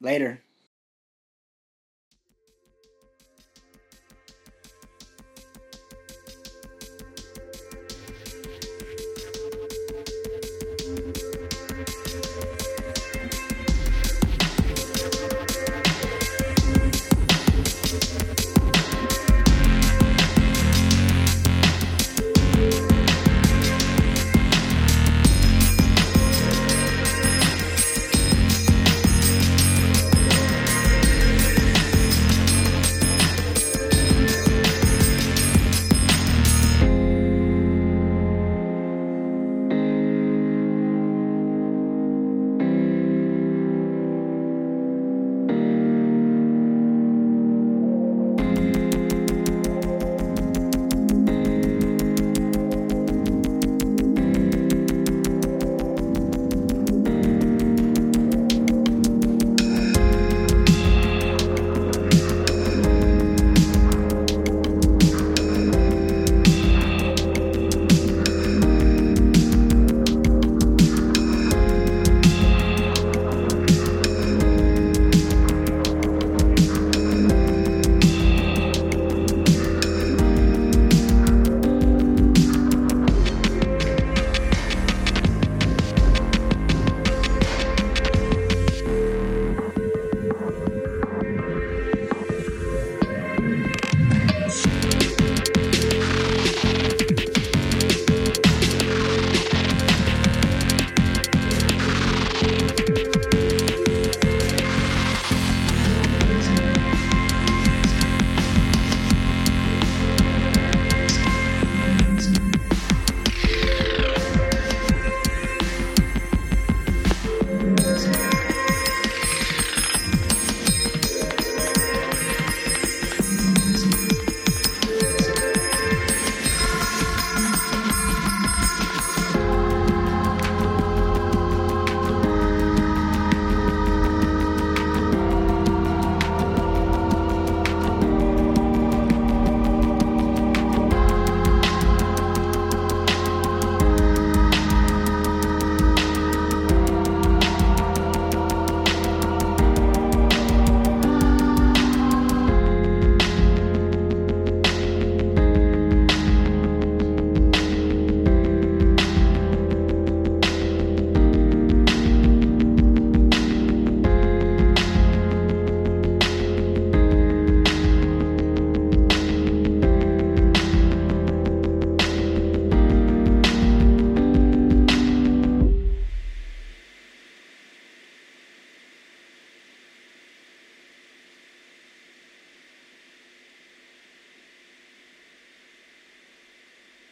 [0.00, 0.42] Later.